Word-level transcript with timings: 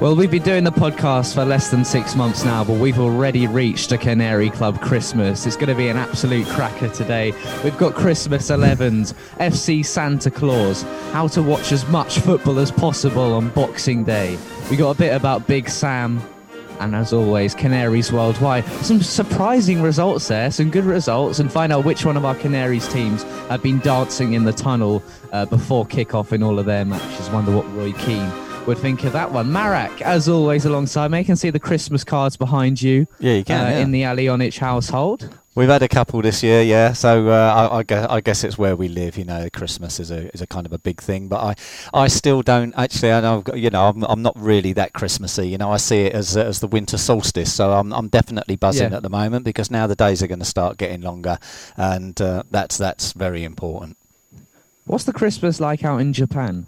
Well, 0.00 0.14
we've 0.14 0.30
been 0.30 0.44
doing 0.44 0.62
the 0.62 0.70
podcast 0.70 1.34
for 1.34 1.44
less 1.44 1.72
than 1.72 1.84
six 1.84 2.14
months 2.14 2.44
now, 2.44 2.62
but 2.62 2.74
we've 2.78 3.00
already 3.00 3.48
reached 3.48 3.90
a 3.90 3.98
Canary 3.98 4.48
Club 4.48 4.80
Christmas. 4.80 5.44
It's 5.44 5.56
going 5.56 5.70
to 5.70 5.74
be 5.74 5.88
an 5.88 5.96
absolute 5.96 6.46
cracker 6.46 6.88
today. 6.88 7.32
We've 7.64 7.76
got 7.76 7.96
Christmas 7.96 8.48
11s, 8.48 9.12
FC 9.40 9.84
Santa 9.84 10.30
Claus, 10.30 10.82
how 11.10 11.26
to 11.26 11.42
watch 11.42 11.72
as 11.72 11.84
much 11.88 12.20
football 12.20 12.60
as 12.60 12.70
possible 12.70 13.34
on 13.34 13.48
Boxing 13.48 14.04
Day. 14.04 14.38
We 14.70 14.76
got 14.76 14.94
a 14.94 14.98
bit 14.98 15.16
about 15.16 15.48
Big 15.48 15.68
Sam, 15.68 16.22
and 16.78 16.94
as 16.94 17.12
always, 17.12 17.52
Canaries 17.56 18.12
worldwide. 18.12 18.66
Some 18.84 19.02
surprising 19.02 19.82
results 19.82 20.28
there, 20.28 20.52
some 20.52 20.70
good 20.70 20.84
results, 20.84 21.40
and 21.40 21.50
find 21.50 21.72
out 21.72 21.84
which 21.84 22.04
one 22.04 22.16
of 22.16 22.24
our 22.24 22.36
Canaries 22.36 22.86
teams 22.86 23.24
have 23.48 23.64
been 23.64 23.80
dancing 23.80 24.34
in 24.34 24.44
the 24.44 24.52
tunnel 24.52 25.02
uh, 25.32 25.44
before 25.46 25.84
kick-off 25.84 26.32
in 26.32 26.44
all 26.44 26.60
of 26.60 26.66
their 26.66 26.84
matches. 26.84 27.28
Wonder 27.30 27.50
what 27.50 27.68
Roy 27.74 27.92
Keane 27.94 28.47
would 28.68 28.76
think 28.76 29.02
of 29.04 29.14
that 29.14 29.32
one. 29.32 29.50
Marac, 29.50 30.02
as 30.02 30.28
always, 30.28 30.66
alongside 30.66 31.10
me. 31.10 31.20
You 31.20 31.24
can 31.24 31.36
see 31.36 31.48
the 31.48 31.58
Christmas 31.58 32.04
cards 32.04 32.36
behind 32.36 32.82
you. 32.82 33.06
Yeah, 33.18 33.32
you 33.32 33.44
can. 33.44 33.64
Uh, 33.64 33.70
yeah. 33.70 33.78
In 33.78 33.92
the 33.92 34.02
Alionich 34.02 34.58
household. 34.58 35.34
We've 35.54 35.70
had 35.70 35.82
a 35.82 35.88
couple 35.88 36.20
this 36.20 36.42
year, 36.42 36.60
yeah. 36.60 36.92
So 36.92 37.30
uh, 37.30 37.70
I, 37.72 37.78
I, 37.78 37.82
guess, 37.82 38.06
I, 38.10 38.20
guess, 38.20 38.44
it's 38.44 38.58
where 38.58 38.76
we 38.76 38.88
live. 38.88 39.16
You 39.16 39.24
know, 39.24 39.48
Christmas 39.54 39.98
is 39.98 40.10
a 40.10 40.30
is 40.34 40.42
a 40.42 40.46
kind 40.46 40.66
of 40.66 40.74
a 40.74 40.78
big 40.78 41.00
thing. 41.00 41.28
But 41.28 41.40
I, 41.42 41.54
I 42.04 42.08
still 42.08 42.42
don't 42.42 42.74
actually. 42.76 43.10
I 43.10 43.22
know, 43.22 43.42
you 43.54 43.70
know, 43.70 43.88
I'm, 43.88 44.02
I'm 44.04 44.20
not 44.20 44.38
really 44.38 44.74
that 44.74 44.92
Christmassy. 44.92 45.48
You 45.48 45.56
know, 45.56 45.72
I 45.72 45.78
see 45.78 46.02
it 46.02 46.12
as 46.12 46.36
as 46.36 46.60
the 46.60 46.68
winter 46.68 46.98
solstice. 46.98 47.50
So 47.50 47.72
I'm 47.72 47.90
I'm 47.94 48.08
definitely 48.08 48.56
buzzing 48.56 48.90
Yeah. 48.90 48.98
at 48.98 49.02
the 49.02 49.08
moment 49.08 49.46
because 49.46 49.70
now 49.70 49.86
the 49.86 49.96
days 49.96 50.22
are 50.22 50.26
going 50.26 50.40
to 50.40 50.44
start 50.44 50.76
getting 50.76 51.00
longer, 51.00 51.38
and 51.78 52.20
uh, 52.20 52.42
that's 52.50 52.76
that's 52.76 53.14
very 53.14 53.44
important. 53.44 53.96
What's 54.84 55.04
the 55.04 55.14
Christmas 55.14 55.58
like 55.58 55.84
out 55.84 56.02
in 56.02 56.12
Japan? 56.12 56.66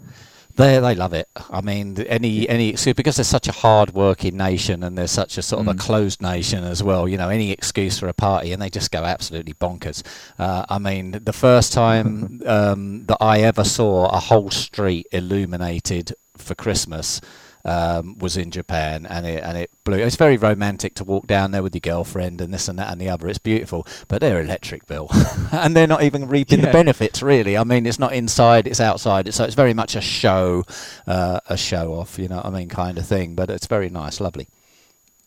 They 0.55 0.79
they 0.79 0.95
love 0.95 1.13
it. 1.13 1.27
I 1.49 1.61
mean, 1.61 1.99
any 2.07 2.47
any 2.49 2.75
so 2.75 2.93
because 2.93 3.15
they're 3.15 3.23
such 3.23 3.47
a 3.47 3.51
hard 3.51 3.93
working 3.93 4.37
nation 4.37 4.83
and 4.83 4.97
they're 4.97 5.07
such 5.07 5.37
a 5.37 5.41
sort 5.41 5.61
of 5.61 5.67
a 5.67 5.73
Mm. 5.73 5.79
closed 5.79 6.21
nation 6.21 6.63
as 6.63 6.81
well. 6.83 7.07
You 7.07 7.17
know, 7.17 7.29
any 7.29 7.51
excuse 7.51 7.99
for 7.99 8.07
a 8.07 8.13
party 8.13 8.51
and 8.51 8.61
they 8.61 8.69
just 8.69 8.91
go 8.91 9.03
absolutely 9.03 9.53
bonkers. 9.53 10.03
Uh, 10.37 10.65
I 10.69 10.77
mean, 10.79 11.19
the 11.23 11.33
first 11.33 11.73
time 11.73 12.41
um, 12.45 13.05
that 13.05 13.17
I 13.21 13.41
ever 13.41 13.63
saw 13.63 14.07
a 14.07 14.19
whole 14.19 14.49
street 14.51 15.07
illuminated 15.11 16.13
for 16.37 16.55
Christmas. 16.55 17.21
Um, 17.63 18.17
was 18.17 18.37
in 18.37 18.49
Japan 18.49 19.05
and 19.05 19.25
it 19.25 19.43
and 19.43 19.57
it 19.57 19.69
blew. 19.83 19.97
It's 19.97 20.15
very 20.15 20.37
romantic 20.37 20.95
to 20.95 21.03
walk 21.03 21.27
down 21.27 21.51
there 21.51 21.61
with 21.61 21.75
your 21.75 21.81
girlfriend 21.81 22.41
and 22.41 22.53
this 22.53 22.67
and 22.67 22.79
that 22.79 22.91
and 22.91 22.99
the 22.99 23.09
other. 23.09 23.27
It's 23.27 23.37
beautiful, 23.39 23.85
but 24.07 24.21
they're 24.21 24.41
electric 24.41 24.87
bill, 24.87 25.09
and 25.51 25.75
they're 25.75 25.87
not 25.87 26.03
even 26.03 26.27
reaping 26.27 26.61
the 26.61 26.71
benefits 26.71 27.21
really. 27.21 27.57
I 27.57 27.63
mean, 27.63 27.85
it's 27.85 27.99
not 27.99 28.13
inside; 28.13 28.67
it's 28.67 28.81
outside. 28.81 29.31
So 29.33 29.43
it's 29.43 29.55
very 29.55 29.73
much 29.73 29.95
a 29.95 30.01
show, 30.01 30.63
uh, 31.05 31.39
a 31.47 31.57
show 31.57 31.93
off. 31.93 32.17
You 32.17 32.27
know 32.27 32.37
what 32.37 32.45
I 32.47 32.49
mean, 32.49 32.69
kind 32.69 32.97
of 32.97 33.05
thing. 33.05 33.35
But 33.35 33.49
it's 33.49 33.67
very 33.67 33.89
nice, 33.89 34.19
lovely. 34.19 34.47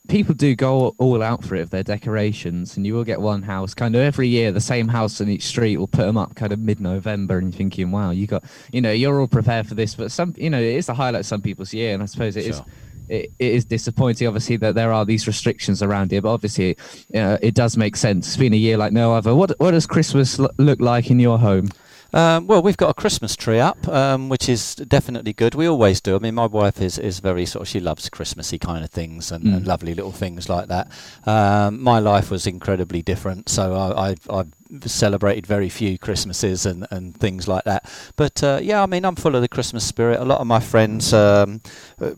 People 0.06 0.34
do 0.34 0.54
go 0.54 0.94
all 0.98 1.22
out 1.22 1.42
for 1.42 1.54
it 1.56 1.62
of 1.62 1.70
their 1.70 1.82
decorations, 1.82 2.76
and 2.76 2.86
you 2.86 2.92
will 2.92 3.04
get 3.04 3.22
one 3.22 3.42
house 3.42 3.72
kind 3.72 3.94
of 3.94 4.02
every 4.02 4.28
year. 4.28 4.52
The 4.52 4.60
same 4.60 4.86
house 4.86 5.18
on 5.20 5.30
each 5.30 5.44
street 5.44 5.78
will 5.78 5.88
put 5.88 6.04
them 6.04 6.18
up 6.18 6.34
kind 6.34 6.52
of 6.52 6.58
mid-November, 6.58 7.38
and 7.38 7.52
you're 7.52 7.56
thinking, 7.56 7.90
"Wow, 7.90 8.10
you 8.10 8.26
got, 8.26 8.44
you 8.70 8.82
know, 8.82 8.92
you're 8.92 9.18
all 9.18 9.26
prepared 9.26 9.66
for 9.66 9.74
this." 9.74 9.94
But 9.94 10.12
some, 10.12 10.34
you 10.36 10.50
know, 10.50 10.60
it 10.60 10.74
is 10.74 10.86
the 10.86 10.94
highlight 10.94 11.20
of 11.20 11.26
some 11.26 11.40
people's 11.40 11.72
year, 11.72 11.94
and 11.94 12.02
I 12.02 12.06
suppose 12.06 12.36
it 12.36 12.46
is. 12.46 12.56
Sure. 12.56 12.66
It, 13.06 13.32
it 13.38 13.52
is 13.52 13.66
disappointing, 13.66 14.26
obviously, 14.26 14.56
that 14.56 14.74
there 14.74 14.90
are 14.90 15.04
these 15.04 15.26
restrictions 15.26 15.82
around 15.82 16.10
here, 16.10 16.22
but 16.22 16.32
obviously, 16.32 16.76
uh, 17.14 17.36
it 17.42 17.54
does 17.54 17.76
make 17.76 17.96
sense. 17.96 18.26
It's 18.26 18.36
been 18.38 18.54
a 18.54 18.56
year 18.56 18.78
like 18.78 18.92
no 18.92 19.14
other. 19.14 19.34
What 19.34 19.58
What 19.58 19.72
does 19.72 19.86
Christmas 19.86 20.38
lo- 20.38 20.50
look 20.58 20.80
like 20.80 21.10
in 21.10 21.18
your 21.18 21.38
home? 21.38 21.68
Um, 22.14 22.46
well, 22.46 22.62
we've 22.62 22.76
got 22.76 22.90
a 22.90 22.94
Christmas 22.94 23.34
tree 23.34 23.58
up, 23.58 23.88
um, 23.88 24.28
which 24.28 24.48
is 24.48 24.76
definitely 24.76 25.32
good. 25.32 25.56
We 25.56 25.66
always 25.66 26.00
do. 26.00 26.14
I 26.14 26.20
mean, 26.20 26.36
my 26.36 26.46
wife 26.46 26.80
is, 26.80 26.96
is 26.96 27.18
very 27.18 27.44
sort 27.44 27.62
of, 27.62 27.68
she 27.68 27.80
loves 27.80 28.08
Christmassy 28.08 28.56
kind 28.56 28.84
of 28.84 28.90
things 28.90 29.32
and, 29.32 29.44
and 29.44 29.64
Mm. 29.64 29.66
lovely 29.66 29.94
little 29.94 30.12
things 30.12 30.48
like 30.48 30.68
that. 30.68 30.86
Um, 31.26 31.82
my 31.82 31.98
life 31.98 32.30
was 32.30 32.46
incredibly 32.46 33.02
different, 33.02 33.48
so 33.48 33.74
I, 33.74 34.10
I've, 34.10 34.30
I've 34.30 34.52
celebrated 34.86 35.44
very 35.44 35.68
few 35.68 35.98
Christmases 35.98 36.64
and, 36.66 36.86
and 36.92 37.16
things 37.18 37.48
like 37.48 37.64
that. 37.64 37.90
But 38.14 38.42
uh, 38.44 38.60
yeah, 38.62 38.80
I 38.82 38.86
mean, 38.86 39.04
I'm 39.04 39.16
full 39.16 39.34
of 39.34 39.42
the 39.42 39.48
Christmas 39.48 39.84
spirit. 39.84 40.20
A 40.20 40.24
lot 40.24 40.40
of 40.40 40.46
my 40.46 40.60
friends 40.60 41.12
um, 41.12 41.62
uh, 42.00 42.12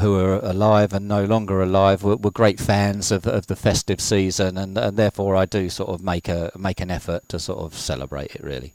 who 0.00 0.18
are 0.18 0.36
alive 0.38 0.94
and 0.94 1.06
no 1.06 1.22
longer 1.24 1.60
alive 1.60 2.02
were, 2.02 2.16
were 2.16 2.30
great 2.30 2.58
fans 2.60 3.12
of, 3.12 3.26
of 3.26 3.46
the 3.48 3.56
festive 3.56 4.00
season, 4.00 4.56
and, 4.56 4.78
and 4.78 4.96
therefore 4.96 5.36
I 5.36 5.44
do 5.44 5.68
sort 5.68 5.90
of 5.90 6.02
make 6.02 6.28
a 6.28 6.50
make 6.56 6.80
an 6.80 6.90
effort 6.90 7.28
to 7.28 7.38
sort 7.38 7.58
of 7.58 7.74
celebrate 7.74 8.34
it 8.34 8.42
really. 8.42 8.72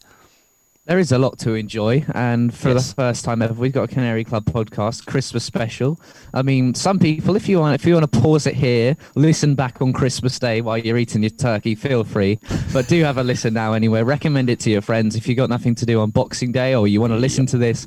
There 0.89 0.97
is 0.97 1.11
a 1.11 1.19
lot 1.19 1.37
to 1.41 1.53
enjoy, 1.53 2.03
and 2.15 2.51
for 2.51 2.69
Yes. 2.69 2.87
the 2.89 2.95
first 2.95 3.23
time 3.23 3.43
ever, 3.43 3.53
we've 3.53 3.71
got 3.71 3.83
a 3.83 3.87
Canary 3.87 4.23
Club 4.23 4.45
podcast 4.45 5.05
Christmas 5.05 5.43
special. 5.43 6.01
I 6.33 6.41
mean, 6.41 6.73
some 6.73 6.97
people, 6.97 7.35
if 7.35 7.47
you 7.47 7.59
want, 7.59 7.75
if 7.75 7.85
you 7.85 7.93
want 7.93 8.11
to 8.11 8.19
pause 8.19 8.47
it 8.47 8.55
here, 8.55 8.97
listen 9.13 9.53
back 9.53 9.83
on 9.83 9.93
Christmas 9.93 10.39
Day 10.39 10.61
while 10.61 10.79
you're 10.79 10.97
eating 10.97 11.21
your 11.21 11.29
turkey, 11.29 11.75
feel 11.75 12.03
free. 12.03 12.39
But 12.73 12.87
do 12.87 13.03
have 13.03 13.19
a 13.19 13.23
listen 13.23 13.53
now 13.53 13.73
anyway. 13.73 14.01
Recommend 14.01 14.49
it 14.49 14.59
to 14.61 14.71
your 14.71 14.81
friends 14.81 15.15
if 15.15 15.27
you've 15.27 15.37
got 15.37 15.51
nothing 15.51 15.75
to 15.75 15.85
do 15.85 15.99
on 15.99 16.09
Boxing 16.09 16.51
Day, 16.51 16.73
or 16.73 16.87
you 16.87 16.99
want 16.99 17.13
to 17.13 17.17
listen 17.19 17.45
to 17.45 17.59
this 17.59 17.85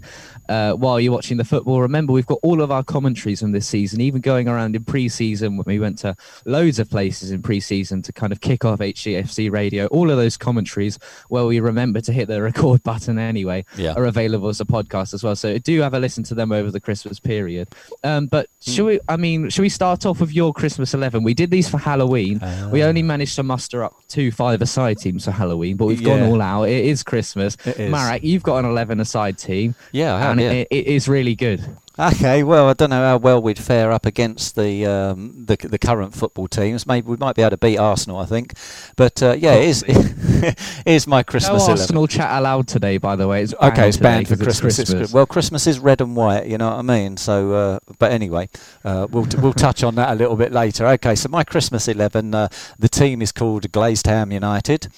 uh, 0.49 0.75
while 0.75 1.01
you're 1.01 1.13
watching 1.13 1.39
the 1.39 1.45
football. 1.45 1.81
Remember, 1.81 2.13
we've 2.13 2.25
got 2.27 2.39
all 2.45 2.63
of 2.63 2.71
our 2.71 2.85
commentaries 2.85 3.41
from 3.41 3.51
this 3.51 3.67
season, 3.67 4.01
even 4.01 4.21
going 4.21 4.47
around 4.47 4.77
in 4.77 4.85
pre-season. 4.85 5.57
when 5.57 5.65
We 5.67 5.81
went 5.81 5.99
to 5.99 6.15
loads 6.47 6.79
of 6.79 6.89
places 6.89 7.33
in 7.33 7.43
pre-season 7.43 8.03
to 8.03 8.13
kind 8.13 8.33
of 8.33 8.41
kick 8.41 8.65
off 8.65 8.79
HGFC 8.79 9.51
Radio. 9.51 9.87
All 9.89 10.09
of 10.09 10.17
those 10.17 10.37
commentaries 10.37 11.01
where 11.31 11.45
we 11.47 11.59
remember 11.59 12.01
to 12.01 12.13
hit 12.13 12.29
the 12.29 12.41
record 12.41 12.81
button 12.85 12.92
anyway 13.19 13.65
Yeah. 13.77 13.95
are 13.95 14.05
available 14.05 14.49
as 14.49 14.61
a 14.61 14.65
podcast 14.65 15.15
as 15.15 15.23
well. 15.23 15.35
So 15.37 15.59
do 15.59 15.81
have 15.81 15.95
a 15.95 15.99
listen 15.99 16.23
to 16.25 16.35
them 16.35 16.53
over 16.53 16.71
the 16.71 16.81
Christmas 16.81 17.19
period. 17.21 17.69
Um, 18.05 18.27
but 18.27 18.49
should 18.61 18.85
we? 18.87 19.01
I 19.09 19.17
mean, 19.17 19.49
should 19.51 19.63
we 19.63 19.69
start 19.69 20.05
off 20.07 20.21
with 20.21 20.33
your 20.33 20.53
Christmas 20.53 20.95
eleven? 20.95 21.23
We 21.23 21.35
did 21.35 21.51
these 21.51 21.69
for 21.69 21.79
Halloween. 21.79 22.41
we 22.71 22.83
Ah. 22.83 22.87
only 22.87 23.03
managed 23.03 23.37
to 23.37 23.43
muster 23.43 23.83
up 23.85 23.95
two 24.09 24.31
five-a-side 24.31 24.99
teams 24.99 25.25
for 25.25 25.31
Halloween, 25.31 25.77
but 25.77 25.87
we've 25.87 26.03
gone 26.05 26.23
all 26.23 26.41
out. 26.43 26.65
It 26.65 26.85
is 26.85 27.03
Christmas. 27.03 27.57
It 27.65 27.79
is. 27.79 27.91
Marac, 27.93 28.23
you've 28.23 28.43
got 28.43 28.59
an 28.59 28.67
eleven-a-side 28.71 29.39
team, 29.39 29.75
Yeah, 29.93 30.15
I 30.15 30.21
have, 30.21 30.31
and 30.33 30.41
yeah. 30.41 30.51
it, 30.53 30.69
it 30.71 30.87
is 30.87 31.09
really 31.09 31.35
good. 31.35 31.65
Okay, 31.99 32.43
well, 32.43 32.71
I 32.71 32.73
don't 32.73 32.89
know 32.89 33.03
how 33.05 33.19
well 33.19 33.43
we'd 33.43 33.59
fare 33.59 33.93
up 33.93 34.07
against 34.07 34.57
the 34.57 34.87
um, 34.87 35.45
the, 35.45 35.57
the 35.57 35.79
current 35.79 36.15
football 36.15 36.49
teams. 36.49 36.87
Maybe 36.87 37.07
we 37.07 37.19
might 37.19 37.37
be 37.37 37.43
able 37.43 37.51
to 37.51 37.57
beat 37.59 37.77
Arsenal, 37.77 38.17
I 38.19 38.25
think. 38.25 38.55
But 38.97 39.23
uh, 39.23 39.33
yeah, 39.39 39.53
it 39.55 39.69
is 39.69 39.85
it 39.89 40.59
is 40.87 41.07
my 41.07 41.19
No 41.19 41.25
Christmas 41.25 41.63
11. 41.65 41.71
Arsenal 41.71 42.07
chat 42.07 42.31
allowed 42.39 42.67
today, 42.67 42.97
by 42.97 43.15
the 43.15 43.29
way. 43.29 43.43
It's 43.43 43.53
Okay, 43.61 43.89
it's 43.89 43.99
banned 43.99 44.27
for 44.27 44.37
Christmas. 44.37 44.83
Good. 44.83 45.13
Well, 45.13 45.27
Christmas 45.27 45.67
is 45.67 45.79
red 45.79 46.01
and 46.01 46.17
white, 46.17 46.47
you 46.47 46.57
know 46.57 46.71
what 46.71 46.79
I 46.79 46.83
mean. 46.83 47.19
So, 47.19 47.53
uh, 47.53 47.79
but 47.99 48.11
anyway, 48.11 48.49
uh, 48.85 49.07
we'll 49.11 49.27
we'll 49.43 49.53
touch 49.53 49.85
on 49.85 49.95
that 49.97 50.13
a 50.13 50.15
little 50.15 50.37
bit 50.37 50.51
later. 50.51 50.87
Okay, 50.87 51.15
so 51.15 51.29
my 51.29 51.45
Christmas 51.45 51.89
eleven, 51.89 52.35
uh, 52.35 52.49
the 52.79 52.89
team 52.89 53.21
is 53.21 53.33
called 53.33 53.71
Glazed 53.71 54.07
Ham 54.07 54.33
United, 54.33 54.89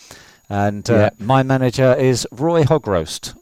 and 0.48 0.88
uh, 0.88 0.94
Yeah. 0.94 1.10
my 1.18 1.42
manager 1.42 1.92
is 1.94 2.24
Roy 2.30 2.62
Hogroast. 2.62 3.34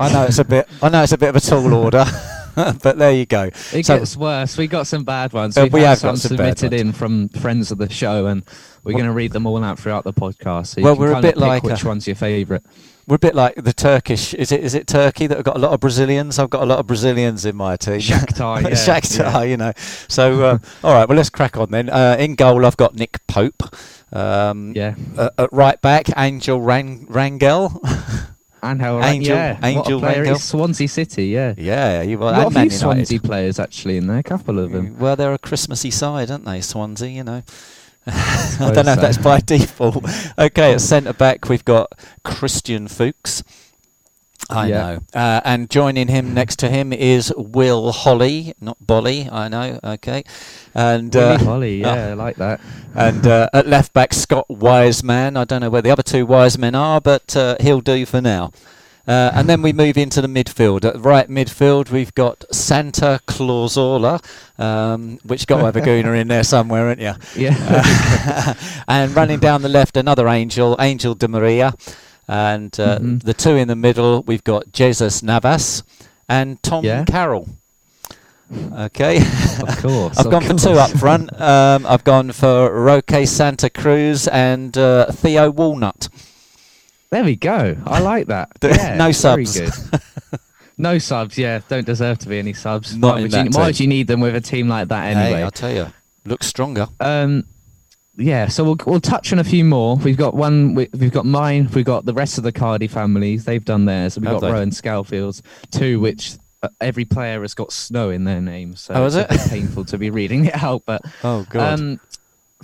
I 0.00 0.12
know 0.12 0.24
it's 0.24 0.38
a 0.38 0.44
bit. 0.44 0.68
I 0.82 0.88
know 0.88 1.04
it's 1.04 1.12
a 1.12 1.18
bit 1.18 1.28
of 1.28 1.36
a 1.36 1.40
tall 1.40 1.72
order, 1.74 2.04
but 2.82 2.98
there 2.98 3.12
you 3.12 3.26
go. 3.26 3.50
It 3.72 3.86
So- 3.86 3.98
gets 3.98 4.16
worse. 4.16 4.56
We 4.56 4.66
got 4.66 4.86
some 4.86 5.04
bad 5.04 5.32
ones. 5.32 5.56
Uh, 5.56 5.62
We've 5.64 5.72
we 5.74 5.80
have 5.82 5.98
some 5.98 6.16
some 6.16 6.36
submitted 6.36 6.72
in 6.72 6.92
from 6.92 7.28
friends 7.28 7.70
of 7.70 7.78
the 7.78 7.88
show, 7.90 8.26
and 8.26 8.42
we're 8.84 8.92
Well- 8.92 8.98
going 9.02 9.06
to 9.10 9.12
read 9.14 9.32
them 9.32 9.46
all 9.46 9.62
out 9.64 9.78
throughout 9.78 10.04
the 10.04 10.12
podcast. 10.12 10.68
So 10.68 10.80
you 10.80 10.84
Well, 10.84 10.94
can 10.96 11.00
we're 11.04 11.12
a 11.12 11.22
bit 11.22 11.36
like 11.36 11.62
which 11.62 11.82
a- 11.84 11.86
one's 11.88 12.06
your 12.06 12.16
favourite. 12.16 12.62
We're 13.06 13.16
a 13.16 13.18
bit 13.18 13.34
like 13.34 13.54
the 13.54 13.72
Turkish. 13.72 14.34
Is 14.34 14.52
it? 14.52 14.62
Is 14.62 14.74
it 14.74 14.86
Turkey 14.86 15.26
that 15.28 15.38
have 15.38 15.44
got 15.44 15.56
a 15.56 15.58
lot 15.58 15.72
of 15.72 15.80
Brazilians? 15.80 16.38
I've 16.38 16.50
got 16.50 16.62
a 16.62 16.66
lot 16.66 16.78
of 16.78 16.86
Brazilians 16.86 17.46
in 17.46 17.56
my 17.56 17.76
team. 17.76 18.00
Shakhtar, 18.00 18.60
yeah, 18.62 18.68
Shakhtar, 18.70 19.18
yeah. 19.32 19.42
you 19.44 19.56
know. 19.56 19.72
So, 20.08 20.42
uh, 20.44 20.58
all 20.84 20.92
right. 20.92 21.08
Well, 21.08 21.16
let's 21.16 21.30
crack 21.30 21.56
on 21.56 21.70
then. 21.70 21.88
Uh, 21.88 22.16
in 22.18 22.34
goal, 22.34 22.66
I've 22.66 22.76
got 22.76 22.94
Nick 22.96 23.26
Pope. 23.26 23.62
Um, 24.12 24.72
Yeah, 24.76 24.94
uh, 25.16 25.30
at 25.38 25.50
right 25.52 25.80
back, 25.80 26.06
Angel 26.18 26.60
Ran- 26.60 27.06
Rangel. 27.06 27.80
And 28.62 28.80
how 28.80 29.00
Angel- 29.02 29.36
yeah, 29.36 29.54
what 29.54 29.64
a 29.64 29.66
Angel 29.66 30.00
player 30.00 30.24
is 30.24 30.42
Swansea 30.44 30.88
City. 30.88 31.26
Yeah, 31.26 31.54
yeah, 31.56 32.02
you 32.02 32.18
well, 32.18 32.32
We've 32.32 32.36
got 32.36 32.46
and 32.46 32.56
a 32.56 32.60
few 32.70 32.78
United. 32.78 32.78
Swansea 32.78 33.20
players 33.20 33.58
actually 33.58 33.96
in 33.96 34.06
there. 34.06 34.18
A 34.18 34.22
couple 34.22 34.58
of 34.58 34.70
them. 34.72 34.98
Well, 34.98 35.16
they're 35.16 35.34
a 35.34 35.38
Christmassy 35.38 35.90
side, 35.90 36.30
aren't 36.30 36.44
they, 36.44 36.60
Swansea? 36.60 37.08
You 37.08 37.24
know. 37.24 37.42
I 38.06 38.10
suppose 38.36 38.74
don't 38.74 38.86
know 38.86 38.92
if 38.92 39.00
that's 39.00 39.18
by 39.18 39.40
default. 39.40 40.04
Okay, 40.38 40.72
at 40.72 40.80
centre 40.80 41.12
back 41.12 41.48
we've 41.48 41.64
got 41.64 41.92
Christian 42.24 42.88
Fuchs. 42.88 43.42
I 44.50 44.68
Yeah. 44.68 44.76
know. 44.78 44.98
Uh, 45.14 45.40
and 45.44 45.68
joining 45.70 46.08
him 46.08 46.32
next 46.34 46.58
to 46.60 46.68
him 46.68 46.92
is 46.92 47.32
Will 47.36 47.92
Holly, 47.92 48.54
not 48.60 48.78
Bolly. 48.80 49.28
I 49.30 49.48
know. 49.48 49.78
Okay, 49.84 50.24
and 50.74 51.14
Willy 51.14 51.34
uh, 51.34 51.38
Holly, 51.38 51.80
yeah, 51.82 52.08
I 52.08 52.12
like 52.14 52.36
that. 52.36 52.60
and 52.94 53.26
uh, 53.26 53.48
at 53.52 53.66
left 53.66 53.92
back 53.92 54.14
Scott 54.14 54.46
Wiseman. 54.48 55.36
I 55.36 55.44
don't 55.44 55.60
know 55.60 55.70
where 55.70 55.82
the 55.82 55.90
other 55.90 56.02
two 56.02 56.24
Wisemen 56.24 56.74
are, 56.74 57.00
but 57.00 57.36
uh, 57.36 57.56
he'll 57.60 57.80
do 57.82 58.06
for 58.06 58.20
now. 58.20 58.52
Uh, 59.06 59.30
and 59.32 59.48
then 59.48 59.62
we 59.62 59.72
move 59.72 59.96
into 59.96 60.20
the 60.20 60.28
midfield. 60.28 60.84
At 60.84 61.00
right 61.00 61.30
midfield, 61.30 61.90
we've 61.90 62.14
got 62.14 62.44
Santa 62.52 63.20
Clausola, 63.26 64.20
um, 64.58 65.18
which 65.24 65.46
got 65.46 65.60
have 65.64 65.76
in 66.14 66.28
there 66.28 66.42
somewhere, 66.44 66.88
haven't 66.90 67.02
you? 67.02 67.14
Yeah, 67.42 67.56
Uh, 67.58 68.54
and 68.88 69.16
running 69.16 69.38
down 69.38 69.62
the 69.62 69.70
left, 69.70 69.96
another 69.96 70.28
angel, 70.28 70.76
Angel 70.78 71.14
Di 71.14 71.26
Maria. 71.26 71.72
And 72.28 72.78
uh, 72.78 72.98
Mhm. 72.98 73.22
the 73.22 73.32
two 73.34 73.56
in 73.56 73.68
the 73.68 73.76
middle, 73.76 74.22
we've 74.26 74.44
got 74.44 74.72
Jesus 74.72 75.22
Navas 75.22 75.82
and 76.28 76.62
Tom 76.62 76.84
Yeah. 76.84 77.04
Carroll. 77.04 77.48
Okay. 78.74 79.18
Of 79.18 79.78
course. 79.82 80.18
I've 80.18 80.26
of 80.26 80.32
gone 80.32 80.42
for 80.44 80.54
two 80.54 80.70
up 80.72 80.90
front. 80.90 81.38
Um, 81.40 81.86
I've 81.86 82.04
gone 82.04 82.32
for 82.32 82.70
Roque 82.72 83.26
Santa 83.26 83.68
Cruz 83.70 84.26
and 84.28 84.76
uh, 84.76 85.06
Theo 85.12 85.50
Walnut. 85.50 86.08
There 87.10 87.24
we 87.24 87.36
go. 87.36 87.76
I 87.86 88.00
like 88.00 88.26
that. 88.28 88.50
Yeah, 88.62 88.96
no 88.96 89.10
very 89.12 89.44
subs. 89.46 89.58
good. 89.90 90.00
no 90.78 90.98
subs. 90.98 91.38
Yeah, 91.38 91.60
don't 91.68 91.86
deserve 91.86 92.18
to 92.20 92.28
be 92.28 92.38
any 92.38 92.52
subs. 92.52 92.94
Not 92.96 93.14
why 93.16 93.22
would, 93.22 93.32
you, 93.32 93.44
why 93.52 93.66
would 93.66 93.80
you 93.80 93.86
need 93.86 94.06
them 94.06 94.20
with 94.20 94.34
a 94.36 94.40
team 94.40 94.68
like 94.68 94.88
that 94.88 95.14
Hey, 95.14 95.20
anyway? 95.20 95.42
I'll 95.42 95.50
tell 95.50 95.72
you, 95.72 95.86
looks 96.26 96.46
stronger. 96.46 96.88
Um, 97.00 97.44
yeah, 98.18 98.48
so 98.48 98.64
we'll 98.64 98.76
we'll 98.84 99.00
touch 99.00 99.32
on 99.32 99.38
a 99.38 99.44
few 99.44 99.64
more. 99.64 99.96
We've 99.96 100.16
got 100.16 100.34
one. 100.34 100.74
we- 100.74 100.88
We've 100.92 101.12
got 101.12 101.24
mine. 101.24 101.68
We've 101.72 101.84
got 101.84 102.04
the 102.04 102.12
rest 102.14 102.36
of 102.38 102.44
the 102.44 102.52
Cardi 102.52 102.88
families. 102.88 103.44
They've 103.44 103.64
done 103.64 103.84
theirs. 103.84 104.18
We've 104.18 104.28
Have 104.28 104.40
got 104.40 104.46
they? 104.48 104.52
Rowan 104.52 104.72
Scalfields, 104.72 105.42
two 105.70 106.00
which 106.00 106.34
uh, 106.62 106.68
every 106.80 107.04
player 107.04 107.40
has 107.42 107.54
got 107.54 107.72
snow 107.72 108.10
in 108.10 108.24
their 108.24 108.40
name. 108.40 108.74
So 108.76 108.94
Oh, 108.94 109.06
is 109.06 109.14
it's 109.14 109.30
a 109.30 109.34
it? 109.34 109.38
bit 109.38 109.50
painful 109.50 109.84
to 109.86 109.98
be 109.98 110.10
reading 110.10 110.46
it 110.46 110.60
out. 110.62 110.82
But 110.84 111.02
Oh 111.24 111.46
um, 111.54 112.00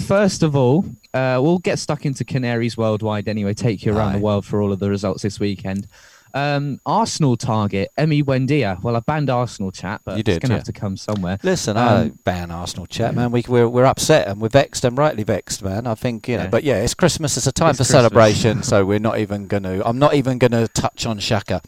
first 0.00 0.42
of 0.42 0.56
all, 0.56 0.84
uh, 1.14 1.38
we'll 1.42 1.58
get 1.60 1.78
stuck 1.78 2.04
into 2.04 2.24
Canaries 2.24 2.76
worldwide 2.76 3.28
anyway. 3.28 3.54
Take 3.54 3.84
you 3.84 3.96
around 3.96 4.14
Aye. 4.14 4.18
the 4.18 4.24
world 4.24 4.44
for 4.44 4.60
all 4.60 4.72
of 4.72 4.80
the 4.80 4.90
results 4.90 5.22
this 5.22 5.38
weekend. 5.38 5.86
Um, 6.34 6.80
Arsenal 6.84 7.36
target 7.36 7.90
Emi 7.96 8.22
Buendia. 8.24 8.82
Well, 8.82 8.96
I 8.96 9.00
banned 9.00 9.30
Arsenal 9.30 9.70
chat, 9.70 10.00
but 10.04 10.16
You 10.16 10.24
it's 10.26 10.26
going 10.26 10.40
to 10.40 10.48
yeah. 10.48 10.54
have 10.56 10.64
to 10.64 10.72
come 10.72 10.96
somewhere. 10.96 11.38
Listen, 11.44 11.76
I 11.76 11.86
Um, 11.86 12.00
don't 12.08 12.24
ban 12.24 12.50
Arsenal 12.50 12.86
chat, 12.86 13.14
man. 13.14 13.30
We, 13.30 13.44
we're 13.48 13.68
we're 13.68 13.84
upset 13.84 14.26
and 14.26 14.40
we're 14.40 14.48
vexed 14.48 14.84
and 14.84 14.98
rightly 14.98 15.22
vexed, 15.22 15.62
man. 15.62 15.86
I 15.86 15.94
think 15.94 16.26
you 16.28 16.36
know, 16.36 16.42
Yeah. 16.44 16.48
but 16.50 16.64
yeah, 16.64 16.82
it's 16.82 16.94
Christmas. 16.94 17.36
It's 17.36 17.46
a 17.46 17.52
time 17.52 17.70
It's 17.70 17.78
for 17.78 17.84
Christmas. 17.84 18.00
celebration, 18.02 18.62
so 18.64 18.84
we're 18.84 18.98
not 18.98 19.18
even 19.18 19.46
going 19.46 19.62
to. 19.62 19.86
I'm 19.88 19.98
not 19.98 20.14
even 20.14 20.38
going 20.38 20.50
to 20.50 20.66
touch 20.68 21.06
on 21.06 21.18
Xhaka. 21.20 21.62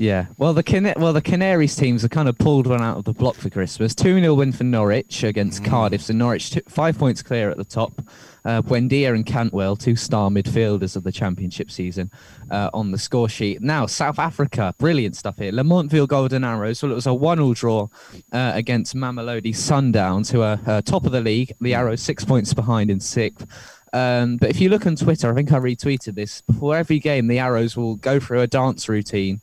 Yeah, 0.00 0.28
well 0.38 0.54
the 0.54 0.62
Cana- 0.62 0.94
well 0.96 1.12
the 1.12 1.20
Canaries 1.20 1.76
teams 1.76 2.00
have 2.00 2.10
kind 2.10 2.26
of 2.26 2.38
pulled 2.38 2.66
one 2.66 2.80
out 2.80 2.96
of 2.96 3.04
the 3.04 3.12
block 3.12 3.34
for 3.34 3.50
Christmas. 3.50 3.94
Two 3.94 4.18
0 4.18 4.32
win 4.32 4.50
for 4.50 4.64
Norwich 4.64 5.22
against 5.24 5.62
Mm. 5.62 5.66
Cardiff. 5.66 6.00
So 6.00 6.14
Norwich 6.14 6.52
two, 6.52 6.62
five 6.68 6.96
points 6.96 7.22
clear 7.22 7.50
at 7.50 7.58
the 7.58 7.64
top. 7.66 8.00
Uh, 8.42 8.62
Buendia 8.62 9.14
and 9.14 9.26
Cantwell, 9.26 9.76
two 9.76 9.96
star 9.96 10.30
midfielders 10.30 10.96
of 10.96 11.02
the 11.02 11.12
Championship 11.12 11.70
season, 11.70 12.10
uh, 12.50 12.70
on 12.72 12.92
the 12.92 12.96
score 12.96 13.28
sheet. 13.28 13.60
Now 13.60 13.84
South 13.84 14.18
Africa, 14.18 14.74
brilliant 14.78 15.16
stuff 15.16 15.36
here. 15.36 15.52
Lamontville 15.52 16.08
Golden 16.08 16.44
Arrows. 16.44 16.82
Well, 16.82 16.92
it 16.92 16.94
was 16.94 17.06
a 17.06 17.12
one 17.12 17.36
0 17.36 17.52
draw 17.52 17.88
uh, 18.32 18.52
against 18.54 18.94
Mamelodi 18.96 19.52
Sundowns, 19.54 20.32
who 20.32 20.40
are 20.40 20.58
uh, 20.66 20.80
top 20.80 21.04
of 21.04 21.12
the 21.12 21.20
league. 21.20 21.52
The 21.60 21.74
Arrows 21.74 22.00
six 22.00 22.24
points 22.24 22.54
behind 22.54 22.90
in 22.90 23.00
sixth. 23.00 23.46
Um, 23.92 24.38
but 24.38 24.48
if 24.48 24.62
you 24.62 24.70
look 24.70 24.86
on 24.86 24.96
Twitter, 24.96 25.30
I 25.30 25.34
think 25.34 25.52
I 25.52 25.58
retweeted 25.58 26.14
this. 26.14 26.40
Before 26.40 26.74
every 26.74 27.00
game, 27.00 27.26
the 27.26 27.38
Arrows 27.38 27.76
will 27.76 27.96
go 27.96 28.18
through 28.18 28.40
a 28.40 28.46
dance 28.46 28.88
routine 28.88 29.42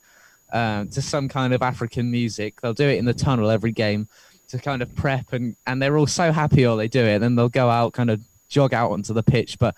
um, 0.52 0.88
to 0.90 1.02
some 1.02 1.28
kind 1.28 1.54
of 1.54 1.62
African 1.62 2.10
music. 2.10 2.62
They'll 2.62 2.74
do 2.74 2.88
it 2.88 2.98
in 2.98 3.06
the 3.06 3.14
tunnel 3.14 3.50
every 3.50 3.72
game 3.72 4.08
to 4.50 4.58
kind 4.58 4.82
of 4.82 4.94
prep, 4.96 5.34
and, 5.34 5.56
and 5.66 5.82
they're 5.82 5.98
all 5.98 6.08
so 6.08 6.32
happy 6.32 6.66
while 6.66 6.78
they 6.78 6.88
do 6.88 7.04
it. 7.04 7.20
Then 7.20 7.36
they'll 7.36 7.50
go 7.50 7.70
out, 7.70 7.94
kind 7.94 8.10
of 8.10 8.22
jog 8.48 8.74
out 8.74 8.92
onto 8.92 9.14
the 9.14 9.24
pitch. 9.24 9.58
But 9.60 9.76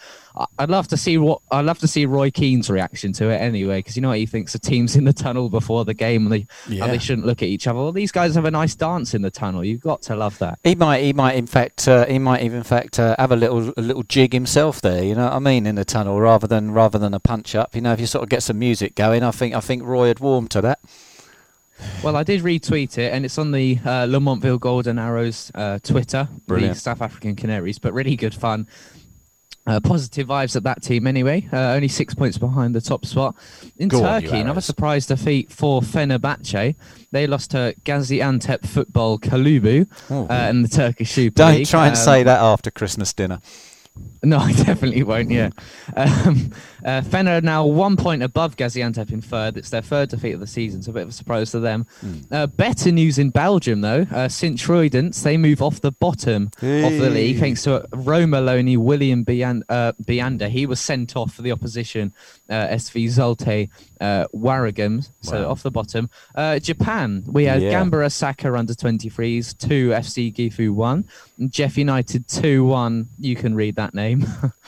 I'd 0.58 0.70
love 0.70 0.88
to 0.90 0.98
see 0.98 1.18
what 1.18 1.42
I'd 1.52 1.66
love 1.66 1.80
to 1.80 1.88
see 1.88 2.06
Roy 2.06 2.32
Keane's 2.32 2.70
reaction 2.70 3.14
to 3.14 3.30
it 3.30 3.38
anyway, 3.38 3.80
because 3.80 3.96
you 3.96 4.02
know 4.02 4.10
what 4.10 4.18
he 4.20 4.26
thinks 4.26 4.54
the 4.54 4.60
team's 4.60 4.96
in 4.96 5.04
the 5.06 5.14
tunnel 5.14 5.50
before 5.50 5.86
the 5.86 5.94
game 5.94 6.24
and 6.26 6.32
they 6.34 6.48
Yeah. 6.68 6.84
and 6.86 6.94
they 6.94 6.98
shouldn't 7.00 7.26
look 7.28 7.42
at 7.42 7.50
each 7.50 7.68
other. 7.68 7.80
Well, 7.80 7.92
these 7.92 8.12
guys 8.12 8.36
have 8.36 8.46
a 8.46 8.52
nice 8.52 8.76
dance 8.76 9.14
in 9.14 9.22
the 9.22 9.32
tunnel. 9.32 9.64
You've 9.64 9.82
got 9.82 10.02
to 10.04 10.16
love 10.16 10.38
that. 10.40 10.60
He 10.64 10.76
might, 10.76 11.02
he 11.04 11.14
might, 11.14 11.36
in 11.36 11.48
fact, 11.48 11.88
uh, 11.88 12.06
he 12.06 12.20
might 12.20 12.44
even, 12.44 12.58
in 12.58 12.64
fact, 12.64 13.00
uh, 13.00 13.16
have 13.18 13.32
a 13.32 13.36
little, 13.36 13.74
a 13.78 13.82
little 13.82 14.04
jig 14.04 14.34
himself 14.34 14.82
there. 14.82 15.04
You 15.04 15.16
know 15.16 15.26
what 15.26 15.34
I 15.34 15.40
mean, 15.40 15.66
in 15.66 15.76
the 15.76 15.86
tunnel, 15.86 16.20
rather 16.20 16.48
than, 16.48 16.72
rather 16.72 16.98
than 17.00 17.14
a 17.14 17.20
punch 17.20 17.56
up. 17.56 17.76
You 17.76 17.82
know, 17.82 17.94
if 17.94 18.00
you 18.00 18.06
sort 18.06 18.24
of 18.24 18.30
get 18.30 18.44
some 18.44 18.60
music 18.60 18.96
going, 18.96 19.24
I 19.24 19.32
think, 19.32 19.56
I 19.56 19.60
think 19.60 19.84
Roy 19.84 20.08
had 20.08 20.20
warmed 20.20 20.52
to 20.52 20.62
that. 20.62 20.80
Well, 22.04 22.16
I 22.16 22.24
did 22.24 22.42
retweet 22.44 22.98
it, 22.98 23.14
and 23.14 23.26
it's 23.26 23.38
on 23.38 23.52
the 23.52 23.78
uh, 23.84 24.06
Lamontville 24.06 24.60
Golden 24.60 24.98
Arrows 25.00 25.52
uh, 25.56 25.80
Twitter, 25.80 26.28
Brilliant. 26.48 26.76
the 26.76 26.80
South 26.80 27.02
African 27.02 27.36
Canaries, 27.36 27.80
but 27.80 27.94
really 27.94 28.16
good 28.16 28.34
fun. 28.34 28.68
Uh, 29.68 29.80
positive 29.80 30.28
vibes 30.28 30.56
at 30.56 30.64
that 30.64 30.82
team 30.82 31.06
anyway. 31.06 31.48
Uh, 31.54 31.58
only 31.74 31.88
six 31.90 32.16
points 32.16 32.40
behind 32.40 32.74
the 32.74 32.82
top 32.82 33.06
spot. 33.06 33.36
In 33.78 33.88
Go 33.88 34.04
on, 34.04 34.22
Turkey, 34.24 34.40
another 34.40 34.62
surprise 34.62 35.06
defeat 35.06 35.52
for 35.52 35.82
Fenerbahce. 35.82 36.76
They 37.12 37.28
lost 37.28 37.52
to 37.52 37.76
Gaziantep 37.86 38.66
Football 38.66 39.20
Kalubu 39.20 39.86
Oh. 40.10 40.26
uh, 40.28 40.50
in 40.50 40.64
the 40.64 40.70
Turkish 40.70 41.12
Super 41.12 41.36
Don't 41.36 41.56
League. 41.56 41.68
try 41.68 41.86
and 41.88 41.96
Um, 41.96 42.04
say 42.04 42.24
that 42.24 42.40
after 42.40 42.72
Christmas 42.72 43.14
dinner. 43.14 43.42
No, 44.22 44.38
I 44.50 44.52
definitely 44.52 45.04
won't. 45.04 45.32
Yeah, 45.32 45.50
um, 45.96 46.52
uh, 46.84 47.02
Fener 47.02 47.42
now 47.42 47.66
one 47.66 47.96
point 47.96 48.22
above 48.22 48.58
Gaziantep 48.58 49.12
in 49.12 49.22
third. 49.22 49.56
It's 49.58 49.70
their 49.70 49.82
third 49.82 50.10
defeat 50.10 50.34
of 50.34 50.40
the 50.42 50.48
season, 50.48 50.82
so 50.82 50.92
a 50.92 50.94
bit 50.94 51.04
of 51.04 51.10
a 51.10 51.14
surprise 51.14 51.52
to 51.52 51.60
them. 51.60 51.86
Uh, 52.32 52.48
better 52.48 52.92
news 52.92 53.18
in 53.18 53.30
Belgium 53.30 53.82
though. 53.82 54.06
Uh, 54.12 54.28
Sint 54.28 54.58
Truidens 54.58 55.24
they 55.24 55.38
move 55.38 55.62
off 55.62 55.80
the 55.82 55.92
bottom 55.94 56.48
of 56.58 56.60
the 56.62 57.10
league 57.10 57.40
thanks 57.40 57.64
to 57.64 57.88
Roma 57.94 58.42
loanee 58.42 58.78
William 58.78 59.24
Bian- 59.24 59.64
uh, 59.70 59.94
Bianda. 60.04 60.50
He 60.50 60.66
was 60.66 60.80
sent 60.82 61.16
off 61.16 61.34
for 61.34 61.42
the 61.42 61.52
opposition 61.54 62.14
uh, 62.50 62.68
SV 62.68 63.06
Zulte 63.06 63.70
uh, 64.02 64.26
Waregem, 64.36 65.10
so 65.22 65.44
Wow. 65.44 65.52
off 65.52 65.64
the 65.64 65.72
bottom. 65.72 66.10
Uh, 66.36 66.60
Japan 66.60 67.24
we 67.28 67.46
had 67.46 67.62
Yeah. 67.62 67.72
Gamba 67.72 68.04
Osaka 68.04 68.54
under 68.54 68.74
23s, 68.74 69.58
two 69.58 69.90
FC 69.90 70.34
Gifu 70.34 70.72
one, 70.72 71.06
JEF 71.40 71.78
United 71.78 72.28
two 72.28 72.66
one. 72.66 73.08
You 73.20 73.36
can 73.36 73.56
read 73.56 73.76
that 73.76 73.89
name. 73.94 74.22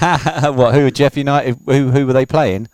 what? 0.00 0.74
Who 0.74 0.84
were 0.84 0.90
JEF 0.90 1.16
United? 1.16 1.56
Who 1.66 1.90
who 1.90 2.06
were 2.06 2.12
they 2.12 2.26
playing? 2.26 2.68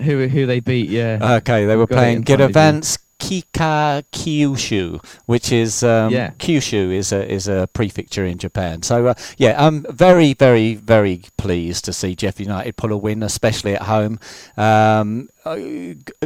who 0.00 0.28
who 0.28 0.46
they 0.46 0.60
beat? 0.60 0.88
Yeah, 0.88 1.18
Okay, 1.38 1.64
they 1.66 1.74
were 1.76 1.86
Got 1.86 1.96
playing 1.96 2.16
in 2.18 2.24
front. 2.24 2.54
Giravans 2.54 2.98
Kika 3.18 4.04
Kyushu, 4.12 5.04
which 5.26 5.50
is 5.50 5.82
um, 5.82 6.12
Yeah. 6.12 6.30
Kyushu 6.38 6.92
is 6.94 7.10
a 7.10 7.28
is 7.28 7.48
a 7.48 7.68
prefecture 7.72 8.24
in 8.24 8.38
Japan. 8.38 8.82
So 8.82 9.08
uh, 9.08 9.14
yeah, 9.38 9.56
I'm 9.58 9.84
very 9.90 10.34
very 10.34 10.74
very 10.76 11.22
pleased 11.36 11.84
to 11.86 11.92
see 11.92 12.14
JEF 12.14 12.38
United 12.38 12.76
pull 12.76 12.92
a 12.92 12.96
win, 12.96 13.24
especially 13.24 13.74
at 13.74 13.82
home. 13.82 14.20
Um, 14.56 15.28
uh, 15.44 15.58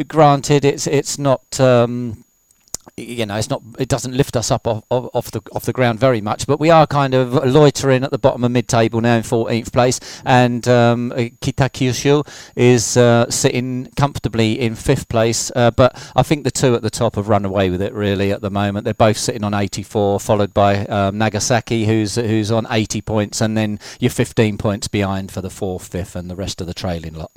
granted, 0.06 0.64
it's 0.67 0.87
it's 0.87 1.19
not. 1.19 1.59
Um, 1.61 2.25
you 2.97 3.25
know, 3.25 3.37
it's 3.37 3.49
not. 3.49 3.62
It 3.79 3.89
doesn't 3.89 4.15
lift 4.15 4.37
us 4.37 4.50
up 4.50 4.67
off, 4.67 4.85
off, 4.91 5.09
off 5.15 5.31
the 5.31 5.41
off 5.53 5.65
the 5.65 5.73
ground 5.73 5.99
very 5.99 6.21
much, 6.21 6.47
but 6.47 6.61
we 6.61 6.69
are 6.71 6.87
kind 6.87 7.15
of 7.15 7.33
loitering 7.33 8.05
at 8.05 8.11
the 8.11 8.19
bottom 8.19 8.44
of 8.44 8.50
mid-table 8.50 9.00
now 9.00 9.17
in 9.17 9.23
14th 9.23 9.73
place, 9.73 9.99
and 10.27 10.69
um, 10.69 11.11
uh, 11.12 11.17
Kitakyushu 11.41 12.27
is 12.55 12.97
uh, 12.97 13.31
sitting 13.31 13.89
comfortably 13.97 14.61
in 14.61 14.75
fifth 14.75 15.09
place. 15.09 15.50
Uh, 15.57 15.71
but 15.71 15.99
I 16.14 16.23
think 16.23 16.45
the 16.45 16.50
two 16.50 16.75
at 16.75 16.83
the 16.83 16.90
top 16.90 17.16
have 17.16 17.28
run 17.28 17.47
away 17.47 17.71
with 17.71 17.81
it 17.81 17.95
really 17.95 18.31
at 18.31 18.43
the 18.43 18.50
moment. 18.50 18.85
They're 18.85 18.95
both 18.95 19.16
sitting 19.16 19.45
on 19.45 19.55
84, 19.55 20.21
followed 20.21 20.52
by 20.52 20.85
um, 20.87 21.16
Nagasaki, 21.16 21.87
who's 21.87 22.16
who's 22.16 22.50
on 22.50 22.66
80 22.69 23.00
points, 23.00 23.40
and 23.40 23.57
then 23.57 23.81
you're 24.00 24.11
15 24.11 24.59
points 24.59 24.88
behind 24.88 25.33
for 25.33 25.40
the 25.40 25.50
fourth, 25.50 25.88
fifth, 25.88 26.14
and 26.14 26.31
the 26.31 26.37
rest 26.37 26.61
of 26.61 26.66
the 26.66 26.75
trailing 26.75 27.14
lot. 27.14 27.31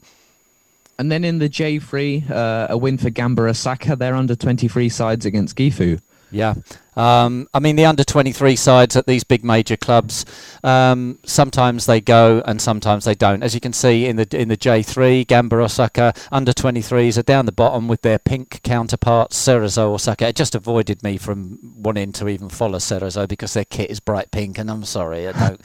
And 0.97 1.11
then 1.11 1.23
in 1.23 1.39
the 1.39 1.49
J3, 1.49 2.29
uh, 2.29 2.67
a 2.69 2.77
win 2.77 2.97
for 2.97 3.09
Gamba 3.09 3.43
Osaka. 3.43 3.95
They're 3.95 4.15
under 4.15 4.35
23 4.35 4.89
sides 4.89 5.25
against 5.25 5.55
Gifu. 5.55 5.99
Yeah. 6.31 6.55
Um, 6.97 7.47
I 7.53 7.59
mean, 7.59 7.75
the 7.75 7.85
under 7.85 8.03
23 8.03 8.55
sides 8.55 8.95
at 8.95 9.05
these 9.05 9.23
big 9.23 9.43
major 9.43 9.77
clubs, 9.77 10.25
um, 10.63 11.19
sometimes 11.25 11.85
they 11.85 12.01
go 12.01 12.41
and 12.45 12.61
sometimes 12.61 13.05
they 13.05 13.15
don't. 13.15 13.43
As 13.43 13.53
you 13.53 13.59
can 13.59 13.73
see 13.73 14.05
in 14.05 14.15
the 14.15 14.27
in 14.37 14.47
the 14.47 14.57
J3, 14.57 15.27
Gamba 15.27 15.57
Osaka 15.57 16.13
under 16.31 16.51
23s 16.51 17.17
are 17.17 17.23
down 17.23 17.45
the 17.45 17.51
bottom 17.51 17.87
with 17.87 18.01
their 18.01 18.19
pink 18.19 18.61
counterparts, 18.63 19.37
Cerezo 19.37 19.93
Osaka. 19.93 20.27
It 20.27 20.35
just 20.35 20.55
avoided 20.55 21.03
me 21.03 21.17
from 21.17 21.59
wanting 21.77 22.11
to 22.13 22.27
even 22.27 22.49
follow 22.49 22.79
Cerezo 22.79 23.27
because 23.27 23.53
their 23.53 23.65
kit 23.65 23.89
is 23.89 23.99
bright 23.99 24.31
pink, 24.31 24.57
and 24.57 24.69
I'm 24.69 24.85
sorry, 24.85 25.27
I 25.27 25.31
don't. 25.33 25.61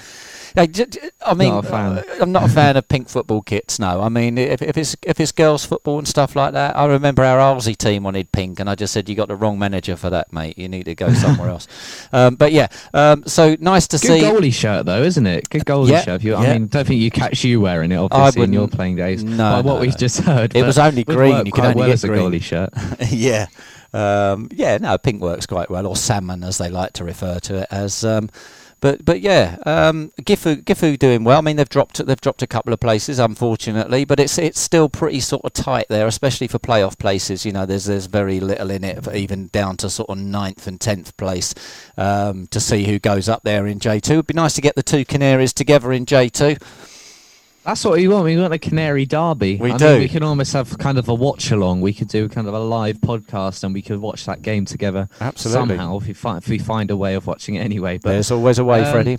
I, 0.57 0.67
j- 0.67 0.87
j- 0.87 1.11
I 1.25 1.35
mean, 1.35 1.51
Not 1.55 1.65
a 1.67 1.75
uh, 1.75 2.03
I'm 2.21 2.33
not 2.33 2.45
a 2.45 2.49
fan 2.49 2.77
of 2.77 2.89
pink 2.89 3.09
football 3.09 3.43
kits. 3.43 3.79
No, 3.79 4.01
I 4.01 4.09
mean, 4.09 4.39
if, 4.39 4.63
if 4.63 4.77
it's 4.77 4.97
if 5.03 5.21
it's 5.21 5.33
girls' 5.33 5.65
football 5.65 5.99
and 5.99 6.09
stuff 6.09 6.35
like 6.35 6.53
that, 6.53 6.77
I 6.77 6.87
remember 6.87 7.25
our 7.25 7.39
Arlesey 7.39 7.77
team 7.77 8.03
wanted 8.03 8.33
pink, 8.33 8.61
and 8.61 8.69
I 8.69 8.75
just 8.75 8.93
said 8.93 9.09
you 9.09 9.15
got 9.15 9.29
the 9.29 9.37
wrong 9.37 9.59
manager 9.59 9.97
for 9.97 10.11
that, 10.11 10.33
mate. 10.33 10.59
You 10.59 10.69
need 10.69 10.85
to 10.85 10.95
go 10.95 11.13
somewhere 11.13 11.51
else. 11.51 11.67
Um, 12.13 12.35
but 12.35 12.53
yeah, 12.53 12.67
um, 12.93 13.25
so 13.27 13.57
nice 13.61 13.87
to 13.89 13.97
Good 13.99 14.07
see. 14.07 14.21
Good 14.21 14.35
goalie 14.35 14.53
shirt 14.53 14.87
though, 14.87 15.03
isn't 15.03 15.27
it? 15.27 15.49
Good 15.49 15.65
goalie 15.65 15.91
Yeah, 15.91 16.03
shirt. 16.03 16.23
You, 16.23 16.33
yeah. 16.33 16.39
I 16.39 16.53
mean, 16.55 16.67
don't 16.67 16.87
think 16.87 17.01
you 17.01 17.11
catch 17.11 17.45
you 17.45 17.61
wearing 17.61 17.93
it 17.93 17.97
obviously 17.97 18.43
in 18.43 18.53
your 18.53 18.67
playing 18.69 18.97
days. 18.97 19.23
No, 19.23 19.37
by 19.37 19.61
what 19.61 19.75
no, 19.75 19.81
we've 19.81 19.93
no. 19.93 19.97
just 19.97 20.21
heard. 20.21 20.57
It 20.57 20.65
was 20.65 20.79
only 20.79 21.05
green. 21.05 21.47
You 21.47 21.53
could 21.53 21.65
only 21.65 21.77
well 21.77 21.87
get 21.89 21.93
as 21.95 22.05
a 22.05 22.09
green. 22.09 22.33
goalie 22.33 22.43
shirt. 22.43 22.71
yeah. 23.11 23.47
Um, 23.93 24.49
yeah, 24.53 24.79
no, 24.79 24.97
pink 24.99 25.21
works 25.21 25.47
quite 25.47 25.71
well, 25.71 25.87
or 25.87 25.97
salmon 25.97 26.43
as 26.45 26.59
they 26.59 26.69
like 26.69 26.93
to 26.95 27.05
refer 27.05 27.39
to 27.41 27.59
it 27.63 27.69
as. 27.71 28.05
Um, 28.05 28.31
but 28.81 29.05
but 29.05 29.21
yeah, 29.21 29.57
um, 29.67 30.13
Gifu 30.21 30.63
Gifu 30.63 30.99
doing 30.99 31.25
well. 31.25 31.39
I 31.39 31.41
mean 31.41 31.57
they've 31.57 31.69
dropped 31.69 32.05
they've 32.05 32.21
dropped 32.21 32.43
a 32.43 32.47
couple 32.47 32.73
of 32.73 32.81
places 32.81 33.19
unfortunately, 33.19 34.05
but 34.05 34.21
it's 34.21 34.39
it's 34.39 34.61
still 34.61 34.89
pretty 34.89 35.21
sort 35.21 35.45
of 35.45 35.53
tight 35.53 35.87
there, 35.89 36.07
especially 36.07 36.49
for 36.49 36.59
playoff 36.59 36.99
places. 36.99 37.45
You 37.45 37.53
know, 37.53 37.67
there's 37.67 37.85
there's 37.85 38.07
very 38.07 38.41
little 38.41 38.71
in 38.71 38.85
it, 38.85 39.07
even 39.15 39.49
down 39.49 39.77
to 39.79 39.91
sort 39.91 40.11
of 40.11 40.19
ninth 40.19 40.67
and 40.67 40.81
tenth 40.81 41.17
place 41.17 41.55
um, 41.97 42.47
to 42.49 42.61
see 42.61 42.85
who 42.85 42.99
goes 42.99 43.29
up 43.29 43.43
there 43.43 43.67
in 43.67 43.79
J 43.79 44.01
two. 44.01 44.15
It'd 44.15 44.27
be 44.27 44.35
nice 44.35 44.55
to 44.55 44.61
get 44.61 44.75
the 44.75 44.83
two 44.83 45.05
Canaries 45.05 45.53
together 45.53 45.93
in 45.93 46.07
J 46.07 46.29
two. 46.29 46.57
That's 47.65 47.85
what 47.85 47.95
we 47.95 48.09
want. 48.09 48.25
We 48.25 48.37
want 48.39 48.55
a 48.55 48.59
Canary 48.59 49.05
Derby. 49.05 49.57
We 49.57 49.73
I 49.73 49.77
do. 49.77 49.85
Mean, 49.85 49.99
we 50.01 50.09
can 50.09 50.23
almost 50.23 50.53
have 50.55 50.79
kind 50.79 50.99
of 50.99 51.09
a 51.09 51.15
watch 51.15 51.51
along. 51.51 51.83
We 51.83 51.93
could 51.93 52.09
do 52.09 52.29
kind 52.29 52.49
of 52.49 52.55
a 52.55 52.59
live 52.59 52.99
podcast, 52.99 53.65
and 53.65 53.75
we 53.75 53.83
could 53.83 54.01
watch 54.01 54.25
that 54.27 54.41
game 54.41 54.65
together. 54.65 55.09
Absolutely. 55.21 55.77
Somehow, 55.77 55.99
if 55.99 56.07
we 56.07 56.15
find 56.15 56.43
if 56.43 56.49
we 56.49 56.59
find 56.59 56.91
a 56.91 56.97
way 56.97 57.15
of 57.15 57.27
watching 57.27 57.57
it 57.57 57.61
anyway. 57.61 57.99
But 57.99 58.13
There's 58.13 58.31
always 58.31 58.59
a 58.59 58.65
way, 58.65 58.83
um, 58.83 58.93
Freddie. 58.93 59.19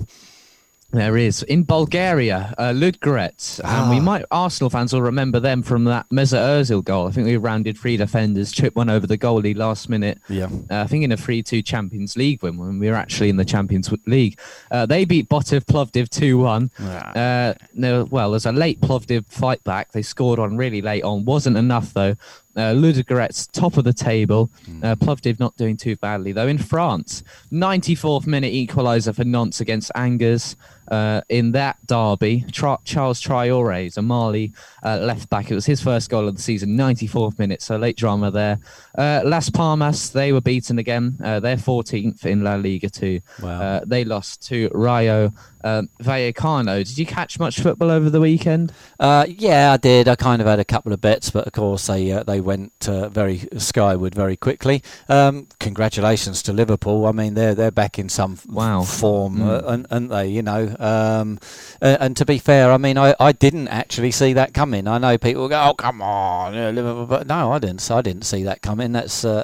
There 0.94 1.16
is 1.16 1.42
in 1.44 1.64
Bulgaria, 1.64 2.54
uh, 2.58 2.72
Ludogorets, 2.74 3.62
and 3.64 3.90
we 3.90 3.98
Ah. 4.00 4.02
might 4.02 4.26
Arsenal 4.30 4.70
fans 4.70 4.92
will 4.92 5.02
remember 5.02 5.40
them 5.40 5.64
from 5.64 5.86
that 5.86 6.06
Mesut 6.10 6.38
Ozil 6.40 6.84
goal. 6.84 7.08
I 7.08 7.12
think 7.12 7.28
we 7.28 7.38
rounded 7.38 7.78
three 7.78 7.96
defenders, 7.96 8.52
tripped 8.52 8.76
one 8.76 8.90
over 8.90 9.08
the 9.08 9.18
goalie 9.18 9.56
last 9.56 9.88
minute. 9.88 10.18
Yeah. 10.28 10.48
Uh, 10.70 10.82
I 10.82 10.88
think 10.88 11.06
in 11.06 11.14
a 11.14 11.18
three-two 11.18 11.62
Champions 11.62 12.18
League 12.18 12.44
win 12.44 12.58
when 12.58 12.78
we 12.78 12.90
were 12.90 12.96
actually 12.96 13.30
in 13.30 13.38
the 13.38 13.46
Champions 13.46 13.90
League. 14.06 14.38
Uh, 14.70 14.86
they 14.86 15.06
beat 15.06 15.30
Botev 15.30 15.64
Plovdiv 15.66 16.10
two-one. 16.10 16.72
Uh, 16.80 17.54
no, 17.74 18.04
well, 18.12 18.32
there's 18.32 18.46
a 18.46 18.52
late 18.52 18.82
Plovdiv 18.82 19.26
fight 19.28 19.64
back. 19.64 19.94
They 19.94 20.02
scored 20.02 20.40
on 20.40 20.58
really 20.58 20.82
late 20.82 21.04
on. 21.04 21.24
Wasn't 21.24 21.56
enough 21.56 21.94
though. 21.94 22.16
Uh, 22.54 22.74
Ludogorets 22.74 23.50
top 23.54 23.78
of 23.78 23.86
the 23.86 23.94
table. 23.94 24.50
Uh, 24.84 24.96
Plovdiv 24.98 25.40
not 25.40 25.56
doing 25.56 25.78
too 25.78 25.96
badly 25.96 26.34
though. 26.34 26.48
In 26.50 26.58
France, 26.58 27.24
94th 27.50 28.28
minute 28.28 28.52
equaliser 28.54 29.16
for 29.16 29.24
Nantes 29.24 29.62
against 29.62 29.90
Angers. 29.96 30.58
Uh, 30.92 31.22
in 31.30 31.54
that 31.54 31.78
derby, 31.88 32.44
Tra- 32.52 32.78
Charles 32.84 33.22
Traore 33.22 33.86
is 33.88 33.96
a 33.98 34.02
Mali 34.02 34.52
uh, 34.84 34.98
left 34.98 35.30
back. 35.30 35.50
It 35.50 35.56
was 35.56 35.66
his 35.66 35.82
first 35.82 36.10
goal 36.10 36.28
of 36.28 36.36
the 36.36 36.42
season, 36.42 36.78
94th 36.78 37.40
minute, 37.40 37.62
so 37.62 37.78
late 37.78 37.96
drama 37.96 38.30
there. 38.30 38.60
Uh, 38.98 39.22
Las 39.24 39.50
Palmas, 39.50 40.10
they 40.12 40.34
were 40.34 40.42
beaten 40.42 40.78
again. 40.80 41.18
Uh, 41.24 41.40
they're 41.40 41.56
14th 41.56 42.26
in 42.26 42.44
La 42.44 42.56
Liga 42.56 42.90
too. 42.90 43.22
Wow. 43.42 43.62
Uh, 43.62 43.82
they 43.86 44.04
lost 44.04 44.46
to 44.50 44.70
Rayo 44.74 45.32
um, 45.64 45.90
Vallecano. 46.04 46.86
Did 46.86 46.98
you 46.98 47.06
catch 47.06 47.40
much 47.40 47.62
football 47.62 47.90
over 47.90 48.10
the 48.10 48.20
weekend? 48.20 48.74
Uh, 49.00 49.26
yeah, 49.30 49.72
I 49.72 49.78
did. 49.78 50.08
I 50.10 50.16
kind 50.16 50.42
of 50.42 50.48
had 50.48 50.60
a 50.60 50.66
couple 50.66 50.92
of 50.92 51.00
bets, 51.00 51.30
but 51.30 51.48
of 51.48 51.54
course 51.54 51.88
they 51.88 52.12
uh, 52.12 52.24
they 52.24 52.42
went 52.42 52.90
uh, 52.90 53.08
very 53.10 53.48
skyward 53.58 54.14
very 54.14 54.36
quickly. 54.36 54.84
Um, 55.08 55.48
congratulations 55.60 56.44
to 56.44 56.54
Liverpool. 56.54 57.06
I 57.06 57.12
mean, 57.14 57.36
they're 57.36 57.56
they're 57.56 57.72
back 57.72 57.98
in 57.98 58.10
some 58.10 58.38
Wow. 58.50 58.82
form, 58.84 59.38
Mm. 59.38 59.48
uh, 59.48 59.86
aren't 59.90 60.10
they? 60.10 60.28
You 60.28 60.42
know. 60.42 60.76
Um, 60.82 61.40
uh, 61.82 61.98
and 62.00 62.18
to 62.18 62.26
be 62.26 62.40
fair, 62.40 62.72
I 62.72 62.78
mean, 62.78 62.98
I, 62.98 63.16
I 63.20 63.32
didn't 63.32 63.68
actually 63.68 64.12
see 64.12 64.34
that 64.34 64.54
coming. 64.54 64.88
I 64.88 64.98
know 64.98 65.18
people 65.18 65.48
go, 65.48 65.62
"Oh, 65.70 65.74
come 65.76 66.02
on, 66.02 66.54
Liverpool," 66.54 67.06
but 67.06 67.28
no, 67.28 67.52
I 67.52 67.60
didn't. 67.60 67.90
I 67.92 68.02
didn't 68.02 68.24
see 68.24 68.44
that 68.44 68.62
coming. 68.62 68.92
That's 68.92 69.24
uh, 69.24 69.44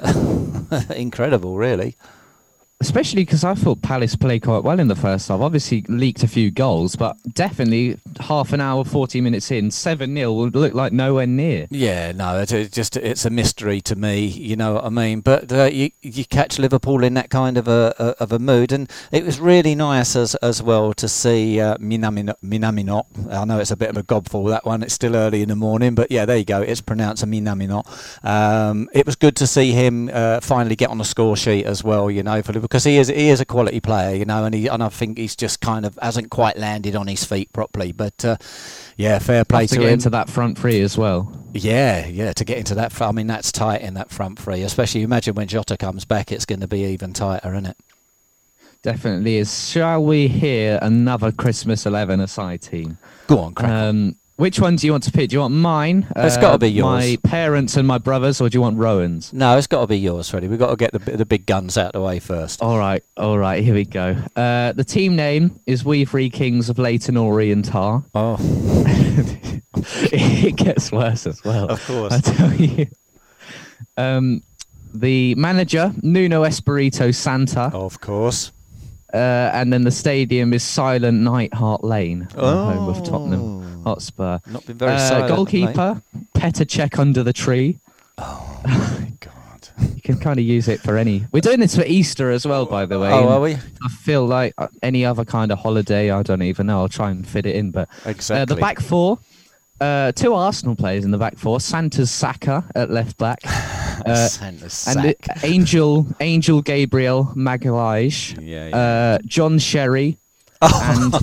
incredible, 0.96 1.56
really. 1.56 1.96
Especially 2.80 3.22
because 3.22 3.42
I 3.42 3.54
thought 3.54 3.82
Palace 3.82 4.14
played 4.14 4.44
quite 4.44 4.62
well 4.62 4.78
in 4.78 4.86
the 4.86 4.94
first 4.94 5.26
half. 5.26 5.40
Obviously, 5.40 5.82
leaked 5.88 6.22
a 6.22 6.28
few 6.28 6.52
goals, 6.52 6.94
but 6.94 7.16
definitely 7.34 7.98
half 8.20 8.52
an 8.52 8.60
hour, 8.60 8.84
40 8.84 9.20
minutes 9.20 9.50
in, 9.50 9.72
7 9.72 10.14
0 10.14 10.32
would 10.34 10.54
look 10.54 10.74
like 10.74 10.92
nowhere 10.92 11.26
near. 11.26 11.66
Yeah, 11.70 12.12
no, 12.12 12.38
it's 12.38 12.52
just 12.70 12.96
it's 12.96 13.24
a 13.24 13.30
mystery 13.30 13.80
to 13.80 13.96
me. 13.96 14.26
You 14.26 14.54
know 14.54 14.74
what 14.74 14.84
I 14.84 14.90
mean? 14.90 15.22
But 15.22 15.52
uh, 15.52 15.64
you 15.64 15.90
you 16.02 16.24
catch 16.24 16.60
Liverpool 16.60 17.02
in 17.02 17.14
that 17.14 17.30
kind 17.30 17.58
of 17.58 17.66
a, 17.66 17.94
a 17.98 18.22
of 18.22 18.30
a 18.30 18.38
mood, 18.38 18.70
and 18.70 18.88
it 19.10 19.24
was 19.24 19.40
really 19.40 19.74
nice 19.74 20.14
as 20.14 20.36
as 20.36 20.62
well 20.62 20.94
to 20.94 21.08
see 21.08 21.60
uh, 21.60 21.78
Minamino, 21.78 22.34
Minamino. 22.44 23.06
I 23.28 23.44
know 23.44 23.58
it's 23.58 23.72
a 23.72 23.76
bit 23.76 23.90
of 23.90 23.96
a 23.96 24.04
gobful 24.04 24.48
that 24.50 24.64
one. 24.64 24.84
It's 24.84 24.94
still 24.94 25.16
early 25.16 25.42
in 25.42 25.48
the 25.48 25.56
morning, 25.56 25.96
but 25.96 26.12
yeah, 26.12 26.26
there 26.26 26.36
you 26.36 26.44
go. 26.44 26.62
It's 26.62 26.80
pronounced 26.80 27.24
Minamino. 27.24 27.82
Um, 28.24 28.88
it 28.92 29.04
was 29.04 29.16
good 29.16 29.34
to 29.36 29.48
see 29.48 29.72
him 29.72 30.10
uh, 30.12 30.38
finally 30.40 30.76
get 30.76 30.90
on 30.90 30.98
the 30.98 31.04
score 31.04 31.36
sheet 31.36 31.66
as 31.66 31.82
well. 31.82 32.08
You 32.08 32.22
know, 32.22 32.40
for 32.40 32.52
Liverpool, 32.52 32.67
because 32.68 32.84
he 32.84 32.98
is 32.98 33.08
he 33.08 33.30
is 33.30 33.40
a 33.40 33.44
quality 33.44 33.80
player. 33.80 34.14
You 34.14 34.24
know, 34.24 34.44
and 34.44 34.54
he 34.54 34.66
and 34.66 34.82
I 34.82 34.88
think 34.88 35.18
he's 35.18 35.34
just 35.34 35.60
kind 35.60 35.86
of 35.86 35.98
hasn't 36.00 36.30
quite 36.30 36.56
landed 36.56 36.94
on 36.94 37.06
his 37.06 37.24
feet 37.24 37.52
properly. 37.52 37.92
But 37.92 38.24
uh, 38.24 38.36
yeah, 38.96 39.18
fair 39.18 39.44
play 39.44 39.66
to 39.66 39.74
to 39.74 39.80
get 39.80 39.86
him. 39.88 39.94
into 39.94 40.10
that 40.10 40.28
front 40.28 40.58
three 40.58 40.80
as 40.80 40.96
well. 40.98 41.32
Yeah, 41.54 42.06
yeah, 42.06 42.32
to 42.34 42.44
get 42.44 42.58
into 42.58 42.74
that. 42.76 43.00
I 43.00 43.12
mean, 43.12 43.26
that's 43.26 43.50
tight 43.50 43.80
in 43.80 43.94
that 43.94 44.10
front 44.10 44.38
three. 44.38 44.62
Especially, 44.62 45.02
imagine 45.02 45.34
when 45.34 45.48
Jota 45.48 45.76
comes 45.76 46.04
back, 46.04 46.30
it's 46.30 46.44
going 46.44 46.60
to 46.60 46.68
be 46.68 46.84
even 46.84 47.12
tighter, 47.12 47.52
isn't 47.52 47.66
it? 47.66 47.76
Definitely 48.82 49.38
is. 49.38 49.68
Shall 49.70 50.04
we 50.04 50.28
hear 50.28 50.78
another 50.80 51.32
Christmas 51.32 51.84
11 51.84 52.20
aside 52.20 52.62
team? 52.62 52.98
Go 53.26 53.40
on, 53.40 53.54
crack. 53.54 53.70
on. 53.70 53.88
Um, 53.88 54.16
which 54.38 54.58
one 54.60 54.76
do 54.76 54.86
you 54.86 54.92
want 54.92 55.02
to 55.04 55.12
pick? 55.12 55.30
Do 55.30 55.34
you 55.34 55.40
want 55.40 55.52
mine? 55.54 56.06
It's 56.16 56.36
uh, 56.36 56.40
gotta 56.40 56.58
be 56.58 56.70
yours. 56.70 56.84
My 56.86 57.16
parents 57.24 57.76
and 57.76 57.86
my 57.86 57.98
brothers, 57.98 58.40
or 58.40 58.48
do 58.48 58.56
you 58.56 58.62
want 58.62 58.78
Rowan's? 58.78 59.32
no, 59.32 59.58
it's 59.58 59.66
got 59.66 59.80
to 59.82 59.86
be 59.88 59.98
yours, 59.98 60.30
Freddie. 60.30 60.48
We've 60.48 60.58
got 60.58 60.70
to 60.70 60.76
get 60.76 60.92
the 60.92 60.98
the 61.16 61.26
big 61.26 61.44
guns 61.44 61.76
out 61.76 61.86
of 61.88 61.92
the 61.92 62.00
way 62.00 62.18
first. 62.20 62.62
All 62.62 62.78
right, 62.78 63.02
all 63.16 63.36
right, 63.36 63.62
here 63.62 63.74
we 63.74 63.84
go. 63.84 64.16
Uh, 64.36 64.72
the 64.72 64.84
team 64.84 65.16
name 65.16 65.58
is 65.66 65.84
We 65.84 66.04
Three 66.04 66.30
Kings 66.30 66.68
of 66.70 66.78
Leyton 66.78 67.16
Orientar. 67.16 68.04
Oh, 68.14 68.36
it 70.12 70.56
gets 70.56 70.90
worse 70.92 71.26
as 71.26 71.42
well. 71.44 71.68
of 71.68 71.84
course. 71.84 72.12
I 72.12 72.20
tell 72.20 72.54
you. 72.54 72.86
Um, 73.96 74.42
the 74.94 75.34
manager, 75.34 75.92
Nuno 76.02 76.44
Espirito 76.44 77.10
Santa, 77.10 77.70
Of 77.74 78.00
course. 78.00 78.52
uh, 79.12 79.16
and 79.52 79.72
then 79.72 79.82
the 79.82 79.90
stadium 79.90 80.52
is 80.54 80.62
Silent 80.62 81.20
Night 81.20 81.52
Heart 81.52 81.84
Lane, 81.84 82.28
the 82.34 82.40
home 82.40 82.88
of 82.88 83.02
Tottenham 83.04 83.40
Oh. 83.40 83.67
Hotspur. 83.84 84.38
Not 84.46 84.66
been 84.66 84.76
very 84.78 84.92
Uh, 84.92 85.26
goalkeeper, 85.28 86.02
Petr 86.34 86.64
Cech 86.66 86.98
under 86.98 87.22
the 87.22 87.32
tree. 87.32 87.78
Oh 88.18 88.60
my 88.64 89.12
god. 89.20 89.68
You 89.94 90.00
can 90.02 90.18
kind 90.18 90.38
of 90.38 90.44
use 90.44 90.66
it 90.68 90.80
for 90.80 90.96
any. 90.96 91.24
We're 91.32 91.40
doing 91.40 91.60
this 91.60 91.76
for 91.76 91.84
Easter 91.84 92.30
as 92.30 92.46
well, 92.46 92.66
by 92.66 92.84
the 92.86 92.98
way. 92.98 93.10
Oh, 93.12 93.28
are 93.28 93.40
we? 93.40 93.54
I 93.54 93.88
feel 94.00 94.26
like 94.26 94.54
uh, 94.58 94.66
any 94.82 95.04
other 95.04 95.24
kind 95.24 95.52
of 95.52 95.58
holiday, 95.58 96.10
I 96.10 96.22
don't 96.22 96.42
even 96.42 96.66
know. 96.66 96.80
I'll 96.80 96.88
try 96.88 97.10
and 97.10 97.26
fit 97.26 97.46
it 97.46 97.54
in. 97.54 97.70
But 97.70 97.88
Exactly. 98.04 98.42
uh, 98.42 98.44
the 98.46 98.60
back 98.60 98.80
four, 98.80 99.18
uh, 99.80 100.10
two 100.12 100.34
Arsenal 100.34 100.74
players 100.74 101.04
in 101.04 101.12
the 101.12 101.18
back 101.18 101.38
four. 101.38 101.60
Santa's 101.60 102.10
Saka 102.10 102.64
at 102.74 102.90
left 102.90 103.18
back, 103.18 103.38
uh, 103.46 104.28
and 104.42 104.58
the. 104.58 105.14
Angel 105.44 106.06
Angel 106.20 106.60
Gabriel 106.62 107.32
Magalhaes, 107.36 108.36
yeah, 108.44 108.68
yeah. 108.68 108.76
uh, 108.76 109.18
John 109.26 109.58
Sherry, 109.60 110.16
and 110.60 111.14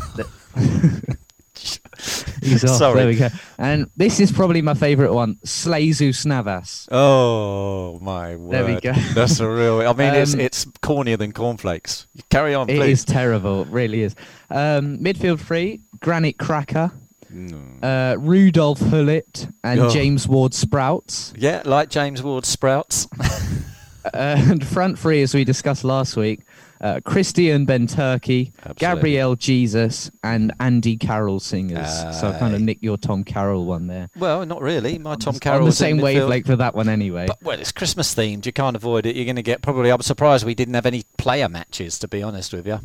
he's 2.42 2.64
off. 2.64 2.78
Sorry. 2.78 2.96
There 2.96 3.08
we 3.08 3.16
go. 3.16 3.30
And 3.58 3.90
this 3.98 4.20
is 4.20 4.32
probably 4.32 4.62
my 4.62 4.74
favourite 4.74 5.12
one, 5.14 5.38
Sleigh-Zus 5.44 6.26
Navas. 6.26 6.88
oh 6.92 8.00
my 8.02 8.36
word. 8.36 8.52
There 8.52 8.66
we 8.66 8.80
go. 8.82 8.94
That's 9.14 9.40
a 9.40 9.50
real. 9.50 9.82
I 9.82 9.94
mean, 9.94 10.14
it's 10.14 10.34
Um, 10.36 10.40
it's 10.40 10.66
cornier 10.82 11.18
than 11.18 11.32
cornflakes. 11.32 12.08
Carry 12.30 12.54
on, 12.54 12.70
It 12.70 12.78
please. 12.78 13.00
is 13.00 13.06
terrible, 13.06 13.64
it 13.64 13.68
really 13.70 14.02
is. 14.04 14.16
Um, 14.50 14.98
midfield 15.00 15.40
three, 15.40 15.82
Granite 16.00 16.38
Cracker, 16.38 16.92
No. 17.30 17.58
uh, 17.88 18.16
Rudolph 18.20 18.80
Hullet, 18.80 19.52
and 19.64 19.80
Oh. 19.80 19.90
James 19.90 20.28
Ward 20.28 20.54
Sprouts. 20.54 21.34
Yeah, 21.38 21.62
like 21.66 21.90
James 21.90 22.22
Ward 22.22 22.46
Sprouts. 22.46 23.08
Uh, 23.20 24.10
and 24.14 24.66
front 24.66 25.00
three, 25.00 25.22
as 25.22 25.34
we 25.34 25.44
discussed 25.44 25.84
last 25.84 26.16
week, 26.16 26.42
uh, 26.82 27.00
Christian 27.06 27.66
Ben 27.66 27.88
Turkey, 27.88 28.52
Absolutely. 28.60 28.80
Gabriel 28.80 29.36
Jesus, 29.36 30.12
and 30.24 30.54
Andy 30.60 30.98
Carroll 30.98 31.40
singers. 31.40 31.90
so 32.20 32.30
I 32.30 32.38
kind 32.40 32.54
of 32.54 32.62
nicked 32.62 32.84
your 32.84 32.98
Tom 32.98 33.24
Carroll 33.24 33.66
one 33.66 33.88
there. 33.88 34.10
Well, 34.18 34.46
not 34.46 34.62
really. 34.62 34.98
My 34.98 35.16
Tom 35.16 35.40
Carroll 35.40 35.62
on 35.62 35.66
the 35.70 35.72
same 35.72 35.98
wavelength 35.98 36.46
for 36.48 36.56
that 36.58 36.76
one 36.76 36.90
anyway. 36.90 37.28
But, 37.28 37.42
well, 37.42 37.60
it's 37.60 37.72
Christmas 37.72 38.14
themed. 38.14 38.46
You 38.46 38.52
can't 38.54 38.76
avoid 38.76 39.06
it. 39.06 39.16
You're 39.16 39.26
going 39.26 39.36
to 39.38 39.42
get 39.42 39.62
probably. 39.62 39.90
I'm 39.90 40.02
surprised 40.02 40.46
we 40.46 40.56
didn't 40.56 40.74
have 40.74 40.86
any 40.86 41.04
player 41.18 41.48
matches, 41.50 41.98
to 42.00 42.08
be 42.08 42.22
honest 42.22 42.52
with 42.54 42.68
you. 42.68 42.80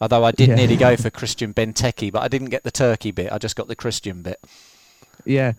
Although 0.00 0.24
I 0.24 0.32
did 0.32 0.48
Yeah. 0.50 0.56
nearly 0.56 0.76
go 0.76 0.96
for 0.96 1.10
Christian 1.10 1.54
Benteke, 1.54 2.12
but 2.12 2.22
I 2.22 2.28
didn't 2.28 2.50
get 2.50 2.64
the 2.64 2.70
Turkey 2.70 3.12
bit. 3.12 3.32
I 3.32 3.38
just 3.38 3.56
got 3.56 3.68
the 3.68 3.76
Christian 3.76 4.22
bit. 4.22 4.40
Yeah. 5.24 5.52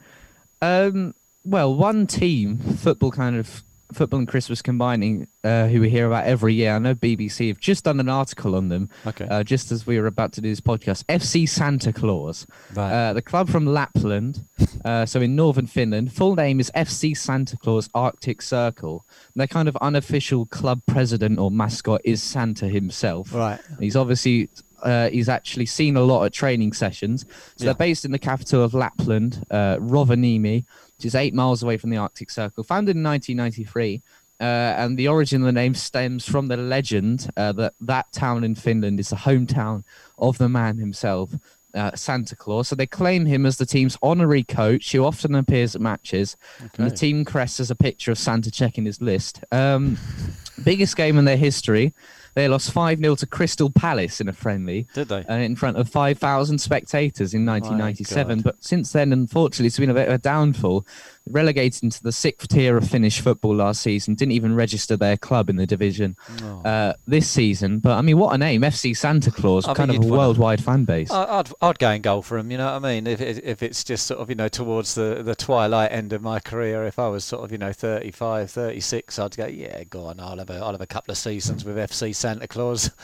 Um, 0.62 1.14
well, 1.46 1.74
one 1.74 2.08
team, 2.08 2.58
football 2.58 3.12
kind 3.12 3.36
of 3.38 3.64
football 3.94 4.20
and 4.20 4.28
Christmas 4.28 4.62
combining, 4.62 5.28
uh, 5.44 5.68
who 5.68 5.82
we 5.82 5.90
hear 5.90 6.08
about 6.08 6.26
every 6.26 6.54
year. 6.54 6.76
I 6.76 6.80
know 6.80 6.96
BBC 6.96 7.48
have 7.50 7.60
just 7.60 7.84
done 7.86 8.00
an 8.00 8.10
article 8.10 8.56
on 8.56 8.70
them, 8.70 8.90
Okay. 9.06 9.28
uh, 9.28 9.44
just 9.44 9.72
as 9.72 9.86
we 9.88 10.00
were 10.00 10.08
about 10.08 10.34
to 10.34 10.42
do 10.42 10.50
this 10.50 10.62
podcast. 10.62 11.04
FC 11.06 11.48
Santa 11.48 11.94
Claus, 11.94 12.46
right. 12.76 12.92
uh, 12.92 13.14
the 13.14 13.22
club 13.22 13.50
from 13.50 13.66
Lapland, 13.66 14.44
uh, 14.86 15.06
so 15.06 15.22
in 15.22 15.36
northern 15.36 15.68
Finland. 15.68 16.12
Full 16.14 16.36
name 16.36 16.60
is 16.60 16.72
FC 16.76 17.16
Santa 17.16 17.58
Claus 17.58 17.90
Arctic 17.94 18.42
Circle. 18.42 19.06
Their 19.36 19.48
kind 19.48 19.68
of 19.68 19.76
unofficial 19.78 20.46
club 20.48 20.82
president 20.88 21.40
or 21.40 21.52
mascot 21.52 22.02
is 22.04 22.22
Santa 22.24 22.68
himself. 22.68 23.34
right. 23.34 23.60
He's 23.80 23.96
obviously 23.96 24.50
uh, 24.82 25.10
he's 25.12 25.30
actually 25.30 25.66
seen 25.66 25.96
a 25.96 26.02
lot 26.02 26.26
at 26.26 26.34
training 26.34 26.74
sessions. 26.74 27.22
So 27.56 27.64
Yeah. 27.64 27.66
they're 27.68 27.74
based 27.88 28.04
in 28.04 28.12
the 28.12 28.20
capital 28.20 28.62
of 28.62 28.74
Lapland, 28.74 29.42
uh, 29.50 29.78
Rovaniemi, 29.78 30.66
which 31.04 31.10
is 31.10 31.16
eight 31.16 31.34
miles 31.34 31.62
away 31.62 31.76
from 31.76 31.90
the 31.90 31.98
Arctic 31.98 32.30
Circle. 32.30 32.64
Founded 32.64 32.96
in 32.96 33.04
1993, 33.04 34.02
uh, 34.40 34.44
and 34.44 34.98
the 34.98 35.10
origin 35.10 35.42
of 35.42 35.46
the 35.46 35.52
name 35.52 35.74
stems 35.74 36.26
from 36.26 36.48
the 36.48 36.56
legend 36.56 37.30
uh, 37.36 37.52
that 37.52 37.74
that 37.82 38.10
town 38.14 38.46
in 38.46 38.56
Finland 38.56 39.02
is 39.02 39.10
the 39.10 39.18
hometown 39.18 39.84
of 40.18 40.38
the 40.38 40.48
man 40.48 40.78
himself. 40.78 41.32
Uh, 41.74 41.94
Santa 41.96 42.36
Claus. 42.36 42.68
So 42.68 42.76
they 42.76 42.86
claim 42.86 43.26
him 43.26 43.48
as 43.48 43.58
the 43.58 43.66
team's 43.66 43.98
honorary 44.04 44.44
coach, 44.44 44.92
who 44.92 45.04
often 45.04 45.34
appears 45.34 45.76
at 45.76 45.82
matches. 45.82 46.38
And 46.78 46.90
the 46.90 46.96
team 46.96 47.26
crest 47.26 47.58
has 47.58 47.72
a 47.72 47.76
picture 47.76 48.12
of 48.12 48.20
Santa 48.20 48.52
checking 48.52 48.86
his 48.86 49.02
list. 49.02 49.44
Um, 49.52 49.98
biggest 50.64 50.96
game 50.96 51.18
in 51.18 51.26
their 51.26 51.36
history. 51.36 51.94
They 52.34 52.48
lost 52.48 52.72
5 52.72 53.00
0 53.00 53.16
to 53.16 53.26
Crystal 53.26 53.70
Palace 53.70 54.20
in 54.20 54.28
a 54.28 54.34
friendly. 54.34 54.88
Did 54.94 55.10
they? 55.10 55.24
Uh, 55.24 55.38
in 55.38 55.56
front 55.56 55.78
of 55.78 55.90
5,000 55.90 56.58
spectators 56.58 57.34
in 57.34 57.46
1997. 57.46 58.42
But 58.42 58.64
since 58.64 58.92
then, 58.92 59.14
unfortunately, 59.14 59.68
it's 59.68 59.80
been 59.80 59.90
a 59.90 59.94
bit 59.94 60.08
of 60.08 60.16
a 60.16 60.18
downfall. 60.18 60.86
Relegated 61.30 61.84
into 61.84 62.04
the 62.04 62.12
sixth 62.12 62.50
tier 62.50 62.76
of 62.76 62.90
Finnish 62.90 63.22
football 63.22 63.56
last 63.56 63.82
season. 63.82 64.14
Didn't 64.14 64.34
even 64.34 64.56
register 64.56 64.98
their 64.98 65.16
club 65.16 65.50
in 65.50 65.56
the 65.56 65.66
division 65.66 66.18
Oh. 66.42 66.62
uh, 66.66 66.94
this 67.08 67.30
season. 67.30 67.80
But 67.80 67.94
I 67.98 68.02
mean, 68.02 68.18
what 68.18 68.36
a 68.36 68.38
name! 68.38 68.62
FC 68.62 68.96
Santa 68.96 69.32
Claus, 69.32 69.66
I 69.66 69.74
kind 69.74 69.90
of 69.90 70.04
a 70.04 70.08
worldwide 70.08 70.62
fan 70.62 70.84
base. 70.84 71.10
I'd 71.10 71.50
I'd 71.62 71.80
go 71.80 71.90
and 71.92 72.04
goal 72.04 72.24
for 72.24 72.38
him. 72.38 72.52
You 72.52 72.58
know 72.58 72.66
what 72.66 72.84
I 72.86 72.94
mean? 72.94 73.08
If 73.08 73.22
if 73.22 73.64
it's 73.64 73.86
just 73.86 74.06
sort 74.06 74.20
of 74.20 74.30
you 74.30 74.36
know 74.36 74.50
towards 74.50 74.96
the 74.96 75.22
the 75.24 75.34
twilight 75.36 75.94
end 75.94 76.12
of 76.12 76.22
my 76.22 76.40
career, 76.42 76.84
if 76.86 77.00
I 77.00 77.08
was 77.08 77.24
sort 77.24 77.46
of 77.46 77.54
you 77.54 77.58
know 77.58 77.72
35, 77.72 78.52
36, 78.52 79.18
I'd 79.20 79.38
go 79.38 79.46
yeah, 79.46 79.84
go 79.86 80.06
on. 80.08 80.20
I'll 80.20 80.38
have 80.40 80.50
a 80.50 80.56
I'll 80.56 80.74
have 80.74 80.82
a 80.82 80.86
couple 80.88 81.14
of 81.14 81.18
seasons 81.18 81.64
with 81.64 81.78
FC 81.78 82.14
Santa 82.16 82.48
Claus. 82.48 82.92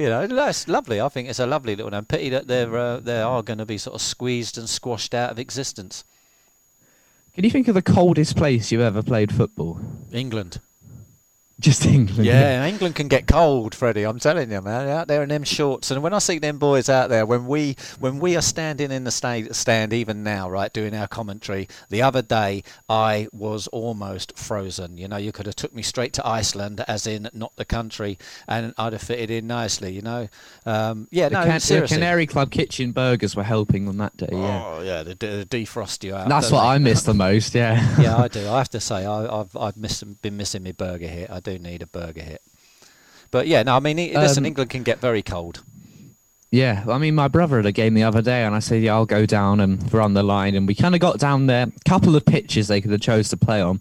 You 0.00 0.08
know, 0.08 0.26
that's 0.26 0.66
lovely. 0.66 0.98
I 0.98 1.10
think 1.10 1.28
it's 1.28 1.40
a 1.40 1.46
lovely 1.46 1.76
little 1.76 1.90
name. 1.90 2.06
Pity 2.06 2.30
that 2.30 2.46
they're 2.46 2.74
uh, 2.74 3.00
they 3.00 3.20
are 3.20 3.42
going 3.42 3.58
to 3.58 3.66
be 3.66 3.76
sort 3.76 3.94
of 3.94 4.00
squeezed 4.00 4.56
and 4.56 4.66
squashed 4.66 5.12
out 5.14 5.30
of 5.30 5.38
existence. 5.38 6.04
Can 7.34 7.44
you 7.44 7.50
think 7.50 7.68
of 7.68 7.74
the 7.74 7.82
coldest 7.82 8.36
place 8.36 8.72
you've 8.72 8.80
ever 8.80 9.02
played 9.02 9.32
football? 9.32 9.80
England. 10.12 10.60
Just 11.60 11.84
England. 11.86 12.24
Yeah, 12.24 12.66
England 12.66 12.94
can 12.96 13.06
get 13.08 13.26
cold, 13.26 13.74
Freddie. 13.74 14.04
I'm 14.04 14.18
telling 14.18 14.50
you, 14.50 14.60
man. 14.60 14.88
Out 14.88 15.08
there 15.08 15.22
in 15.22 15.28
them 15.28 15.44
shorts, 15.44 15.90
and 15.90 16.02
when 16.02 16.14
I 16.14 16.18
see 16.18 16.38
them 16.38 16.58
boys 16.58 16.88
out 16.88 17.10
there, 17.10 17.26
when 17.26 17.46
we 17.46 17.76
when 17.98 18.18
we 18.18 18.36
are 18.36 18.42
standing 18.42 18.90
in 18.90 19.04
the 19.04 19.10
sta- 19.10 19.52
stand, 19.52 19.92
even 19.92 20.22
now, 20.22 20.48
right, 20.48 20.72
doing 20.72 20.94
our 20.94 21.06
commentary. 21.06 21.68
The 21.90 22.02
other 22.02 22.22
day, 22.22 22.62
I 22.88 23.28
was 23.32 23.66
almost 23.68 24.38
frozen. 24.38 24.96
You 24.96 25.06
know, 25.08 25.16
you 25.18 25.32
could 25.32 25.46
have 25.46 25.56
took 25.56 25.74
me 25.74 25.82
straight 25.82 26.12
to 26.14 26.26
Iceland, 26.26 26.82
as 26.88 27.06
in 27.06 27.28
not 27.34 27.54
the 27.56 27.64
country, 27.64 28.18
and 28.48 28.72
I'd 28.78 28.92
have 28.94 29.02
fitted 29.02 29.30
in 29.30 29.46
nicely. 29.46 29.92
You 29.92 30.02
know, 30.02 30.28
um, 30.66 31.08
yeah, 31.10 31.28
The, 31.28 31.34
no, 31.34 31.44
Can- 31.44 31.60
the. 31.80 31.86
Canary 31.88 32.26
Club 32.26 32.50
kitchen 32.50 32.92
burgers 32.92 33.36
were 33.36 33.42
helping 33.42 33.86
on 33.88 33.98
that 33.98 34.16
day. 34.16 34.28
Yeah, 34.32 34.64
Oh 34.64 34.82
yeah, 34.82 35.02
they, 35.02 35.14
they 35.14 35.44
defrost 35.44 36.04
you 36.04 36.14
out. 36.14 36.28
that's 36.28 36.50
what 36.50 36.62
they? 36.62 36.68
I 36.68 36.78
missed 36.78 37.06
the 37.06 37.14
most. 37.14 37.54
Yeah. 37.54 38.00
yeah, 38.00 38.16
I 38.16 38.28
do. 38.38 38.48
I 38.48 38.58
have 38.58 38.70
to 38.70 38.80
say, 38.80 39.04
I, 39.04 39.40
I've 39.40 39.54
I've 39.56 39.76
missed, 39.76 40.22
been 40.22 40.36
missing 40.36 40.62
my 40.62 40.72
burger 40.72 41.06
hit. 41.08 41.30
I 41.30 41.40
do 41.40 41.49
need 41.58 41.82
a 41.82 41.86
burger 41.86 42.22
hit. 42.22 42.42
But 43.30 43.46
yeah, 43.46 43.62
no, 43.62 43.76
I 43.76 43.80
mean, 43.80 43.98
e- 43.98 44.16
listen, 44.16 44.42
Um, 44.44 44.46
England 44.46 44.70
can 44.70 44.82
get 44.82 45.00
very 45.00 45.22
cold. 45.22 45.62
Yeah, 46.52 46.82
I 46.88 46.98
mean, 46.98 47.14
my 47.14 47.28
brother 47.28 47.58
had 47.58 47.66
a 47.66 47.70
game 47.72 47.94
the 47.94 48.02
other 48.02 48.22
day, 48.22 48.42
and 48.44 48.56
I 48.56 48.58
said, 48.58 48.82
"Yeah, 48.82 48.94
I'll 48.94 49.06
go 49.06 49.24
down 49.24 49.60
and 49.60 49.92
run 49.92 50.14
the 50.14 50.24
line." 50.24 50.56
And 50.56 50.66
we 50.66 50.74
kind 50.74 50.96
of 50.96 51.00
got 51.00 51.18
down 51.20 51.46
there. 51.46 51.66
A 51.68 51.88
couple 51.88 52.16
of 52.16 52.24
pitches 52.26 52.66
they 52.66 52.80
could 52.80 52.90
have 52.90 53.00
chose 53.00 53.28
to 53.28 53.36
play 53.36 53.60
on. 53.60 53.80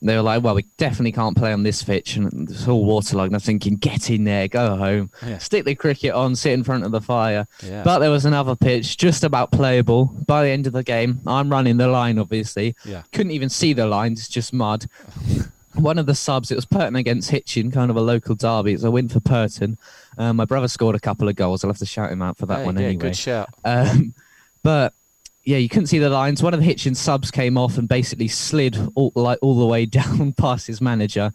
They 0.00 0.14
were 0.14 0.22
like, 0.22 0.44
"Well, 0.44 0.54
we 0.54 0.64
definitely 0.76 1.10
can't 1.10 1.36
play 1.36 1.52
on 1.52 1.64
this 1.64 1.82
pitch, 1.82 2.14
and 2.14 2.48
it's 2.48 2.68
all 2.68 2.84
waterlogged." 2.84 3.28
And 3.30 3.34
I'm 3.36 3.40
thinking, 3.40 3.74
"Get 3.76 4.10
in 4.10 4.22
there, 4.24 4.46
go 4.46 4.76
home, 4.76 5.10
Yeah. 5.26 5.38
stick 5.38 5.64
the 5.64 5.74
cricket 5.74 6.12
on, 6.12 6.36
sit 6.36 6.52
in 6.52 6.62
front 6.62 6.84
of 6.84 6.92
the 6.92 7.00
fire." 7.00 7.48
Yeah. 7.66 7.82
But 7.82 7.98
there 7.98 8.10
was 8.12 8.24
another 8.26 8.54
pitch, 8.54 8.96
just 8.96 9.24
about 9.24 9.50
playable. 9.50 10.04
By 10.24 10.44
the 10.44 10.50
end 10.50 10.68
of 10.68 10.72
the 10.72 10.84
game, 10.84 11.18
I'm 11.26 11.48
running 11.50 11.78
the 11.78 11.88
line, 11.88 12.18
obviously. 12.20 12.76
Yeah. 12.84 13.02
Couldn't 13.12 13.32
even 13.32 13.48
see 13.48 13.72
the 13.72 13.86
lines, 13.86 14.20
it's 14.20 14.28
just 14.28 14.52
mud. 14.52 14.86
One 15.84 15.98
of 15.98 16.06
the 16.06 16.14
subs, 16.14 16.50
it 16.50 16.54
was 16.54 16.64
Purton 16.64 16.96
against 16.96 17.30
Hitchin, 17.30 17.70
kind 17.70 17.90
of 17.90 17.96
a 17.98 18.00
local 18.00 18.34
derby. 18.34 18.72
It's 18.72 18.84
a 18.84 18.90
win 18.90 19.10
for 19.10 19.20
Purton. 19.20 19.76
Um, 20.16 20.36
my 20.36 20.46
brother 20.46 20.66
scored 20.66 20.96
a 20.96 21.00
couple 21.00 21.28
of 21.28 21.36
goals. 21.36 21.62
I'll 21.62 21.68
have 21.70 21.78
to 21.78 21.84
shout 21.86 22.10
him 22.10 22.22
out 22.22 22.38
for 22.38 22.46
that 22.46 22.60
Hey, 22.60 22.64
one 22.64 22.76
yeah, 22.76 22.86
anyway. 22.86 23.00
good 23.02 23.16
shout. 23.16 23.50
Um, 23.66 24.14
but 24.62 24.94
yeah, 25.44 25.58
you 25.58 25.68
couldn't 25.68 25.88
see 25.88 25.98
the 25.98 26.08
lines. 26.08 26.42
One 26.42 26.54
of 26.54 26.60
the 26.60 26.64
Hitchin 26.64 26.94
subs 26.94 27.30
came 27.30 27.58
off 27.58 27.76
and 27.76 27.86
basically 27.86 28.28
slid 28.28 28.78
all, 28.94 29.12
like 29.14 29.38
all 29.42 29.58
the 29.58 29.66
way 29.66 29.84
down 30.00 30.32
past 30.32 30.66
his 30.66 30.80
manager. 30.80 31.32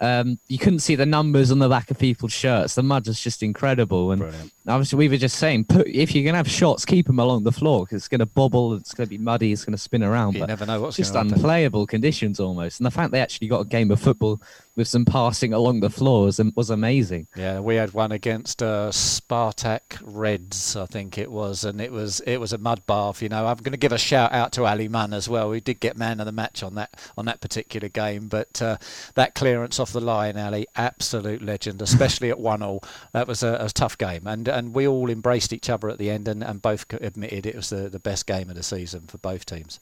Um, 0.00 0.38
you 0.48 0.56
couldn't 0.56 0.78
see 0.78 0.94
the 0.94 1.04
numbers 1.04 1.50
on 1.52 1.58
the 1.58 1.68
back 1.68 1.90
of 1.90 1.98
people's 1.98 2.32
shirts. 2.32 2.74
The 2.76 2.82
mud 2.82 3.06
was 3.06 3.20
just 3.20 3.42
incredible. 3.42 4.12
And 4.12 4.20
Brilliant. 4.20 4.52
Obviously, 4.70 4.98
we 4.98 5.08
were 5.08 5.16
just 5.16 5.36
saying, 5.36 5.64
put, 5.64 5.86
if 5.86 6.14
you're 6.14 6.24
gonna 6.24 6.36
have 6.36 6.50
shots, 6.50 6.84
keep 6.84 7.06
them 7.06 7.18
along 7.18 7.44
the 7.44 7.52
floor 7.52 7.84
because 7.84 7.96
it's 7.96 8.08
gonna 8.08 8.26
bobble, 8.26 8.74
it's 8.74 8.94
gonna 8.94 9.06
be 9.06 9.18
muddy, 9.18 9.52
it's 9.52 9.64
gonna 9.64 9.78
spin 9.78 10.02
around. 10.02 10.34
You 10.34 10.40
but 10.40 10.48
never 10.48 10.66
know 10.66 10.80
what's 10.80 10.96
just 10.96 11.12
going 11.12 11.26
to 11.26 11.34
happen. 11.34 11.44
unplayable 11.44 11.86
conditions 11.86 12.40
almost. 12.40 12.80
And 12.80 12.86
the 12.86 12.90
fact 12.90 13.12
they 13.12 13.20
actually 13.20 13.48
got 13.48 13.60
a 13.60 13.64
game 13.64 13.90
of 13.90 14.00
football 14.00 14.40
with 14.76 14.88
some 14.88 15.04
passing 15.04 15.52
along 15.52 15.80
the 15.80 15.90
floors 15.90 16.40
was 16.54 16.70
amazing. 16.70 17.26
Yeah, 17.36 17.60
we 17.60 17.76
had 17.76 17.92
one 17.92 18.12
against 18.12 18.62
uh, 18.62 18.90
Spartak 18.90 20.00
Reds, 20.02 20.76
I 20.76 20.86
think 20.86 21.18
it 21.18 21.30
was, 21.30 21.64
and 21.64 21.80
it 21.80 21.92
was 21.92 22.20
it 22.20 22.38
was 22.38 22.52
a 22.52 22.58
mud 22.58 22.86
bath. 22.86 23.20
You 23.22 23.28
know, 23.28 23.46
I'm 23.46 23.56
going 23.58 23.72
to 23.72 23.78
give 23.78 23.92
a 23.92 23.98
shout 23.98 24.32
out 24.32 24.52
to 24.52 24.64
Ali 24.64 24.88
Munn 24.88 25.12
as 25.12 25.28
well. 25.28 25.50
We 25.50 25.60
did 25.60 25.80
get 25.80 25.96
man 25.96 26.20
of 26.20 26.26
the 26.26 26.32
match 26.32 26.62
on 26.62 26.76
that 26.76 26.98
on 27.18 27.26
that 27.26 27.40
particular 27.40 27.88
game, 27.88 28.28
but 28.28 28.62
uh, 28.62 28.76
that 29.14 29.34
clearance 29.34 29.78
off 29.78 29.92
the 29.92 30.00
line, 30.00 30.38
Ali, 30.38 30.66
absolute 30.76 31.42
legend, 31.42 31.82
especially 31.82 32.30
at 32.30 32.38
one 32.38 32.62
all. 32.62 32.82
That 33.12 33.26
was 33.26 33.42
a, 33.42 33.58
a 33.60 33.68
tough 33.68 33.98
game, 33.98 34.26
and 34.26 34.48
and 34.60 34.74
we 34.74 34.86
all 34.86 35.08
embraced 35.08 35.52
each 35.52 35.70
other 35.70 35.88
at 35.88 35.98
the 35.98 36.10
end, 36.10 36.28
and, 36.28 36.44
and 36.44 36.60
both 36.60 36.84
admitted 36.92 37.46
it 37.46 37.56
was 37.56 37.70
the, 37.70 37.88
the 37.88 37.98
best 37.98 38.26
game 38.26 38.50
of 38.50 38.56
the 38.56 38.62
season 38.62 39.00
for 39.08 39.16
both 39.18 39.46
teams. 39.46 39.80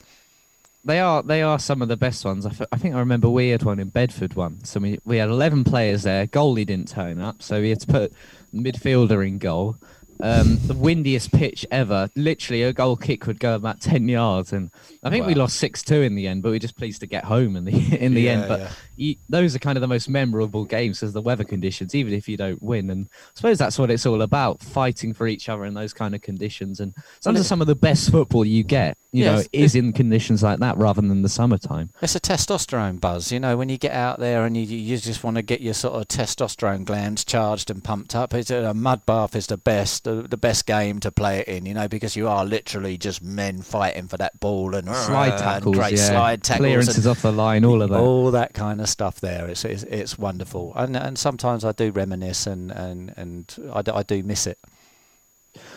They 0.84 1.00
are 1.00 1.22
they 1.22 1.42
are 1.42 1.58
some 1.58 1.82
of 1.82 1.88
the 1.88 1.96
best 1.96 2.24
ones. 2.24 2.46
I, 2.46 2.50
f- 2.50 2.68
I 2.70 2.78
think 2.78 2.94
I 2.94 3.00
remember 3.00 3.28
we 3.28 3.48
had 3.48 3.64
one 3.64 3.80
in 3.80 3.88
Bedford 3.88 4.34
one. 4.34 4.64
So 4.64 4.78
we 4.78 5.00
we 5.04 5.16
had 5.16 5.28
eleven 5.28 5.64
players 5.64 6.04
there. 6.04 6.26
Goalie 6.28 6.64
didn't 6.64 6.88
turn 6.88 7.20
up, 7.20 7.42
so 7.42 7.60
we 7.60 7.70
had 7.70 7.80
to 7.80 7.86
put 7.88 8.12
midfielder 8.54 9.26
in 9.26 9.38
goal. 9.38 9.76
Um, 10.20 10.59
the 10.66 10.74
windiest 10.74 11.33
pitch 11.33 11.64
ever. 11.70 12.11
Literally, 12.16 12.62
a 12.62 12.72
goal 12.72 12.96
kick 12.96 13.26
would 13.26 13.38
go 13.40 13.54
about 13.54 13.81
ten 13.81 14.09
yards, 14.09 14.52
and 14.52 14.70
I 15.02 15.11
think 15.11 15.26
we 15.26 15.35
lost 15.35 15.57
six 15.57 15.83
two 15.83 16.02
in 16.02 16.14
the 16.14 16.26
end. 16.26 16.42
But 16.42 16.50
we 16.50 16.57
are 16.57 16.61
just 16.61 16.76
pleased 16.76 17.00
to 17.00 17.07
get 17.07 17.24
home 17.24 17.57
in 17.57 17.64
the 17.64 17.96
in 17.98 18.14
the 18.14 18.22
Yeah, 18.22 18.33
end. 18.33 18.48
But 18.48 18.61
yeah. 18.61 18.70
you, 18.96 19.16
those 19.28 19.54
are 19.54 19.59
kind 19.59 19.76
of 19.76 19.81
the 19.81 19.88
most 19.88 20.09
memorable 20.09 20.64
games 20.64 21.02
as 21.02 21.12
the 21.12 21.22
weather 21.22 21.44
conditions, 21.44 21.94
even 21.94 22.12
if 22.12 22.28
you 22.28 22.37
don't 22.37 22.62
win. 22.62 22.90
And 22.90 23.09
I 23.12 23.31
suppose 23.35 23.59
that's 23.59 23.78
what 23.78 23.90
it's 23.90 24.07
all 24.07 24.22
about: 24.22 24.61
fighting 24.62 25.12
for 25.14 25.26
each 25.26 25.48
other 25.48 25.64
in 25.64 25.74
those 25.74 25.92
kind 25.92 26.14
of 26.14 26.20
conditions. 26.22 26.81
And 26.81 26.94
some 27.20 27.37
of 27.37 27.46
some 27.46 27.61
of 27.61 27.66
the 27.66 27.76
best 27.76 28.11
football 28.11 28.44
you 28.44 28.64
get, 28.64 28.96
you 29.12 29.24
know, 29.24 29.42
is 29.52 29.74
in 29.74 29.92
conditions 29.92 30.42
like 30.42 30.59
that 30.61 30.76
rather 30.76 31.00
than 31.00 31.22
the 31.22 31.28
summertime. 31.28 31.90
It's 32.02 32.16
a 32.16 32.20
testosterone 32.20 33.00
buzz, 33.00 33.31
you 33.31 33.38
know, 33.40 33.57
when 33.57 33.68
you 33.68 33.78
get 33.78 33.92
out 33.92 34.18
there 34.18 34.44
and 34.44 34.57
you, 34.57 34.62
you 34.64 34.96
just 34.98 35.22
want 35.22 35.37
to 35.37 35.42
get 35.42 35.61
your 35.61 35.74
sort 35.74 35.94
of 35.94 36.09
testosterone 36.09 36.85
glands 36.85 37.24
charged 37.24 37.70
and 37.70 37.83
pumped 37.85 38.14
up. 38.14 38.35
It's 38.35 38.50
a 38.50 38.74
mud 38.74 39.07
bath 39.07 39.37
is 39.37 39.46
the 39.46 39.57
best, 39.57 40.08
the, 40.16 40.23
the 40.29 40.37
best 40.37 40.66
game 40.66 41.01
to 41.01 41.11
play 41.11 41.40
it 41.40 41.49
in, 41.49 41.66
you 41.66 41.75
know, 41.75 41.88
because 41.88 42.16
you 42.16 42.29
are 42.29 42.44
literally 42.44 42.97
just 42.97 43.23
men 43.23 43.62
fighting 43.62 44.09
for 44.09 44.16
that 44.16 44.38
ball 44.40 44.75
and 44.75 44.87
slide 44.88 45.31
and 45.33 45.38
tackles, 45.38 45.77
great 45.77 45.92
yeah, 45.94 46.09
slide 46.09 46.42
tackles, 46.42 46.66
clearances 46.66 47.07
off 47.07 47.23
the 47.23 47.33
line, 47.33 47.64
all 47.64 47.83
of 47.83 47.90
that. 47.90 48.01
all 48.01 48.31
that 48.31 48.55
kind 48.55 48.81
of 48.81 48.88
stuff. 48.88 49.21
There, 49.21 49.47
it's 49.49 49.64
it's, 49.64 49.83
it's 49.85 50.18
wonderful, 50.18 50.73
and 50.77 50.97
and 50.97 51.18
sometimes 51.18 51.64
I 51.64 51.73
do 51.73 51.90
reminisce 51.90 52.47
and 52.47 52.71
and 52.71 53.12
and 53.16 53.71
I, 53.73 53.83
do- 53.83 53.92
I 53.94 54.03
do 54.03 54.23
miss 54.23 54.47
it. 54.47 54.59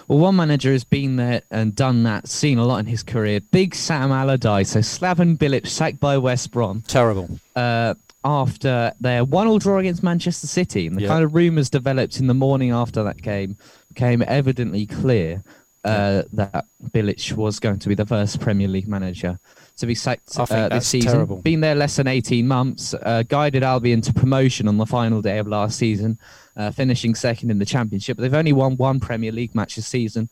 Well, 0.08 0.20
one 0.20 0.36
manager 0.36 0.72
has 0.72 0.84
been 0.84 1.16
there 1.16 1.42
and 1.50 1.76
done 1.76 2.04
that, 2.04 2.28
seen 2.28 2.58
a 2.58 2.66
lot 2.66 2.78
in 2.78 2.86
his 2.86 3.04
career. 3.04 3.40
Big 3.40 3.74
Sam 3.76 4.12
Allardyce, 4.12 4.72
so 4.72 4.80
Slaven 4.80 5.38
Bilic 5.38 5.68
sacked 5.68 6.00
by 6.00 6.18
West 6.18 6.52
Brom 6.52 6.84
Terrible. 6.88 7.30
uh, 7.56 7.94
after 8.24 8.94
their 9.00 9.24
one-all 9.24 9.58
draw 9.58 9.78
against 9.80 10.04
Manchester 10.04 10.46
City, 10.48 10.86
and 10.86 10.96
the 10.96 11.04
Yeah. 11.04 11.08
kind 11.08 11.24
of 11.24 11.34
rumours 11.34 11.70
developed 11.70 12.20
in 12.20 12.28
the 12.28 12.34
morning 12.36 12.70
after 12.72 13.04
that 13.04 13.22
game 13.22 13.58
became 13.94 14.24
evidently 14.26 14.86
clear 14.86 15.44
uh, 15.84 16.24
that 16.34 16.66
Bilic 16.92 17.34
was 17.34 17.60
going 17.60 17.80
to 17.80 17.90
be 17.90 17.96
the 17.96 18.06
first 18.06 18.40
Premier 18.40 18.68
League 18.68 18.88
manager 18.88 19.40
to 19.78 19.86
be 19.88 19.96
sacked 19.96 20.38
uh, 20.38 20.70
this 20.70 20.88
season. 20.88 21.12
terrible. 21.12 21.42
Been 21.42 21.62
there 21.62 21.76
less 21.76 21.96
than 21.96 22.08
18 22.08 22.48
months, 22.48 22.94
uh, 22.94 23.24
guided 23.24 23.64
Albion 23.64 24.02
to 24.02 24.14
promotion 24.14 24.68
on 24.68 24.78
the 24.78 24.86
final 24.86 25.22
day 25.22 25.40
of 25.40 25.48
last 25.48 25.78
season, 25.78 26.20
uh, 26.56 26.72
finishing 26.72 27.16
second 27.16 27.50
in 27.50 27.58
the 27.58 27.66
Championship. 27.66 28.18
They've 28.18 28.34
only 28.34 28.54
won 28.54 28.78
one 28.78 29.00
Premier 29.00 29.32
League 29.32 29.56
match 29.56 29.76
this 29.76 29.88
season, 29.88 30.30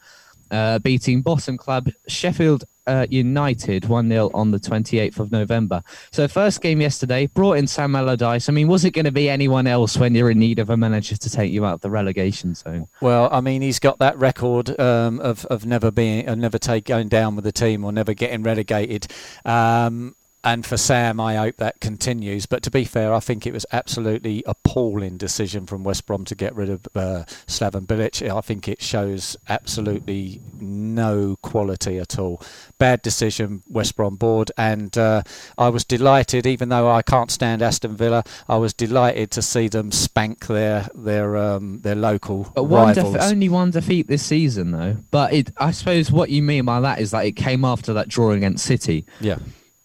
uh, 0.52 0.80
beating 0.80 1.22
bottom 1.22 1.58
club 1.58 1.90
Sheffield 2.08 2.66
uh, 2.88 3.06
United 3.10 3.86
1 3.86 4.10
0 4.10 4.32
on 4.34 4.52
the 4.52 4.60
28th 4.60 5.20
of 5.20 5.32
November. 5.32 5.84
So, 6.12 6.28
first 6.28 6.62
game 6.62 6.82
yesterday 6.82 7.28
brought 7.28 7.58
in 7.58 7.68
Sam 7.68 7.96
Allardyce. 7.96 8.50
I 8.50 8.52
mean, 8.52 8.68
was 8.68 8.84
it 8.84 8.92
going 8.92 9.06
to 9.06 9.12
be 9.12 9.30
anyone 9.30 9.68
else 9.68 9.98
when 9.98 10.16
you're 10.16 10.32
in 10.32 10.40
need 10.40 10.60
of 10.60 10.70
a 10.70 10.78
manager 10.78 11.16
to 11.16 11.30
take 11.30 11.52
you 11.52 11.66
out 11.66 11.76
of 11.76 11.82
the 11.82 11.92
relegation 11.92 12.56
zone? 12.56 12.88
Well, 13.00 13.30
I 13.32 13.42
mean, 13.42 13.62
he's 13.62 13.80
got 13.80 14.00
that 14.00 14.18
record 14.18 14.78
um, 14.80 15.20
of 15.20 15.46
of 15.46 15.66
never 15.66 15.92
being, 15.92 16.28
of 16.28 16.38
never 16.40 16.58
take 16.58 16.86
going 16.86 17.10
down 17.10 17.36
with 17.36 17.46
the 17.46 17.52
team 17.52 17.86
or 17.86 17.92
never 17.92 18.14
getting 18.14 18.44
relegated. 18.44 19.08
Um, 19.46 20.16
and 20.44 20.66
for 20.66 20.78
Sam, 20.78 21.20
I 21.20 21.36
hope 21.36 21.58
that 21.58 21.80
continues. 21.82 22.46
But 22.46 22.64
to 22.64 22.72
be 22.72 22.86
fair, 22.86 23.14
I 23.14 23.20
think 23.20 23.46
it 23.46 23.52
was 23.54 23.66
absolutely 23.72 24.44
appalling 24.48 25.18
decision 25.18 25.66
from 25.66 25.84
West 25.84 26.06
Brom 26.06 26.24
to 26.26 26.36
get 26.36 26.56
rid 26.56 26.70
of 26.70 26.88
uh, 26.96 27.24
Slaven 27.48 27.86
Bilic. 27.86 28.28
I 28.30 28.42
think 28.42 28.68
it 28.68 28.82
shows 28.82 29.36
absolutely 29.50 30.42
no 30.60 31.36
quality 31.42 31.98
at 31.98 32.18
all. 32.18 32.42
Bad 32.78 33.02
decision, 33.02 33.64
West 33.68 33.96
Brom 33.96 34.16
board. 34.16 34.52
And 34.58 34.98
uh, 34.98 35.24
I 35.58 35.70
was 35.70 35.84
delighted, 35.84 36.46
even 36.46 36.70
though 36.70 36.90
I 36.90 37.02
can't 37.02 37.30
stand 37.32 37.62
Aston 37.62 37.96
Villa, 37.98 38.24
I 38.48 38.56
was 38.58 38.74
delighted 38.74 39.32
to 39.32 39.42
see 39.42 39.68
them 39.68 39.92
spank 39.92 40.48
their 40.48 40.88
their 40.96 41.36
um, 41.38 41.80
their 41.80 41.96
local 41.96 42.50
But 42.56 42.64
one 42.64 42.88
rivals. 42.88 43.14
def- 43.14 43.24
only 43.24 43.50
one 43.50 43.72
defeat 43.72 44.08
this 44.08 44.24
season, 44.26 44.72
though. 44.72 44.98
But 45.12 45.34
it, 45.34 45.52
I 45.58 45.72
suppose 45.72 46.12
what 46.12 46.30
you 46.30 46.42
mean 46.44 46.66
by 46.66 46.80
that 46.82 47.00
is 47.00 47.12
that 47.12 47.26
it 47.26 47.34
came 47.34 47.66
after 47.66 47.94
that 47.94 48.08
draw 48.08 48.32
against 48.32 48.66
City. 48.66 49.06
yeah. 49.20 49.38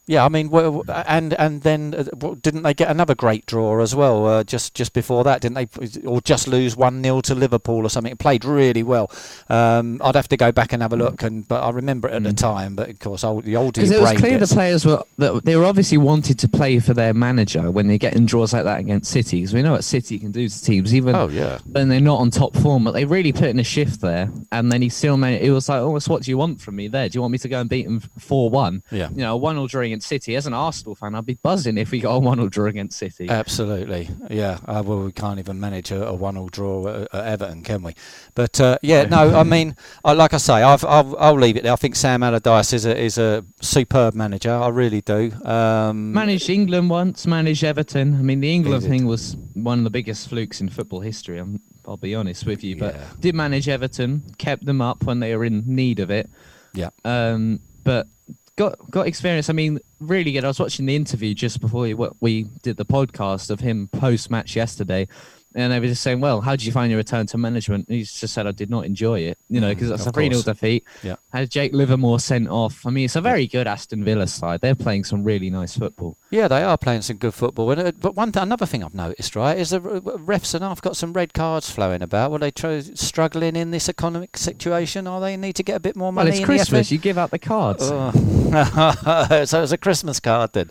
Yeah, 0.06 0.24
I 0.24 0.28
mean, 0.28 0.50
well, 0.50 0.84
and 0.88 1.32
and 1.34 1.62
then 1.62 1.94
uh, 1.94 2.34
didn't 2.42 2.62
they 2.62 2.74
get 2.74 2.90
another 2.90 3.14
great 3.14 3.46
draw 3.46 3.80
as 3.80 3.94
well? 3.94 4.26
Uh, 4.26 4.44
just 4.44 4.74
just 4.74 4.92
before 4.92 5.24
that, 5.24 5.40
didn't 5.40 5.54
they? 5.54 6.06
Or 6.06 6.20
just 6.20 6.46
lose 6.46 6.76
one 6.76 7.02
0 7.02 7.22
to 7.22 7.34
Liverpool 7.34 7.86
or 7.86 7.88
something? 7.88 8.12
It 8.12 8.18
played 8.18 8.44
really 8.44 8.82
well. 8.82 9.10
Um, 9.48 10.02
I'd 10.04 10.14
have 10.14 10.28
to 10.28 10.36
go 10.36 10.52
back 10.52 10.74
and 10.74 10.82
have 10.82 10.92
a 10.92 10.96
look, 10.96 11.22
and 11.22 11.48
but 11.48 11.62
I 11.62 11.70
remember 11.70 12.08
it 12.08 12.14
at 12.14 12.20
mm. 12.20 12.26
the 12.26 12.32
time. 12.34 12.76
But 12.76 12.90
of 12.90 12.98
course, 12.98 13.24
old, 13.24 13.44
the 13.44 13.56
older 13.56 13.80
because 13.80 13.90
it 13.90 14.00
was 14.00 14.12
clear 14.12 14.38
gets... 14.38 14.50
the 14.50 14.54
players 14.54 14.84
were 14.84 15.02
that 15.16 15.42
they 15.46 15.56
were 15.56 15.64
obviously 15.64 15.96
wanted 15.96 16.38
to 16.40 16.48
play 16.48 16.80
for 16.80 16.92
their 16.92 17.14
manager 17.14 17.70
when 17.70 17.86
they 17.86 17.96
get 17.96 18.14
in 18.14 18.26
draws 18.26 18.52
like 18.52 18.64
that 18.64 18.80
against 18.80 19.10
City. 19.10 19.38
Because 19.38 19.54
we 19.54 19.62
know 19.62 19.72
what 19.72 19.84
City 19.84 20.18
can 20.18 20.32
do 20.32 20.46
to 20.46 20.62
teams, 20.62 20.94
even 20.94 21.14
oh 21.14 21.28
yeah, 21.28 21.60
when 21.64 21.88
they're 21.88 21.98
not 22.00 22.18
on 22.18 22.30
top 22.30 22.54
form. 22.56 22.84
But 22.84 22.92
they 22.92 23.06
really 23.06 23.32
put 23.32 23.44
in 23.44 23.58
a 23.58 23.64
shift 23.64 24.02
there, 24.02 24.30
and 24.52 24.70
then 24.70 24.82
he 24.82 24.90
still 24.90 25.16
made 25.16 25.40
it. 25.40 25.50
was 25.50 25.70
like, 25.70 25.80
oh, 25.80 25.98
what 26.08 26.22
do 26.22 26.30
you 26.30 26.36
want 26.36 26.60
from 26.60 26.76
me 26.76 26.88
there? 26.88 27.08
Do 27.08 27.16
you 27.16 27.22
want 27.22 27.32
me 27.32 27.38
to 27.38 27.48
go 27.48 27.60
and 27.60 27.70
beat 27.70 27.86
them 27.86 28.00
four 28.18 28.50
one? 28.50 28.82
Yeah, 28.90 29.08
you 29.08 29.22
know, 29.22 29.38
one 29.38 29.56
0 29.56 29.66
draw 29.66 29.93
against 29.94 30.08
City 30.08 30.34
as 30.34 30.46
an 30.46 30.54
Arsenal 30.54 30.96
fan, 30.96 31.14
I'd 31.14 31.24
be 31.24 31.34
buzzing 31.34 31.78
if 31.78 31.92
we 31.92 32.00
got 32.00 32.14
a 32.14 32.18
one-all 32.18 32.48
draw 32.48 32.66
against 32.66 32.98
City. 32.98 33.28
Absolutely, 33.28 34.10
yeah. 34.28 34.58
Uh, 34.66 34.82
well, 34.84 35.04
we 35.04 35.12
can't 35.12 35.38
even 35.38 35.60
manage 35.60 35.92
a, 35.92 36.08
a 36.08 36.12
one-all 36.12 36.48
draw 36.48 36.88
at, 36.88 37.14
at, 37.14 37.24
Everton, 37.24 37.62
can 37.62 37.84
we? 37.84 37.94
But 38.34 38.60
uh, 38.60 38.78
yeah, 38.82 39.04
no. 39.04 39.36
I 39.36 39.44
mean, 39.44 39.76
I, 40.04 40.12
like 40.14 40.34
I 40.34 40.38
say, 40.38 40.54
i 40.54 40.74
will 40.74 41.16
I'll 41.18 41.34
leave 41.34 41.56
it 41.56 41.62
there. 41.62 41.72
I 41.72 41.76
think 41.76 41.94
Sam 41.94 42.24
Allardyce 42.24 42.72
is 42.72 42.86
a 42.86 42.98
is 43.00 43.18
a 43.18 43.44
superb 43.60 44.14
manager. 44.14 44.52
I 44.52 44.68
really 44.68 45.00
do. 45.00 45.30
Um, 45.44 46.12
managed 46.12 46.50
England 46.50 46.90
once, 46.90 47.24
managed 47.24 47.62
Everton. 47.62 48.14
I 48.16 48.22
mean, 48.22 48.40
the 48.40 48.52
England 48.52 48.82
thing 48.82 49.06
was 49.06 49.36
one 49.54 49.78
of 49.78 49.84
the 49.84 49.90
biggest 49.90 50.28
flukes 50.28 50.60
in 50.60 50.68
football 50.70 51.00
history. 51.00 51.38
I'm, 51.38 51.60
I'll 51.86 51.96
be 51.96 52.16
honest 52.16 52.46
with 52.46 52.64
you, 52.64 52.76
but 52.76 52.96
yeah. 52.96 53.04
did 53.20 53.34
manage 53.36 53.68
Everton, 53.68 54.22
kept 54.38 54.64
them 54.64 54.80
up 54.80 55.04
when 55.04 55.20
they 55.20 55.36
were 55.36 55.44
in 55.44 55.62
need 55.66 56.00
of 56.00 56.10
it. 56.10 56.28
Yeah. 56.72 56.90
Um, 57.04 57.60
but 57.84 58.08
got 58.56 58.90
got 58.90 59.06
experience. 59.06 59.48
I 59.48 59.52
mean, 59.52 59.80
really 60.00 60.32
good. 60.32 60.44
I 60.44 60.48
was 60.48 60.60
watching 60.60 60.86
the 60.86 60.96
interview 60.96 61.34
just 61.34 61.60
before 61.60 61.82
we, 61.82 61.94
we 62.20 62.44
did 62.62 62.76
the 62.76 62.84
podcast 62.86 63.50
of 63.50 63.60
him 63.60 63.88
post 63.88 64.30
match 64.30 64.56
yesterday, 64.56 65.08
and 65.54 65.72
they 65.72 65.78
were 65.80 65.86
just 65.86 66.02
saying, 66.02 66.20
"Well, 66.20 66.40
how 66.40 66.52
did 66.52 66.64
you 66.64 66.72
find 66.72 66.90
your 66.90 66.98
return 66.98 67.26
to 67.28 67.38
management?" 67.38 67.88
And 67.88 67.96
he 67.96 68.02
just 68.02 68.34
said, 68.34 68.46
"I 68.46 68.50
did 68.52 68.70
not 68.70 68.84
enjoy 68.84 69.20
it, 69.20 69.38
you 69.48 69.60
know, 69.60 69.68
because 69.68 69.88
mm, 69.88 69.90
that's 69.90 70.06
a 70.06 70.12
three 70.12 70.30
0 70.30 70.42
defeat." 70.42 70.84
Yeah, 71.02 71.16
had 71.32 71.50
Jake 71.50 71.72
Livermore 71.72 72.18
sent 72.20 72.48
off. 72.48 72.84
I 72.86 72.90
mean, 72.90 73.04
it's 73.04 73.16
a 73.16 73.20
very 73.20 73.46
good 73.46 73.66
Aston 73.66 74.04
Villa 74.04 74.26
side. 74.26 74.60
They're 74.60 74.74
playing 74.74 75.04
some 75.04 75.22
really 75.22 75.50
nice 75.50 75.76
football. 75.76 76.16
Yeah, 76.30 76.48
they 76.48 76.62
are 76.62 76.76
playing 76.76 77.02
some 77.02 77.16
good 77.18 77.34
football. 77.34 77.70
Uh, 77.70 77.92
but 77.92 78.16
one 78.16 78.32
th- 78.32 78.42
another 78.42 78.66
thing 78.66 78.82
I've 78.82 78.94
noticed, 78.94 79.36
right, 79.36 79.56
is 79.56 79.70
the 79.70 79.80
refs 79.80 80.54
and 80.54 80.64
I've 80.64 80.82
got 80.82 80.96
some 80.96 81.12
red 81.12 81.32
cards 81.32 81.70
flowing 81.70 82.02
about. 82.02 82.32
Were 82.32 82.38
they 82.38 82.50
tr- 82.50 82.80
struggling 82.94 83.54
in 83.54 83.70
this 83.70 83.88
economic 83.88 84.36
situation? 84.36 85.06
Are 85.06 85.20
they 85.20 85.36
need 85.36 85.54
to 85.56 85.62
get 85.62 85.76
a 85.76 85.80
bit 85.80 85.94
more 85.94 86.12
money? 86.12 86.30
Well, 86.30 86.38
it's 86.38 86.44
Christmas. 86.44 86.90
You 86.90 86.98
give 86.98 87.18
out 87.18 87.30
the 87.30 87.38
cards. 87.38 87.84
Oh. 87.84 88.10
so 89.44 89.58
it 89.58 89.60
was 89.60 89.72
a 89.72 89.78
Christmas 89.78 90.20
card 90.20 90.52
then. 90.52 90.70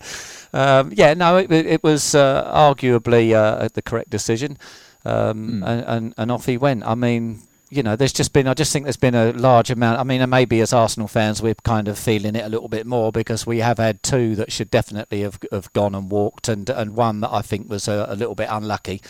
Um, 0.53 0.91
yeah, 0.95 1.13
no, 1.15 1.37
it, 1.37 1.51
it 1.51 1.83
was 1.83 2.13
uh, 2.13 2.43
arguably 2.53 3.33
uh, 3.33 3.67
the 3.73 3.81
correct 3.81 4.11
decision 4.11 4.57
um, 5.03 5.61
mm. 5.61 5.67
and, 5.67 5.85
and, 5.87 6.13
and 6.17 6.31
off 6.31 6.45
he 6.45 6.57
went. 6.57 6.85
I 6.85 6.93
mean, 6.95 7.41
you 7.69 7.81
know, 7.81 7.95
there's 7.95 8.13
just 8.13 8.33
been, 8.33 8.47
I 8.47 8.53
just 8.53 8.71
think 8.71 8.85
there's 8.85 8.97
been 8.97 9.15
a 9.15 9.31
large 9.31 9.71
amount. 9.71 9.99
I 9.99 10.03
mean, 10.03 10.21
and 10.21 10.29
maybe 10.29 10.61
as 10.61 10.73
Arsenal 10.73 11.07
fans, 11.07 11.41
we're 11.41 11.55
kind 11.55 11.87
of 11.87 11.97
feeling 11.97 12.35
it 12.35 12.45
a 12.45 12.49
little 12.49 12.67
bit 12.67 12.85
more 12.85 13.11
because 13.11 13.47
we 13.47 13.59
have 13.59 13.79
had 13.79 14.03
two 14.03 14.35
that 14.35 14.51
should 14.51 14.69
definitely 14.69 15.21
have, 15.21 15.39
have 15.51 15.73
gone 15.73 15.95
and 15.95 16.11
walked, 16.11 16.47
and, 16.47 16.69
and 16.69 16.95
one 16.95 17.21
that 17.21 17.31
I 17.31 17.41
think 17.41 17.69
was 17.69 17.87
a, 17.87 18.05
a 18.09 18.15
little 18.15 18.35
bit 18.35 18.47
unlucky. 18.51 19.01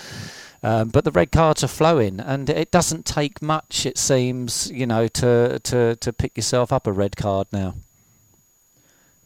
Um, 0.64 0.90
but 0.90 1.04
the 1.04 1.12
red 1.12 1.34
cards 1.34 1.62
are 1.62 1.68
flowing, 1.68 2.22
and 2.22 2.50
it 2.50 2.72
doesn't 2.72 3.06
take 3.06 3.42
much, 3.42 3.86
it 3.86 3.98
seems, 3.98 4.72
you 4.72 4.88
know, 4.88 5.10
to, 5.10 5.60
to, 5.60 5.98
to 5.98 6.14
pick 6.14 6.38
yourself 6.38 6.72
up 6.72 6.88
a 6.88 6.94
red 6.94 7.18
card 7.18 7.48
now. 7.52 7.76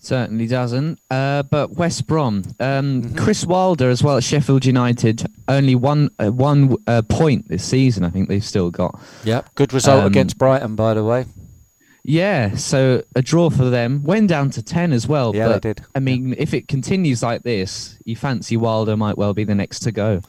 Certainly 0.08 0.48
doesn't. 0.48 1.02
Uh, 1.12 1.44
but 1.44 1.72
West 1.72 2.08
Brom, 2.08 2.44
um, 2.62 3.04
mm-hmm. 3.04 3.18
Chris 3.18 3.46
Wilder 3.46 3.90
as 3.90 4.02
well 4.02 4.16
at 4.16 4.24
Sheffield 4.24 4.64
United, 4.64 5.28
only 5.50 5.76
one 5.76 6.12
uh, 6.18 6.30
one 6.30 6.78
uh, 6.88 7.02
point 7.02 7.50
this 7.50 7.66
season. 7.66 8.06
I 8.06 8.10
think 8.10 8.30
they've 8.30 8.42
still 8.42 8.72
got. 8.72 8.98
Yep, 9.26 9.56
good 9.56 9.74
result 9.74 10.04
um, 10.04 10.08
against 10.08 10.38
Brighton, 10.38 10.78
by 10.78 10.94
the 10.94 11.04
way. 11.04 11.26
Yeah, 12.04 12.56
so 12.56 13.04
a 13.18 13.22
draw 13.22 13.50
for 13.50 13.70
them. 13.70 14.02
Went 14.04 14.30
down 14.30 14.50
to 14.52 14.64
ten 14.64 14.94
as 14.94 15.10
well. 15.10 15.36
Yeah, 15.36 15.50
but, 15.50 15.62
they 15.62 15.74
did. 15.74 15.86
I 15.94 16.00
mean, 16.00 16.36
if 16.38 16.54
it 16.54 16.70
continues 16.70 17.22
like 17.22 17.44
this, 17.44 18.00
you 18.06 18.16
fancy 18.16 18.56
Wilder 18.56 18.96
might 18.96 19.18
well 19.18 19.34
be 19.34 19.44
the 19.44 19.56
next 19.56 19.80
to 19.80 19.92
go. 19.92 20.22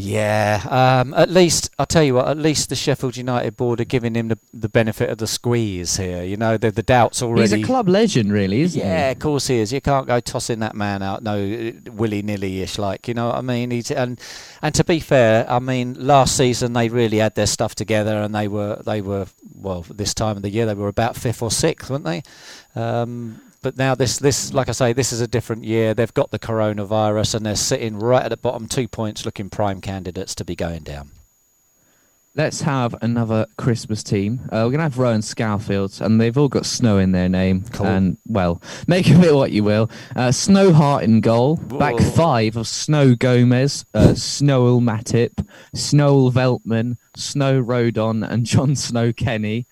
Yeah, 0.00 1.00
um, 1.02 1.14
at 1.14 1.30
least 1.30 1.70
I'll 1.78 1.86
tell 1.86 2.02
you 2.02 2.14
what. 2.14 2.28
At 2.28 2.38
least 2.38 2.68
the 2.68 2.76
Sheffield 2.76 3.16
United 3.16 3.56
board 3.56 3.80
are 3.80 3.84
giving 3.84 4.14
him 4.14 4.28
the, 4.28 4.38
the 4.52 4.68
benefit 4.68 5.10
of 5.10 5.18
the 5.18 5.26
squeeze 5.26 5.96
here. 5.96 6.22
You 6.22 6.36
know, 6.36 6.56
the, 6.56 6.70
the 6.70 6.82
doubts 6.82 7.22
already. 7.22 7.42
He's 7.42 7.52
a 7.52 7.62
club 7.62 7.88
legend, 7.88 8.32
really, 8.32 8.62
isn't 8.62 8.80
yeah, 8.80 8.84
he? 8.84 8.90
Yeah, 8.90 9.10
of 9.10 9.18
course 9.18 9.46
he 9.48 9.58
is. 9.58 9.72
You 9.72 9.80
can't 9.80 10.06
go 10.06 10.20
tossing 10.20 10.60
that 10.60 10.74
man 10.74 11.02
out, 11.02 11.22
no 11.22 11.72
willy 11.92 12.22
nilly 12.22 12.62
ish. 12.62 12.78
Like 12.78 13.08
you 13.08 13.14
know 13.14 13.28
what 13.28 13.36
I 13.36 13.42
mean? 13.42 13.70
He's 13.70 13.90
and 13.90 14.18
and 14.62 14.74
to 14.74 14.84
be 14.84 15.00
fair, 15.00 15.48
I 15.50 15.58
mean 15.58 15.94
last 15.94 16.36
season 16.36 16.72
they 16.72 16.88
really 16.88 17.18
had 17.18 17.34
their 17.34 17.46
stuff 17.46 17.74
together 17.74 18.22
and 18.22 18.34
they 18.34 18.48
were 18.48 18.80
they 18.84 19.02
were 19.02 19.26
well 19.54 19.82
this 19.82 20.14
time 20.14 20.36
of 20.36 20.42
the 20.42 20.50
year 20.50 20.66
they 20.66 20.74
were 20.74 20.88
about 20.88 21.16
fifth 21.16 21.42
or 21.42 21.50
sixth, 21.50 21.90
weren't 21.90 22.04
they? 22.04 22.22
Um, 22.74 23.40
but 23.62 23.76
now 23.76 23.94
this, 23.94 24.18
this, 24.18 24.52
like 24.52 24.68
I 24.68 24.72
say, 24.72 24.92
this 24.92 25.12
is 25.12 25.20
a 25.20 25.28
different 25.28 25.64
year. 25.64 25.94
They've 25.94 26.12
got 26.12 26.30
the 26.30 26.38
coronavirus 26.38 27.34
and 27.34 27.46
they're 27.46 27.56
sitting 27.56 27.98
right 27.98 28.22
at 28.24 28.28
the 28.28 28.36
bottom, 28.36 28.66
two 28.68 28.88
points, 28.88 29.24
looking 29.24 29.50
prime 29.50 29.80
candidates 29.80 30.34
to 30.36 30.44
be 30.44 30.56
going 30.56 30.82
down. 30.82 31.10
Let's 32.36 32.60
have 32.60 32.94
another 33.02 33.46
Christmas 33.58 34.04
team. 34.04 34.42
Uh, 34.52 34.62
we're 34.64 34.70
gonna 34.70 34.84
have 34.84 34.98
Rowan 34.98 35.20
Scowfields, 35.20 36.00
and 36.00 36.20
they've 36.20 36.38
all 36.38 36.48
got 36.48 36.64
Snow 36.64 36.98
in 36.98 37.10
their 37.10 37.28
name. 37.28 37.64
Cool. 37.72 37.86
And 37.86 38.18
well, 38.24 38.62
make 38.86 39.10
of 39.10 39.24
it 39.24 39.34
what 39.34 39.50
you 39.50 39.64
will. 39.64 39.90
Uh, 40.14 40.30
Snow 40.30 40.72
Hart 40.72 41.02
in 41.02 41.20
goal. 41.20 41.56
Whoa. 41.56 41.78
Back 41.78 41.98
five 42.14 42.56
of 42.56 42.68
Snow 42.68 43.16
Gomez, 43.16 43.84
uh, 43.94 44.14
Snowell 44.14 44.80
Matip, 44.80 45.44
Snowell 45.74 46.30
Veltman, 46.30 46.98
Snow 47.16 47.60
Rodon, 47.60 48.26
and 48.26 48.46
John 48.46 48.76
Snow 48.76 49.12
Kenny. 49.12 49.66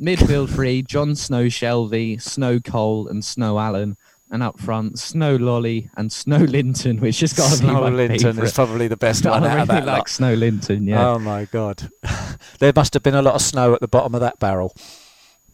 Midfield 0.00 0.50
three: 0.50 0.82
John 0.82 1.14
Snow 1.14 1.46
Shelvey, 1.46 2.20
Snow 2.20 2.60
Cole, 2.60 3.08
and 3.08 3.24
Snow 3.24 3.58
Allen. 3.58 3.96
And 4.30 4.42
up 4.42 4.58
front, 4.58 4.98
Snow 4.98 5.36
Lolly 5.36 5.90
and 5.96 6.10
Snow 6.10 6.38
Linton, 6.38 6.98
which 6.98 7.20
has 7.20 7.32
got 7.34 7.50
Snow 7.50 7.82
Linton 7.88 8.18
favorite. 8.18 8.44
is 8.44 8.52
probably 8.52 8.88
the 8.88 8.96
best 8.96 9.24
one 9.26 9.44
I 9.44 9.46
out 9.46 9.50
really 9.50 9.62
of 9.62 9.68
that. 9.68 9.86
like 9.86 9.98
lot. 9.98 10.08
Snow 10.08 10.34
Linton, 10.34 10.88
yeah. 10.88 11.10
Oh 11.10 11.18
my 11.20 11.44
god, 11.44 11.88
there 12.58 12.72
must 12.74 12.94
have 12.94 13.04
been 13.04 13.14
a 13.14 13.22
lot 13.22 13.34
of 13.36 13.42
snow 13.42 13.74
at 13.74 13.80
the 13.80 13.86
bottom 13.86 14.12
of 14.14 14.22
that 14.22 14.40
barrel. 14.40 14.74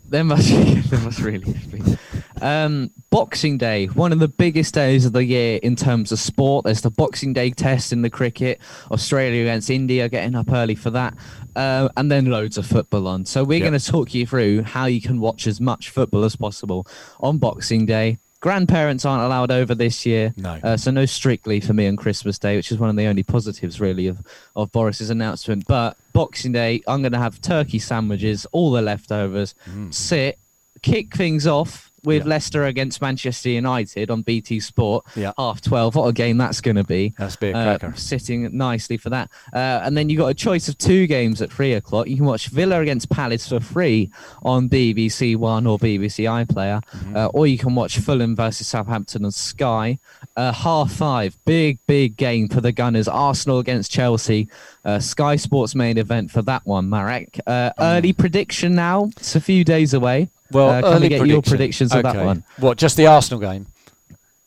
There 0.09 0.25
must, 0.25 0.49
there 0.91 1.01
must 1.01 1.21
really 1.21 1.53
be. 1.71 1.83
Um, 2.41 2.91
Boxing 3.11 3.59
Day, 3.59 3.87
one 3.87 4.13
of 4.13 4.19
the 4.19 4.29
biggest 4.29 4.73
days 4.73 5.05
of 5.05 5.13
the 5.13 5.25
year 5.25 5.61
in 5.63 5.77
terms 5.77 6.11
of 6.11 6.19
sport. 6.19 6.65
There's 6.65 6.81
the 6.81 6.91
Boxing 6.91 7.33
Day 7.33 7.51
test 7.51 7.93
in 7.93 8.03
the 8.03 8.11
cricket. 8.11 8.61
Australia 8.91 9.43
against 9.43 9.69
India, 9.69 10.09
getting 10.09 10.35
up 10.35 10.51
early 10.51 10.75
for 10.75 10.91
that, 10.91 11.15
uh, 11.57 11.89
and 11.97 12.11
then 12.11 12.27
loads 12.27 12.59
of 12.59 12.67
football 12.67 13.07
on. 13.09 13.25
So 13.25 13.45
we're 13.45 13.59
yep. 13.59 13.71
going 13.71 13.81
to 13.81 13.87
talk 13.87 14.15
you 14.15 14.27
through 14.27 14.63
how 14.63 14.87
you 14.87 15.01
can 15.01 15.21
watch 15.21 15.47
as 15.47 15.61
much 15.61 15.91
football 15.91 16.25
as 16.25 16.37
possible 16.37 16.87
on 17.21 17.39
Boxing 17.39 17.87
Day. 17.87 18.19
Grandparents 18.41 19.05
aren't 19.05 19.23
allowed 19.23 19.51
over 19.51 19.75
this 19.75 20.07
year, 20.07 20.33
no. 20.39 20.59
Uh, 20.63 20.77
so 20.77 20.91
no 20.91 21.05
strictly 21.05 21.61
for 21.61 21.75
me 21.75 21.87
on 21.87 21.97
Christmas 21.97 22.39
Day, 22.39 22.57
which 22.57 22.73
is 22.73 22.79
one 22.79 22.89
of 22.89 22.97
the 22.97 23.05
only 23.05 23.23
positives 23.23 23.81
really 23.81 24.07
of 24.07 24.19
of 24.57 24.73
Boris's 24.73 25.11
announcement. 25.11 25.67
But 25.67 25.99
Boxing 26.15 26.53
Day, 26.53 26.83
I'm 26.89 27.03
going 27.03 27.13
to 27.13 27.19
have 27.19 27.43
turkey 27.43 27.79
sandwiches, 27.79 28.47
all 28.51 28.71
the 28.71 28.81
leftovers, 28.81 29.55
mm. 29.69 29.93
sit, 29.93 30.39
kick 30.81 31.15
things 31.15 31.47
off 31.47 31.90
with 32.05 32.25
yeah. 32.25 32.31
Leicester 32.31 32.65
against 32.65 33.01
Manchester 33.01 33.51
United 33.51 34.11
on 34.11 34.23
BT 34.23 34.61
Sport, 34.61 35.05
yeah. 35.17 35.33
half 35.37 35.61
12. 35.61 35.95
What 35.95 36.07
a 36.07 36.13
game 36.13 36.39
that's 36.39 36.61
going 36.61 36.77
to 36.77 36.85
be. 36.85 37.15
That's 37.19 37.37
be 37.37 37.51
a 37.51 37.57
uh, 37.57 37.79
cracker. 37.79 37.95
Uh, 37.95 37.97
sitting 37.97 38.57
nicely 38.57 38.97
for 38.97 39.11
that. 39.11 39.31
Uh, 39.53 39.81
and 39.83 39.97
then 39.97 40.09
you've 40.09 40.19
got 40.19 40.29
a 40.29 40.35
choice 40.35 40.69
of 40.69 40.79
two 40.79 41.07
games 41.07 41.43
at 41.43 41.53
3 41.53 41.75
o'clock. 41.75 42.09
You 42.09 42.17
can 42.17 42.25
watch 42.25 42.49
Villa 42.49 42.81
against 42.81 43.11
Palace 43.11 43.49
for 43.49 43.61
free 43.61 44.11
on 44.43 44.69
BBC 44.69 45.37
One 45.37 45.67
or 45.67 45.79
BBC 45.79 46.25
iPlayer, 46.25 46.83
mm-hmm. 46.85 47.17
uh, 47.17 47.27
or 47.27 47.47
you 47.47 47.59
can 47.59 47.75
watch 47.75 47.99
Fulham 47.99 48.37
versus 48.37 48.67
Southampton 48.67 49.25
on 49.25 49.31
Sky. 49.31 49.99
Uh, 50.37 50.53
half 50.53 50.93
five, 50.93 51.37
big, 51.45 51.79
big 51.87 52.17
game 52.17 52.49
for 52.49 52.61
the 52.61 52.73
Gunners. 52.73 53.09
Arsenal 53.09 53.59
against 53.59 53.91
Chelsea. 53.91 54.49
Uh, 54.85 54.99
Sky 54.99 55.37
Sports 55.37 55.75
main 55.75 55.99
event 55.99 56.31
for 56.31 56.43
that 56.43 56.65
one, 56.67 56.89
Marac. 56.89 57.41
Mm. 57.47 57.73
Early 57.79 58.13
prediction 58.13 58.75
now. 58.75 59.11
It's 59.17 59.37
a 59.37 59.41
few 59.41 59.65
days 59.65 59.95
away. 59.95 60.29
Well, 60.51 60.71
uh, 60.71 60.83
can 60.83 61.03
we 61.03 61.09
get 61.09 61.19
prediction. 61.19 61.27
your 61.29 61.43
predictions 61.43 61.93
okay. 61.93 62.09
of 62.09 62.15
that 62.15 62.25
one? 62.25 62.45
What, 62.59 62.79
just 62.79 62.97
the 62.97 63.07
Arsenal 63.07 63.41
game? 63.41 63.67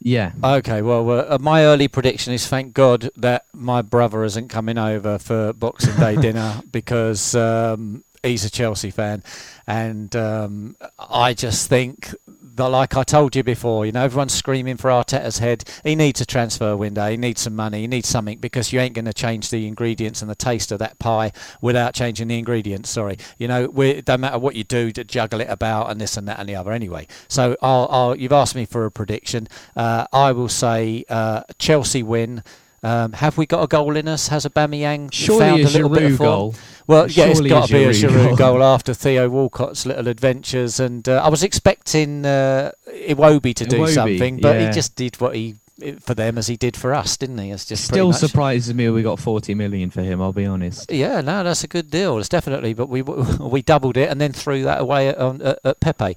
Yeah. 0.01 0.33
Okay. 0.43 0.81
Well, 0.81 1.09
uh, 1.09 1.37
my 1.39 1.63
early 1.63 1.87
prediction 1.87 2.33
is 2.33 2.45
thank 2.45 2.73
God 2.73 3.09
that 3.15 3.45
my 3.53 3.81
brother 3.81 4.25
isn't 4.25 4.49
coming 4.49 4.77
over 4.77 5.17
for 5.17 5.53
Boxing 5.53 5.95
Day 5.95 6.15
dinner 6.21 6.61
because 6.69 7.33
um, 7.35 8.03
he's 8.21 8.43
a 8.43 8.49
Chelsea 8.49 8.91
fan, 8.91 9.23
and 9.65 10.13
um, 10.15 10.75
I 10.99 11.33
just 11.33 11.69
think 11.69 12.13
like 12.57 12.95
I 12.95 13.03
told 13.03 13.35
you 13.35 13.43
before, 13.43 13.85
you 13.85 13.91
know, 13.91 14.03
everyone's 14.03 14.33
screaming 14.33 14.77
for 14.77 14.89
Arteta's 14.89 15.39
head. 15.39 15.63
He 15.83 15.95
needs 15.95 16.21
a 16.21 16.25
transfer 16.25 16.75
window. 16.77 17.09
He 17.09 17.17
needs 17.17 17.41
some 17.41 17.55
money. 17.55 17.81
He 17.81 17.87
needs 17.87 18.07
something 18.07 18.37
because 18.39 18.71
you 18.71 18.79
ain't 18.79 18.93
going 18.93 19.05
to 19.05 19.13
change 19.13 19.49
the 19.49 19.67
ingredients 19.67 20.21
and 20.21 20.29
the 20.29 20.35
taste 20.35 20.71
of 20.71 20.79
that 20.79 20.99
pie 20.99 21.31
without 21.61 21.93
changing 21.93 22.27
the 22.27 22.37
ingredients. 22.37 22.89
Sorry, 22.89 23.17
you 23.37 23.47
know, 23.47 23.65
it 23.81 24.05
don't 24.05 24.21
matter 24.21 24.39
what 24.39 24.55
you 24.55 24.63
do 24.63 24.91
to 24.91 25.03
juggle 25.03 25.41
it 25.41 25.49
about 25.49 25.89
and 25.89 25.99
this 25.99 26.17
and 26.17 26.27
that 26.27 26.39
and 26.39 26.47
the 26.47 26.55
other. 26.55 26.71
Anyway, 26.71 27.07
so 27.27 27.55
I'll, 27.61 27.87
I'll 27.89 28.15
you've 28.15 28.31
asked 28.31 28.55
me 28.55 28.65
for 28.65 28.85
a 28.85 28.91
prediction. 28.91 29.47
Uh, 29.75 30.05
I 30.13 30.31
will 30.31 30.49
say 30.49 31.05
uh, 31.09 31.43
Chelsea 31.57 32.03
win. 32.03 32.43
Um, 32.83 33.13
have 33.13 33.37
we 33.37 33.45
got 33.45 33.63
a 33.63 33.67
goal 33.67 33.95
in 33.95 34.07
us? 34.07 34.27
Has 34.27 34.45
Aubameyang 34.45 35.11
Surely 35.13 35.39
found 35.39 35.61
a 35.61 35.67
a 35.67 35.69
little 35.69 35.89
bit 35.89 36.11
of 36.11 36.17
form? 36.17 36.27
goal. 36.27 36.55
Well, 36.85 37.09
yeah, 37.09 37.25
it's 37.25 37.37
Surely 37.39 37.49
got 37.49 37.67
to 37.67 37.73
be 37.73 37.83
a 37.83 37.89
Giroud 37.91 38.37
goal. 38.37 38.61
after 38.61 38.93
Theo 38.93 39.29
Walcott's 39.29 39.85
little 39.85 40.09
adventures, 40.09 40.81
and 40.81 41.07
uh, 41.07 41.21
I 41.23 41.29
was 41.29 41.43
expecting 41.43 42.25
uh, 42.25 42.71
Iwobi 42.87 43.55
to 43.55 43.65
do 43.65 43.77
Iwobi, 43.77 43.93
something, 43.93 44.39
but 44.41 44.55
yeah. 44.55 44.67
he 44.67 44.73
just 44.73 44.95
did 44.95 45.19
what 45.21 45.35
he 45.35 45.55
for 45.99 46.13
them 46.13 46.37
as 46.37 46.47
he 46.47 46.55
did 46.55 46.77
for 46.77 46.93
us, 46.93 47.17
didn't 47.17 47.37
he? 47.37 47.51
It's 47.51 47.65
just 47.65 47.85
Still 47.85 48.13
surprises 48.13 48.73
me 48.73 48.89
we 48.89 49.01
got 49.01 49.19
40 49.19 49.55
million 49.55 49.89
for 49.89 50.01
him, 50.01 50.21
I'll 50.21 50.33
be 50.33 50.45
honest. 50.45 50.91
Yeah, 50.91 51.21
no, 51.21 51.43
that's 51.43 51.63
a 51.63 51.67
good 51.67 51.89
deal. 51.89 52.19
It's 52.19 52.29
definitely, 52.29 52.73
but 52.73 52.89
we 52.89 53.01
we 53.39 53.61
doubled 53.61 53.97
it 53.97 54.09
and 54.09 54.21
then 54.21 54.33
threw 54.33 54.63
that 54.63 54.81
away 54.81 55.09
at, 55.09 55.17
on, 55.17 55.41
at, 55.41 55.59
at 55.63 55.79
Pepe, 55.79 56.15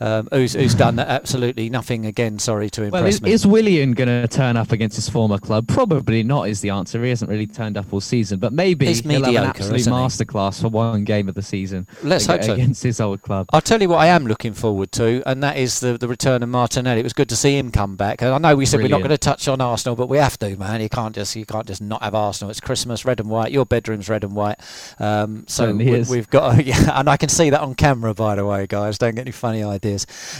um, 0.00 0.28
who's 0.32 0.54
who's 0.54 0.74
done 0.74 0.98
absolutely 0.98 1.70
nothing 1.70 2.06
again. 2.06 2.38
Sorry 2.38 2.68
to 2.70 2.82
impress 2.84 3.00
Well, 3.00 3.08
is, 3.08 3.22
me. 3.22 3.32
is 3.32 3.46
Willian 3.46 3.92
going 3.92 4.08
to 4.08 4.26
turn 4.28 4.56
up 4.56 4.72
against 4.72 4.96
his 4.96 5.08
former 5.08 5.38
club? 5.38 5.68
Probably 5.68 6.22
not. 6.22 6.48
Is 6.48 6.60
the 6.60 6.70
answer. 6.70 7.02
He 7.02 7.10
hasn't 7.10 7.30
really 7.30 7.46
turned 7.46 7.76
up 7.76 7.92
all 7.92 8.00
season, 8.00 8.38
but 8.38 8.52
maybe 8.52 8.86
He's 8.86 9.00
he'll 9.00 9.24
have 9.24 9.34
an 9.34 9.44
absolute 9.44 9.80
masterclass 9.82 10.60
for 10.60 10.68
one 10.68 11.04
game 11.04 11.28
of 11.28 11.34
the 11.34 11.42
season 11.42 11.86
Let's 12.02 12.26
hope 12.26 12.42
so. 12.42 12.54
against 12.54 12.82
his 12.82 13.00
old 13.00 13.22
club. 13.22 13.46
I'll 13.52 13.60
tell 13.60 13.80
you 13.80 13.88
what 13.88 13.98
I 13.98 14.08
am 14.08 14.26
looking 14.26 14.52
forward 14.52 14.90
to, 14.92 15.22
and 15.26 15.42
that 15.42 15.56
is 15.56 15.80
the, 15.80 15.96
the 15.96 16.08
return 16.08 16.42
of 16.42 16.48
Martinelli. 16.48 17.00
It 17.00 17.04
was 17.04 17.12
good 17.12 17.28
to 17.28 17.36
see 17.36 17.56
him 17.56 17.70
come 17.70 17.96
back. 17.96 18.20
And 18.22 18.32
I 18.32 18.38
know 18.38 18.56
we 18.56 18.66
said 18.66 18.80
we're 18.80 18.88
not 18.88 18.98
going 18.98 19.10
to 19.10 19.18
touch 19.18 19.46
on 19.48 19.60
Arsenal, 19.60 19.96
but 19.96 20.08
we 20.08 20.18
have 20.18 20.38
to, 20.40 20.56
man. 20.56 20.80
You 20.80 20.88
can't 20.88 21.14
just 21.14 21.36
you 21.36 21.46
can't 21.46 21.66
just 21.66 21.80
not 21.80 22.02
have 22.02 22.14
Arsenal. 22.14 22.50
It's 22.50 22.60
Christmas, 22.60 23.04
red 23.04 23.20
and 23.20 23.30
white. 23.30 23.52
Your 23.52 23.64
bedroom's 23.64 24.08
red 24.08 24.24
and 24.24 24.34
white. 24.34 24.58
Um, 24.98 25.44
so 25.46 25.72
we, 25.72 26.02
we've 26.02 26.28
got, 26.30 26.64
yeah, 26.66 26.98
and 26.98 27.08
I 27.08 27.16
can 27.16 27.28
see 27.28 27.50
that 27.50 27.60
on 27.60 27.74
camera, 27.74 28.14
by 28.14 28.34
the 28.34 28.44
way, 28.44 28.66
guys. 28.66 28.98
Don't 28.98 29.14
get 29.14 29.22
any 29.22 29.30
funny 29.30 29.62
ideas. 29.62 29.83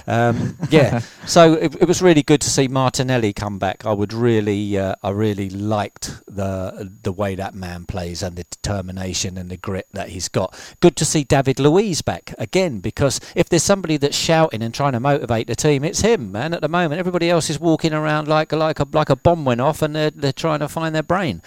Um, 0.06 0.56
yeah, 0.70 1.00
so 1.26 1.54
it, 1.54 1.74
it 1.76 1.88
was 1.88 2.02
really 2.02 2.22
good 2.22 2.40
to 2.42 2.50
see 2.50 2.68
Martinelli 2.68 3.32
come 3.32 3.58
back. 3.58 3.84
I 3.84 3.92
would 3.92 4.12
really, 4.12 4.78
uh, 4.78 4.94
I 5.02 5.10
really 5.10 5.50
liked 5.50 6.22
the 6.26 6.90
the 7.02 7.12
way 7.12 7.34
that 7.34 7.54
man 7.54 7.86
plays 7.86 8.22
and 8.22 8.36
the 8.36 8.44
determination 8.44 9.36
and 9.38 9.50
the 9.50 9.56
grit 9.56 9.88
that 9.92 10.08
he's 10.10 10.28
got. 10.28 10.58
Good 10.80 10.96
to 10.96 11.04
see 11.04 11.24
David 11.24 11.58
Luiz 11.60 12.02
back 12.02 12.34
again 12.38 12.80
because 12.80 13.20
if 13.34 13.48
there's 13.48 13.62
somebody 13.62 13.96
that's 13.96 14.16
shouting 14.16 14.62
and 14.62 14.74
trying 14.74 14.92
to 14.92 15.00
motivate 15.00 15.46
the 15.46 15.56
team, 15.56 15.84
it's 15.84 16.00
him, 16.00 16.32
man. 16.32 16.54
At 16.54 16.60
the 16.60 16.68
moment, 16.68 16.98
everybody 16.98 17.30
else 17.30 17.50
is 17.50 17.60
walking 17.60 17.92
around 17.92 18.28
like 18.28 18.52
like 18.52 18.80
a 18.80 18.86
like 18.92 19.10
a 19.10 19.16
bomb 19.16 19.44
went 19.44 19.60
off 19.60 19.82
and 19.82 19.94
they're 19.94 20.10
they're 20.10 20.32
trying 20.32 20.60
to 20.60 20.68
find 20.68 20.94
their 20.94 21.02
brain. 21.02 21.42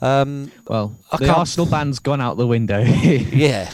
Um, 0.00 0.52
Well, 0.66 0.96
I 1.10 1.16
the 1.16 1.28
Arsenal 1.28 1.66
band's 1.66 1.98
gone 1.98 2.20
out 2.20 2.36
the 2.36 2.46
window. 2.46 2.80
yeah, 2.84 3.72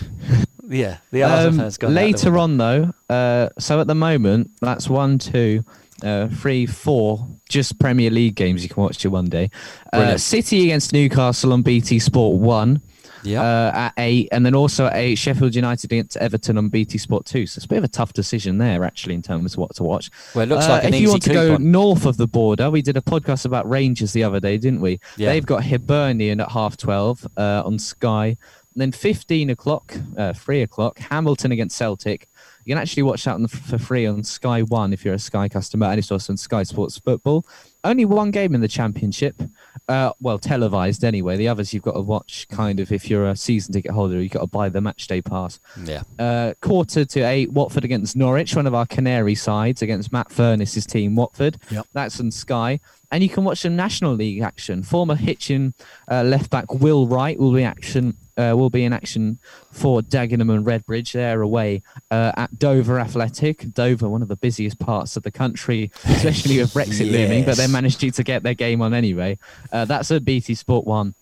yeah. 0.71 0.99
The 1.11 1.23
Um, 1.25 1.59
fans 1.59 1.83
later 1.83 2.39
on, 2.39 2.57
though, 2.57 2.93
uh, 3.11 3.49
so 3.59 3.81
at 3.81 3.87
the 3.87 3.95
moment, 3.95 4.51
that's 4.61 4.89
one, 4.89 5.19
two, 5.19 5.65
uh, 6.03 6.29
three, 6.29 6.65
four, 6.65 7.27
just 7.49 7.79
Premier 7.79 8.11
League 8.11 8.35
games 8.37 8.63
you 8.63 8.69
can 8.71 8.83
watch 8.83 9.05
in 9.05 9.11
one 9.11 9.27
day. 9.27 9.51
Uh, 9.93 10.17
City 10.17 10.65
against 10.65 10.93
Newcastle 10.93 11.53
on 11.53 11.61
BT 11.63 11.99
Sport 11.99 12.39
1 12.41 12.81
Yeah. 13.23 13.43
uh, 13.43 13.73
at 13.75 13.93
8, 13.99 14.29
and 14.33 14.47
then 14.47 14.55
also 14.55 14.87
at 14.87 14.95
8, 14.97 15.15
Sheffield 15.17 15.55
United 15.55 15.93
against 15.93 16.17
Everton 16.17 16.57
on 16.57 16.69
BT 16.71 16.97
Sport 16.97 17.27
2. 17.27 17.47
So 17.47 17.59
it's 17.59 17.67
a 17.67 17.69
bit 17.69 17.77
of 17.79 17.85
a 17.85 17.89
tough 17.89 18.15
decision 18.15 18.57
there, 18.57 18.83
actually, 18.83 19.15
in 19.15 19.21
terms 19.21 19.53
of 19.53 19.59
what 19.59 19.75
to 19.77 19.83
watch. 19.83 20.11
well, 20.35 20.45
it 20.45 20.49
looks 20.49 20.65
Uh, 20.65 20.71
like 20.71 20.85
an 20.85 20.95
if 20.95 21.01
you 21.03 21.11
want 21.11 21.23
to 21.25 21.33
go 21.35 21.57
north 21.59 22.07
of 22.07 22.17
the 22.17 22.27
border, 22.27 22.71
we 22.71 22.81
did 22.81 22.97
a 22.97 23.03
podcast 23.03 23.45
about 23.45 23.69
Rangers 23.69 24.15
the 24.15 24.25
other 24.25 24.41
day, 24.41 24.57
didn't 24.57 24.81
we? 24.81 25.01
Yeah. 25.19 25.33
They've 25.33 25.45
got 25.45 25.65
Hibernian 25.65 26.41
at 26.41 26.51
half 26.53 26.79
12 26.79 27.27
uh, 27.37 27.63
on 27.67 27.79
Sky. 27.79 28.39
And 28.81 28.91
then 28.95 28.99
15 28.99 29.51
o'clock, 29.51 29.95
uh, 30.17 30.33
3 30.33 30.63
o'clock, 30.63 30.99
Hamilton 31.01 31.53
against 31.53 31.77
Celtic. 31.77 32.27
You 32.65 32.75
can 32.75 32.81
actually 32.81 33.03
watch 33.03 33.25
that 33.25 33.35
on, 33.35 33.47
for 33.47 33.77
free 33.77 34.07
on 34.07 34.25
Sky 34.25 34.63
One 34.63 34.95
if 34.95 35.05
you're 35.05 35.13
a 35.13 35.19
Sky 35.19 35.51
customer, 35.51 35.85
and 35.89 35.99
it's 35.99 36.11
also 36.11 36.33
on 36.33 36.39
Sky 36.39 36.63
Sports 36.63 36.99
Football. 36.99 37.45
Only 37.85 38.07
one 38.07 38.31
game 38.31 38.55
in 38.55 38.63
the 38.63 38.69
Championship, 38.69 39.43
uh, 39.87 40.13
well, 40.21 40.39
televised 40.39 41.05
anyway. 41.05 41.37
The 41.37 41.49
others 41.49 41.75
you've 41.75 41.83
got 41.83 41.93
to 41.93 42.01
watch 42.01 42.47
kind 42.49 42.81
of 42.81 42.91
if 42.91 43.11
you're 43.11 43.29
a 43.29 43.37
season 43.37 43.75
ticket 43.75 43.91
holder, 43.91 44.19
you've 44.23 44.33
got 44.33 44.41
to 44.41 44.47
buy 44.47 44.71
the 44.71 44.81
match 44.81 45.07
day 45.09 45.21
pass 45.21 45.61
Yeah. 45.85 46.03
uh, 46.19 46.55
quarter 46.63 47.05
to 47.05 47.21
eight, 47.21 47.53
Watford 47.53 47.85
against 47.85 48.17
Norwich, 48.17 48.57
one 48.57 48.67
of 48.67 48.75
our 48.75 48.87
Canary 48.87 49.35
sides 49.35 49.83
against 49.83 50.11
Matt 50.11 50.31
Furness's 50.33 50.87
team, 50.87 51.17
Watford. 51.17 51.59
Yep. 51.71 51.87
That's 51.93 52.19
on 52.19 52.31
Sky. 52.31 52.81
And 53.11 53.23
you 53.23 53.29
can 53.29 53.45
watch 53.45 53.59
some 53.59 53.77
National 53.77 54.15
League 54.15 54.41
action. 54.41 54.83
Former 54.85 55.17
Hitchin 55.17 55.75
uh, 56.11 56.23
left 56.23 56.49
back 56.49 56.73
Will 56.73 57.07
Wright 57.09 57.39
will 57.39 57.53
be 57.53 57.65
action. 57.65 58.17
Uh, 58.41 58.55
will 58.57 58.71
be 58.71 58.85
in 58.85 58.93
action 58.93 59.39
for 59.71 60.01
Dagenham 60.01 60.51
and 60.55 60.65
Redbridge. 60.65 61.13
They're 61.13 61.43
away 61.43 61.83
uh, 62.11 62.33
at 62.37 62.59
Dover 62.59 62.99
Athletic. 62.99 63.57
Dover, 63.75 64.09
one 64.09 64.23
of 64.23 64.29
the 64.29 64.37
busiest 64.37 64.79
parts 64.79 65.17
of 65.19 65.23
the 65.23 65.31
country, 65.31 65.91
especially 66.05 66.59
with 66.59 66.73
Brexit 66.73 67.11
looming, 67.13 67.45
but 67.45 67.57
they 67.57 67.65
Yes. 67.65 67.71
managed 67.73 68.01
to 68.01 68.23
get 68.25 68.43
their 68.43 68.55
game 68.55 68.81
on 68.81 68.95
anyway. 68.95 69.39
Uh, 69.73 69.85
that's 69.85 70.11
a 70.11 70.19
BT 70.21 70.55
Sport 70.55 70.87
one 70.87 71.15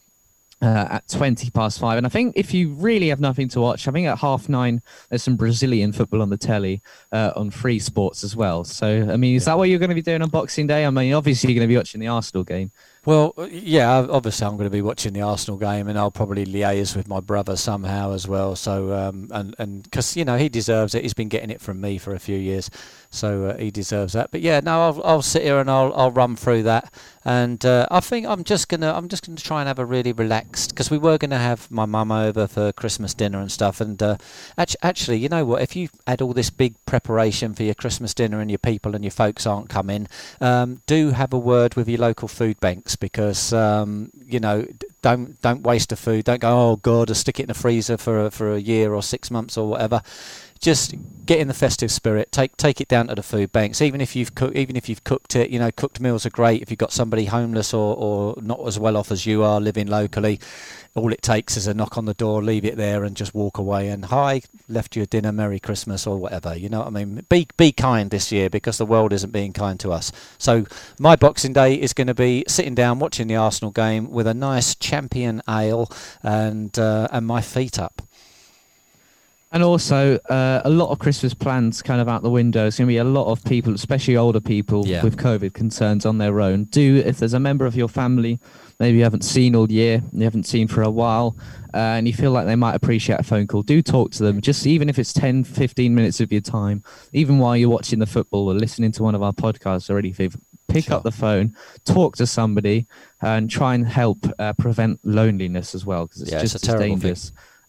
uh, 0.63 0.87
at 0.97 1.09
20 1.09 1.51
past 1.51 1.79
five. 1.81 1.99
And 1.99 2.07
I 2.07 2.11
think 2.11 2.35
if 2.37 2.55
you 2.55 2.71
really 2.71 3.09
have 3.09 3.21
nothing 3.21 3.49
to 3.51 3.61
watch, 3.61 3.89
I 3.89 3.93
think 3.93 4.07
at 4.07 4.19
half 4.19 4.49
nine, 4.49 4.81
there's 5.09 5.23
some 5.23 5.37
Brazilian 5.37 5.93
football 5.93 6.23
on 6.23 6.31
the 6.31 6.37
telly 6.37 6.81
uh, 7.13 7.33
on 7.37 7.51
free 7.51 7.79
sports 7.79 8.23
as 8.25 8.35
well. 8.37 8.65
So, 8.65 9.09
I 9.11 9.17
mean, 9.17 9.37
is 9.37 9.45
that 9.47 9.57
what 9.59 9.69
you're 9.69 9.79
going 9.79 9.91
to 9.91 9.95
be 9.95 10.03
doing 10.03 10.23
on 10.23 10.31
Boxing 10.31 10.67
Day? 10.67 10.85
I 10.87 10.91
mean, 10.91 11.13
obviously, 11.15 11.53
you're 11.53 11.59
going 11.61 11.69
to 11.69 11.73
be 11.73 11.77
watching 11.77 12.01
the 12.01 12.09
Arsenal 12.09 12.45
game. 12.45 12.71
Well, 13.05 13.33
uh, 13.39 13.49
yeah, 13.51 14.07
obviously 14.11 14.47
I'm 14.47 14.57
going 14.57 14.67
to 14.67 14.71
be 14.71 14.83
watching 14.83 15.13
the 15.13 15.23
Arsenal 15.23 15.57
game, 15.57 15.89
and 15.89 15.99
I'll 15.99 16.11
probably 16.11 16.45
liaise 16.45 16.95
with 16.97 17.09
my 17.09 17.21
brother 17.21 17.57
somehow 17.57 18.13
as 18.13 18.29
well. 18.29 18.55
So, 18.57 18.93
um, 18.93 19.29
and 19.31 19.55
and 19.59 19.83
because 19.83 20.17
you 20.17 20.25
know 20.25 20.37
he 20.37 20.49
deserves 20.49 20.95
it, 20.95 21.03
he's 21.03 21.15
been 21.15 21.29
getting 21.29 21.51
it 21.51 21.61
from 21.61 21.81
me 21.81 21.99
for 21.99 22.13
a 22.15 22.19
few 22.19 22.37
years, 22.37 22.71
so 23.11 23.47
uh, 23.47 23.57
he 23.57 23.71
deserves 23.71 24.12
that. 24.12 24.31
But 24.31 24.40
yeah, 24.40 24.61
no, 24.61 24.81
I'll 24.83 25.03
I'll 25.05 25.23
sit 25.23 25.42
here 25.42 25.59
and 25.59 25.71
I'll 25.71 25.92
I'll 25.94 26.11
run 26.11 26.37
through 26.37 26.64
that, 26.64 26.92
and 27.25 27.64
uh, 27.64 27.87
I 27.90 28.01
think 28.01 28.27
I'm 28.27 28.44
just 28.44 28.68
gonna 28.68 28.92
I'm 28.92 29.09
just 29.09 29.27
gonna 29.27 29.38
try 29.38 29.61
and 29.61 29.68
have 29.68 29.79
a 29.79 29.85
really 29.85 30.12
relaxed 30.12 30.71
because 30.71 30.90
we 30.90 30.99
were 30.99 31.18
to 31.18 31.38
have 31.38 31.71
my 31.71 31.87
mum 31.87 32.12
over 32.12 32.47
for 32.47 32.73
Christmas 32.73 33.14
dinner 33.14 33.40
and 33.40 33.51
stuff, 33.51 33.81
and 33.81 34.03
uh, 34.03 34.16
actually, 34.57 34.79
actually, 34.83 35.18
you 35.18 35.29
know 35.29 35.44
what? 35.44 35.62
If 35.62 35.75
you 35.75 35.88
had 36.07 36.23
all 36.23 36.33
this 36.33 36.51
big 36.51 36.75
preparation 36.87 37.55
for 37.55 37.62
your 37.62 37.75
Christmas 37.75 38.14
dinner 38.14 38.40
and 38.40 38.51
your 38.51 38.59
people 38.59 38.94
and 38.94 39.05
your 39.05 39.11
folks 39.11 39.47
aren't 39.47 39.68
coming, 39.68 40.07
um, 40.40 40.83
do 40.87 41.11
have 41.11 41.33
a 41.33 41.38
word 41.38 41.75
with 41.75 41.88
your 41.88 42.01
local 42.01 42.29
food 42.29 42.61
banks 42.61 42.97
because 42.97 43.53
um, 43.53 44.11
you 44.27 44.40
know 44.40 44.66
don't 45.03 45.40
don't 45.42 45.62
waste 45.62 45.90
the 45.90 45.97
food. 45.97 46.25
Don't 46.25 46.40
go 46.40 46.49
oh 46.49 46.77
god, 46.77 47.11
I'll 47.11 47.14
stick 47.14 47.40
it 47.40 47.44
in 47.44 47.49
the 47.49 47.55
freezer 47.55 47.97
for 47.97 48.27
a, 48.27 48.31
for 48.31 48.53
a 48.53 48.59
year 48.59 48.92
or 48.94 49.03
six 49.03 49.31
months 49.31 49.57
or 49.57 49.68
whatever. 49.68 50.03
Just 50.61 50.94
get 51.29 51.40
in 51.40 51.49
the 51.49 51.55
festive 51.55 51.90
spirit. 51.90 52.33
Take 52.33 52.57
take 52.57 52.81
it 52.81 52.88
down 52.88 53.09
to 53.09 53.14
the 53.14 53.23
food 53.23 53.53
banks. 53.53 53.83
Even 53.83 54.01
if 54.01 54.16
you've 54.16 54.35
cook, 54.35 54.55
even 54.55 54.77
if 54.77 54.88
you've 54.88 55.05
cooked 55.05 55.37
it, 55.37 55.51
you 55.51 55.59
know 55.59 55.71
cooked 55.71 56.01
meals 56.01 56.25
are 56.25 56.31
great. 56.31 56.62
If 56.62 56.71
you've 56.71 56.79
got 56.79 56.92
somebody 56.92 57.27
homeless 57.27 57.75
or, 57.75 57.97
or 57.97 58.35
not 58.42 58.66
as 58.66 58.79
well 58.79 58.97
off 58.97 59.12
as 59.12 59.27
you 59.27 59.42
are 59.42 59.61
living 59.61 59.87
locally, 59.87 60.40
all 60.94 61.12
it 61.12 61.23
takes 61.23 61.57
is 61.57 61.66
a 61.66 61.75
knock 61.75 61.99
on 61.99 62.07
the 62.07 62.14
door, 62.14 62.42
leave 62.42 62.64
it 62.64 62.77
there, 62.77 63.05
and 63.05 63.14
just 63.14 63.35
walk 63.35 63.59
away. 63.59 63.88
And 63.88 64.07
hi, 64.07 64.40
left 64.68 64.97
you 64.97 65.03
a 65.03 65.07
dinner, 65.07 65.31
Merry 65.33 65.61
Christmas, 65.61 66.07
or 66.07 66.16
whatever. 66.16 66.57
You 66.57 66.71
know 66.71 66.79
what 66.79 66.88
I 66.88 66.90
mean? 66.90 67.25
Be 67.29 67.47
be 67.57 67.73
kind 67.73 68.11
this 68.11 68.33
year 68.33 68.49
because 68.49 68.79
the 68.79 68.87
world 68.87 69.12
isn't 69.12 69.33
being 69.33 69.53
kind 69.53 69.79
to 69.81 69.92
us. 69.92 70.11
So 70.38 70.64
my 70.99 71.14
Boxing 71.14 71.53
Day 71.53 71.75
is 71.75 71.92
going 71.92 72.07
to 72.07 72.14
be 72.14 72.44
sitting 72.49 72.75
down 72.75 72.99
watching 72.99 73.27
the 73.27 73.37
Arsenal 73.37 73.71
game 73.71 74.11
with 74.11 74.27
a 74.27 74.35
nice 74.35 74.75
champion 74.75 75.42
ale 75.49 75.90
and 76.23 76.77
uh, 76.79 77.09
and 77.12 77.27
my 77.27 77.42
feet 77.42 77.79
up. 77.79 78.03
And 79.51 79.63
also, 79.63 80.17
uh, 80.29 80.61
a 80.65 80.69
lot 80.69 80.91
of 80.91 80.99
Christmas 80.99 81.33
plans 81.33 81.81
kind 81.81 82.03
of 82.03 82.09
out 82.09 82.23
the 82.23 82.29
window. 82.29 82.67
It's 82.67 82.77
going 82.77 82.87
to 82.87 82.93
be 82.93 82.99
a 82.99 83.05
lot 83.05 83.31
of 83.33 83.43
people, 83.45 83.73
especially 83.73 84.15
older 84.17 84.41
people 84.41 84.87
Yeah. 84.87 85.03
with 85.03 85.17
COVID 85.17 85.55
concerns 85.55 86.05
on 86.05 86.19
their 86.19 86.41
own. 86.43 86.65
Do, 86.65 86.97
if 87.05 87.17
there's 87.19 87.33
a 87.33 87.41
member 87.41 87.65
of 87.65 87.75
your 87.75 87.89
family 87.89 88.39
maybe 88.81 88.97
you 88.99 89.03
haven't 89.05 89.25
seen 89.25 89.57
all 89.57 89.71
year, 89.71 90.03
you 90.13 90.23
haven't 90.23 90.47
seen 90.47 90.69
for 90.69 90.83
a 90.83 90.91
while, 90.91 91.37
uh, 91.75 91.79
and 91.79 92.07
you 92.07 92.15
feel 92.15 92.31
like 92.31 92.47
they 92.47 92.55
might 92.57 92.75
appreciate 92.75 93.19
a 93.19 93.25
phone 93.25 93.47
call, 93.47 93.63
do 93.63 93.83
talk 93.83 94.13
to 94.13 94.23
them. 94.23 94.41
Just 94.41 94.67
even 94.67 94.89
if 94.89 94.99
it's 94.99 95.13
10, 95.13 95.45
15 95.45 95.95
minutes 95.95 96.21
of 96.21 96.31
your 96.31 96.41
time, 96.41 96.83
even 97.13 97.39
while 97.39 97.57
you're 97.57 97.69
watching 97.69 97.99
the 97.99 98.07
football 98.07 98.49
or 98.49 98.55
listening 98.55 98.93
to 98.93 99.03
one 99.03 99.15
of 99.17 99.23
our 99.23 99.33
podcasts 99.33 99.91
already, 99.91 100.13
Viv, 100.13 100.37
pick 100.69 100.85
Sure. 100.85 100.97
up 100.97 101.03
the 101.03 101.11
phone, 101.11 101.57
talk 101.85 102.17
to 102.19 102.27
somebody, 102.27 102.87
and 103.21 103.51
try 103.51 103.75
and 103.75 103.87
help 103.89 104.27
uh, 104.39 104.53
prevent 104.53 105.01
loneliness 105.03 105.75
as 105.75 105.85
well, 105.85 106.07
because 106.07 106.23
it's 106.23 106.31
Yeah, 106.31 106.41
it's 106.41 106.53
just 106.53 106.65
a 106.65 106.71
as 106.71 106.77
terrible 106.79 106.97
thing. 106.99 107.15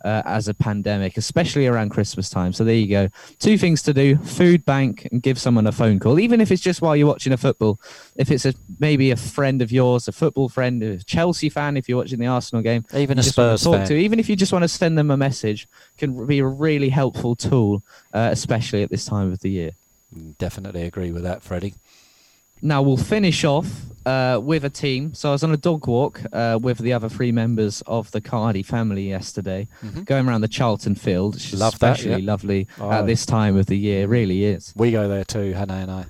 Uh, 0.04 0.22
as 0.26 0.48
a 0.48 0.54
pandemic, 0.54 1.18
especially 1.18 1.68
around 1.68 1.90
Christmas 1.90 2.30
time. 2.30 2.54
So 2.54 2.64
there 2.64 2.76
you 2.76 2.88
go. 2.88 3.10
Two 3.40 3.58
things 3.58 3.82
to 3.84 3.94
do: 3.94 4.18
food 4.18 4.66
bank 4.66 5.08
and 5.12 5.22
give 5.22 5.40
someone 5.40 5.68
a 5.68 5.72
phone 5.72 6.00
call, 6.00 6.20
even 6.20 6.42
if 6.42 6.52
it's 6.52 6.62
just 6.62 6.82
while 6.82 6.96
you're 6.96 7.08
watching 7.08 7.34
a 7.34 7.38
football. 7.38 7.80
If 8.16 8.32
it's 8.32 8.46
a 8.46 8.54
maybe 8.80 9.12
a 9.12 9.16
friend 9.16 9.62
of 9.62 9.72
yours, 9.72 10.08
a 10.08 10.12
football 10.12 10.50
friend, 10.50 10.82
a 10.84 11.04
Chelsea 11.04 11.50
fan, 11.50 11.78
if 11.78 11.90
you're 11.90 11.98
watching 11.98 12.20
the 12.20 12.28
Arsenal 12.28 12.62
game, 12.62 12.86
Even 12.94 13.20
a 13.20 13.24
Spurs 13.24 13.64
talk 13.64 13.76
fan. 13.76 13.88
to, 13.88 13.96
even 13.96 14.20
if 14.20 14.30
you 14.30 14.36
just 14.36 14.54
want 14.54 14.64
to 14.64 14.70
send 14.70 14.98
them 14.98 15.12
a 15.12 15.18
message, 15.18 15.68
can 15.98 16.26
be 16.26 16.40
a 16.40 16.46
really 16.46 16.90
helpful 16.90 17.36
tool, 17.36 17.84
uh, 18.14 18.30
especially 18.32 18.84
at 18.84 18.90
this 18.90 19.06
time 19.06 19.32
of 19.32 19.40
the 19.40 19.50
year. 19.50 19.72
Definitely 20.38 20.84
agree 20.84 21.12
with 21.12 21.24
that, 21.24 21.44
Freddie. 21.44 21.76
Now 22.62 22.82
we'll 22.82 22.98
finish 22.98 23.44
off 23.44 23.68
uh, 24.10 24.40
with 24.52 24.64
a 24.66 24.70
team. 24.86 25.14
So 25.14 25.30
I 25.30 25.32
was 25.38 25.44
on 25.44 25.52
a 25.52 25.58
dog 25.70 25.88
walk 25.88 26.22
uh, 26.34 26.58
with 26.62 26.78
the 26.80 26.94
other 26.98 27.10
three 27.10 27.32
members 27.44 27.82
of 27.98 28.10
the 28.12 28.22
Cardi 28.22 28.64
family 28.64 29.06
yesterday, 29.10 29.68
Mhm. 29.86 30.06
going 30.06 30.28
around 30.28 30.42
the 30.42 30.48
Charlton 30.58 30.96
Field. 30.96 31.34
Love 31.54 31.78
that, 31.80 31.94
especially 32.00 32.22
yeah. 32.24 32.32
lovely 32.34 32.62
Oh. 32.80 32.92
at 32.98 33.06
this 33.12 33.26
time 33.26 33.56
of 33.62 33.66
the 33.68 33.78
year. 33.78 34.08
Really 34.08 34.40
is 34.54 34.74
We 34.76 34.92
go 34.92 35.08
there 35.08 35.26
too, 35.36 35.54
Hannah 35.60 35.74
and 35.86 35.92
I. 35.92 36.06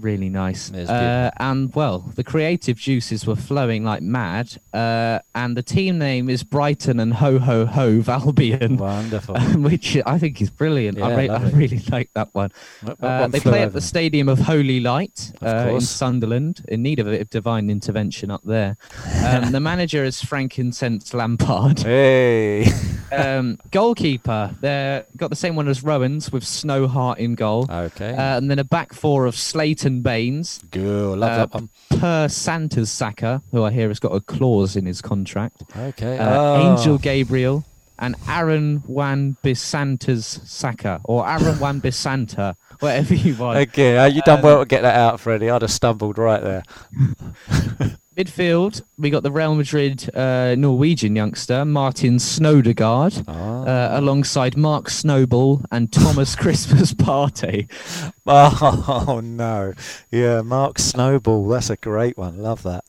really 0.00 0.28
nice. 0.28 0.72
Uh, 0.72 1.30
and 1.38 1.74
well, 1.74 2.00
the 2.14 2.24
creative 2.24 2.76
juices 2.78 3.26
were 3.26 3.36
flowing 3.36 3.84
like 3.84 4.02
mad. 4.02 4.56
Uh, 4.72 5.18
and 5.34 5.56
the 5.56 5.62
team 5.62 5.98
name 5.98 6.28
is 6.30 6.42
Brighton 6.42 6.98
and 7.00 7.14
Ho 7.14 7.38
Ho 7.38 7.66
Ho 7.66 8.02
Albion. 8.08 8.76
Wonderful. 8.76 9.38
Which 9.58 9.96
I 10.06 10.18
think 10.18 10.40
is 10.40 10.50
brilliant. 10.50 11.00
I, 11.00 11.14
re- 11.16 11.28
I 11.28 11.48
really 11.50 11.78
like 11.90 12.10
that 12.14 12.28
one. 12.32 12.50
What- 12.82 13.00
what 13.00 13.08
Uh, 13.10 13.18
one 13.20 13.30
they 13.30 13.40
play 13.40 13.62
at 13.62 13.72
the? 13.72 13.80
Stadium 13.80 14.28
of 14.28 14.38
Holy 14.38 14.80
Light 14.80 15.32
Of 15.40 15.66
uh, 15.66 15.70
in. 15.74 15.80
Sunderland, 15.80 16.64
in 16.68 16.82
need 16.82 16.98
of 16.98 17.06
a 17.06 17.10
bit 17.10 17.20
of 17.20 17.30
divine 17.30 17.70
intervention 17.70 18.30
up 18.30 18.42
there. 18.44 18.76
Um, 19.24 19.52
the 19.52 19.60
manager 19.60 20.04
is 20.04 20.22
frankincense 20.22 21.12
Lampard. 21.14 21.80
Hey. 21.90 22.66
Um, 23.12 23.58
goalkeeper, 23.72 24.54
they've 24.60 25.04
got 25.16 25.30
the 25.30 25.36
same 25.36 25.56
one 25.56 25.66
as 25.66 25.82
Rowans 25.82 26.30
with 26.30 26.44
Snowhart 26.44 27.18
in 27.18 27.34
goal. 27.34 27.66
okay. 27.68 28.10
Uh, 28.14 28.36
and 28.38 28.48
then 28.48 28.60
a 28.60 28.64
back 28.64 28.92
four 28.94 29.26
of 29.26 29.34
Slayton 29.34 29.89
Baines, 30.00 30.60
Good. 30.70 31.18
Love 31.18 31.30
uh, 31.30 31.36
that 31.36 31.54
one. 31.54 31.68
Per 31.98 32.28
Santa's 32.28 32.90
Saka, 32.90 33.42
who 33.50 33.64
I 33.64 33.70
hear 33.72 33.88
has 33.88 33.98
got 33.98 34.12
a 34.14 34.20
clause 34.20 34.76
in 34.76 34.86
his 34.86 35.02
contract. 35.02 35.64
Okay. 35.76 36.18
Uh, 36.18 36.30
Oh. 36.40 36.72
Angel 36.78 36.98
Gabriel 36.98 37.64
and 37.98 38.14
Aaron 38.28 38.82
Wan 38.86 39.36
Bisanta's 39.42 40.40
Saka 40.44 41.00
or 41.04 41.28
Aaron 41.28 41.58
Wan 41.58 41.80
Bisanta, 41.80 42.54
whatever 42.80 43.14
you 43.14 43.34
want. 43.36 43.58
Okay, 43.58 43.96
uh, 43.96 44.06
you 44.06 44.22
done 44.22 44.38
Um, 44.38 44.44
well 44.44 44.58
to 44.60 44.66
get 44.66 44.82
that 44.82 44.96
out, 44.96 45.20
Freddie. 45.20 45.50
I'd 45.50 45.62
have 45.62 45.70
stumbled 45.70 46.18
right 46.18 46.42
there. 46.42 46.62
Midfield, 48.16 48.82
we 48.98 49.08
got 49.08 49.22
the 49.22 49.30
Real 49.30 49.54
Madrid 49.54 50.14
uh, 50.14 50.54
Norwegian 50.54 51.16
youngster 51.16 51.64
Martin 51.64 52.16
Snowdegaard. 52.16 53.24
Oh. 53.26 53.64
Uh, 53.64 53.90
alongside 53.92 54.56
Mark 54.56 54.90
Snowball 54.90 55.62
and 55.70 55.90
Thomas 55.92 56.34
Christmas 56.42 56.92
Party. 56.92 57.68
oh 58.26 59.20
no, 59.22 59.72
yeah, 60.10 60.42
Mark 60.42 60.78
Snowball. 60.78 61.48
That's 61.48 61.70
a 61.70 61.76
great 61.76 62.18
one. 62.18 62.38
Love 62.38 62.62
that. 62.64 62.84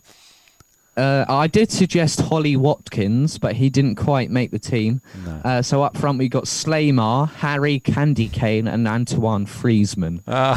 Uh, 1.01 1.25
I 1.27 1.47
did 1.47 1.71
suggest 1.71 2.21
Holly 2.21 2.55
Watkins, 2.55 3.37
but 3.39 3.55
he 3.55 3.69
didn't 3.69 3.95
quite 3.95 4.29
make 4.29 4.51
the 4.51 4.59
team. 4.59 5.01
No. 5.25 5.31
Uh, 5.43 5.61
so 5.61 5.81
up 5.81 5.97
front 5.97 6.19
we 6.19 6.29
got 6.29 6.43
Slaymar, 6.45 7.29
Harry 7.35 7.79
Candy 7.79 8.27
Cane, 8.29 8.67
and 8.67 8.87
Antoine 8.87 9.45
Friesman. 9.47 10.21
Ah, 10.27 10.55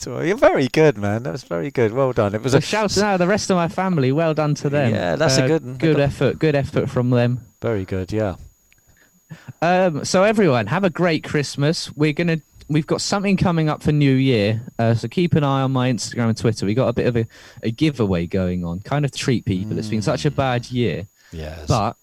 you're 0.06 0.36
very 0.36 0.68
good, 0.68 0.96
man. 0.96 1.24
That 1.24 1.32
was 1.32 1.42
very 1.44 1.70
good. 1.70 1.92
Well 1.92 2.12
done. 2.12 2.34
It 2.34 2.42
was 2.42 2.52
So 2.52 2.58
a 2.58 2.60
shout 2.60 2.96
out 2.98 3.12
to 3.12 3.18
the 3.18 3.26
rest 3.26 3.50
of 3.50 3.56
my 3.56 3.68
family. 3.68 4.12
Well 4.12 4.34
done 4.34 4.54
to 4.56 4.68
them. 4.70 4.94
Yeah, 4.94 5.16
that's 5.16 5.38
a 5.38 5.44
Uh, 5.44 5.48
good 5.48 5.64
one. 5.64 5.74
Good 5.76 5.98
effort. 6.00 6.38
Good 6.38 6.54
effort 6.54 6.88
from 6.88 7.10
them. 7.10 7.40
very 7.60 7.84
good. 7.84 8.12
Yeah. 8.12 8.36
Um, 9.60 10.04
so 10.04 10.22
everyone, 10.22 10.68
have 10.68 10.84
a 10.84 10.90
great 10.90 11.24
Christmas. 11.24 11.94
We're 11.96 12.12
gonna 12.12 12.40
we've 12.68 12.86
got 12.86 13.00
something 13.00 13.36
coming 13.36 13.68
up 13.68 13.82
for 13.82 13.92
New 13.92 14.14
Year, 14.14 14.62
uh, 14.78 14.94
so 14.94 15.08
keep 15.08 15.34
an 15.34 15.44
eye 15.44 15.62
on 15.62 15.72
my 15.72 15.90
Instagram 15.92 16.28
and 16.28 16.36
Twitter. 16.36 16.66
We 16.66 16.74
got 16.74 16.88
a 16.88 16.92
bit 16.92 17.06
of 17.06 17.16
a, 17.16 17.26
a 17.62 17.70
giveaway 17.70 18.26
going 18.26 18.64
on, 18.64 18.80
kind 18.80 19.04
of 19.04 19.10
treat 19.12 19.44
people. 19.44 19.78
It's 19.78 19.88
been 19.88 20.02
such 20.02 20.24
a 20.24 20.30
bad 20.30 20.70
year, 20.70 21.06
Yes. 21.32 21.66
but 21.68 21.96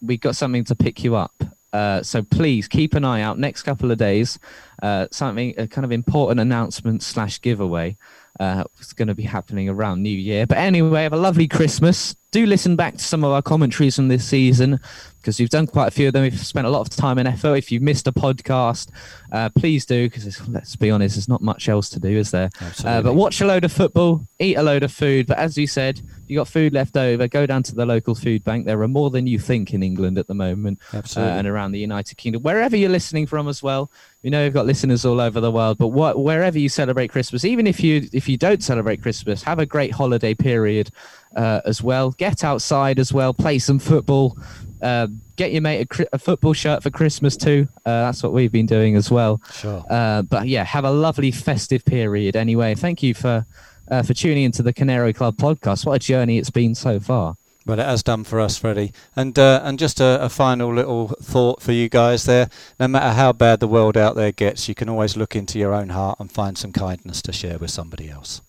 we 0.00 0.16
got 0.16 0.36
something 0.36 0.64
to 0.64 0.74
pick 0.74 1.04
you 1.04 1.16
up. 1.16 1.32
Uh, 1.72 2.02
so 2.02 2.22
please 2.22 2.68
keep 2.68 2.92
an 2.94 3.04
eye 3.04 3.22
out. 3.22 3.38
Next 3.38 3.62
couple 3.62 3.90
of 3.90 3.96
days, 3.96 4.38
uh, 4.82 5.06
something 5.10 5.54
a 5.56 5.66
kind 5.66 5.84
of 5.86 5.92
important 5.92 6.38
announcement 6.40 7.02
slash 7.02 7.40
giveaway. 7.40 7.96
Uh, 8.38 8.64
it's 8.78 8.92
going 8.92 9.08
to 9.08 9.14
be 9.14 9.22
happening 9.22 9.68
around 9.68 10.02
New 10.02 10.10
Year. 10.10 10.46
But 10.46 10.58
anyway, 10.58 11.02
have 11.04 11.12
a 11.12 11.16
lovely 11.16 11.48
Christmas. 11.48 12.14
Do 12.30 12.44
listen 12.44 12.76
back 12.76 12.94
to 12.96 13.04
some 13.04 13.24
of 13.24 13.30
our 13.30 13.40
commentaries 13.42 13.96
from 13.96 14.08
this 14.08 14.24
season 14.24 14.80
because 15.22 15.38
we've 15.38 15.48
done 15.48 15.68
quite 15.68 15.86
a 15.86 15.90
few 15.92 16.08
of 16.08 16.12
them. 16.12 16.22
We've 16.22 16.38
spent 16.38 16.66
a 16.66 16.70
lot 16.70 16.80
of 16.80 16.90
time 16.90 17.18
and 17.18 17.28
effort. 17.28 17.54
If 17.54 17.70
you've 17.70 17.82
missed 17.82 18.08
a 18.08 18.12
podcast, 18.12 18.88
uh, 19.30 19.48
please 19.50 19.86
do 19.86 20.08
because 20.08 20.48
let's 20.48 20.74
be 20.74 20.90
honest, 20.90 21.14
there's 21.14 21.28
not 21.28 21.40
much 21.40 21.68
else 21.68 21.88
to 21.90 22.00
do, 22.00 22.08
is 22.08 22.32
there? 22.32 22.50
Absolutely. 22.60 22.98
Uh, 22.98 23.02
but 23.02 23.14
watch 23.14 23.40
a 23.40 23.46
load 23.46 23.64
of 23.64 23.72
football, 23.72 24.26
eat 24.40 24.56
a 24.56 24.62
load 24.62 24.82
of 24.82 24.92
food. 24.92 25.28
But 25.28 25.38
as 25.38 25.56
you 25.56 25.68
said, 25.68 25.98
if 26.00 26.24
you 26.26 26.36
got 26.36 26.48
food 26.48 26.72
left 26.72 26.96
over, 26.96 27.28
go 27.28 27.46
down 27.46 27.62
to 27.64 27.74
the 27.74 27.86
local 27.86 28.14
food 28.14 28.42
bank. 28.42 28.66
There 28.66 28.80
are 28.82 28.88
more 28.88 29.10
than 29.10 29.26
you 29.26 29.38
think 29.38 29.72
in 29.72 29.82
England 29.82 30.18
at 30.18 30.26
the 30.26 30.34
moment 30.34 30.80
uh, 30.92 31.02
and 31.16 31.46
around 31.46 31.72
the 31.72 31.78
United 31.78 32.16
Kingdom. 32.16 32.42
Wherever 32.42 32.76
you're 32.76 32.90
listening 32.90 33.26
from 33.26 33.46
as 33.48 33.62
well, 33.62 33.90
we 34.22 34.30
know 34.30 34.42
we've 34.42 34.52
got 34.52 34.66
listeners 34.66 35.04
all 35.04 35.20
over 35.20 35.40
the 35.40 35.50
world. 35.50 35.78
But 35.78 35.88
what, 35.88 36.18
wherever 36.22 36.58
you 36.58 36.68
celebrate 36.68 37.08
Christmas, 37.08 37.44
even 37.44 37.66
if 37.66 37.80
you 37.80 38.08
if 38.12 38.28
you 38.28 38.36
don't 38.36 38.62
celebrate 38.62 39.02
Christmas, 39.02 39.42
have 39.42 39.58
a 39.58 39.66
great 39.66 39.92
holiday 39.92 40.34
period 40.34 40.90
uh, 41.36 41.60
as 41.64 41.82
well. 41.82 42.10
Get 42.12 42.44
outside 42.44 42.98
as 42.98 43.12
well, 43.12 43.34
play 43.34 43.58
some 43.58 43.78
football. 43.78 44.38
Uh, 44.82 45.06
get 45.36 45.52
your 45.52 45.62
mate 45.62 45.88
a, 45.98 46.06
a 46.14 46.18
football 46.18 46.52
shirt 46.52 46.82
for 46.82 46.90
Christmas 46.90 47.36
too. 47.36 47.68
Uh, 47.86 48.06
that's 48.06 48.22
what 48.22 48.32
we've 48.32 48.52
been 48.52 48.66
doing 48.66 48.96
as 48.96 49.10
well. 49.10 49.40
Sure. 49.52 49.84
Uh, 49.88 50.22
but 50.22 50.48
yeah, 50.48 50.64
have 50.64 50.84
a 50.84 50.90
lovely 50.90 51.30
festive 51.30 51.84
period. 51.84 52.36
Anyway, 52.36 52.74
thank 52.74 53.02
you 53.02 53.14
for 53.14 53.46
uh, 53.90 54.02
for 54.02 54.14
tuning 54.14 54.44
into 54.44 54.62
the 54.62 54.72
Canary 54.72 55.12
Club 55.12 55.36
podcast. 55.36 55.86
What 55.86 55.94
a 55.94 55.98
journey 55.98 56.38
it's 56.38 56.50
been 56.50 56.74
so 56.74 56.98
far. 56.98 57.36
Well, 57.64 57.78
it 57.78 57.86
has 57.86 58.02
done 58.02 58.24
for 58.24 58.40
us, 58.40 58.58
Freddie. 58.58 58.92
And 59.14 59.38
uh, 59.38 59.60
and 59.62 59.78
just 59.78 60.00
a, 60.00 60.22
a 60.22 60.28
final 60.28 60.74
little 60.74 61.08
thought 61.08 61.62
for 61.62 61.72
you 61.72 61.88
guys 61.88 62.24
there. 62.24 62.50
No 62.80 62.88
matter 62.88 63.12
how 63.14 63.32
bad 63.32 63.60
the 63.60 63.68
world 63.68 63.96
out 63.96 64.16
there 64.16 64.32
gets, 64.32 64.68
you 64.68 64.74
can 64.74 64.88
always 64.88 65.16
look 65.16 65.36
into 65.36 65.58
your 65.58 65.72
own 65.72 65.90
heart 65.90 66.18
and 66.18 66.30
find 66.30 66.58
some 66.58 66.72
kindness 66.72 67.22
to 67.22 67.32
share 67.32 67.58
with 67.58 67.70
somebody 67.70 68.10
else. 68.10 68.42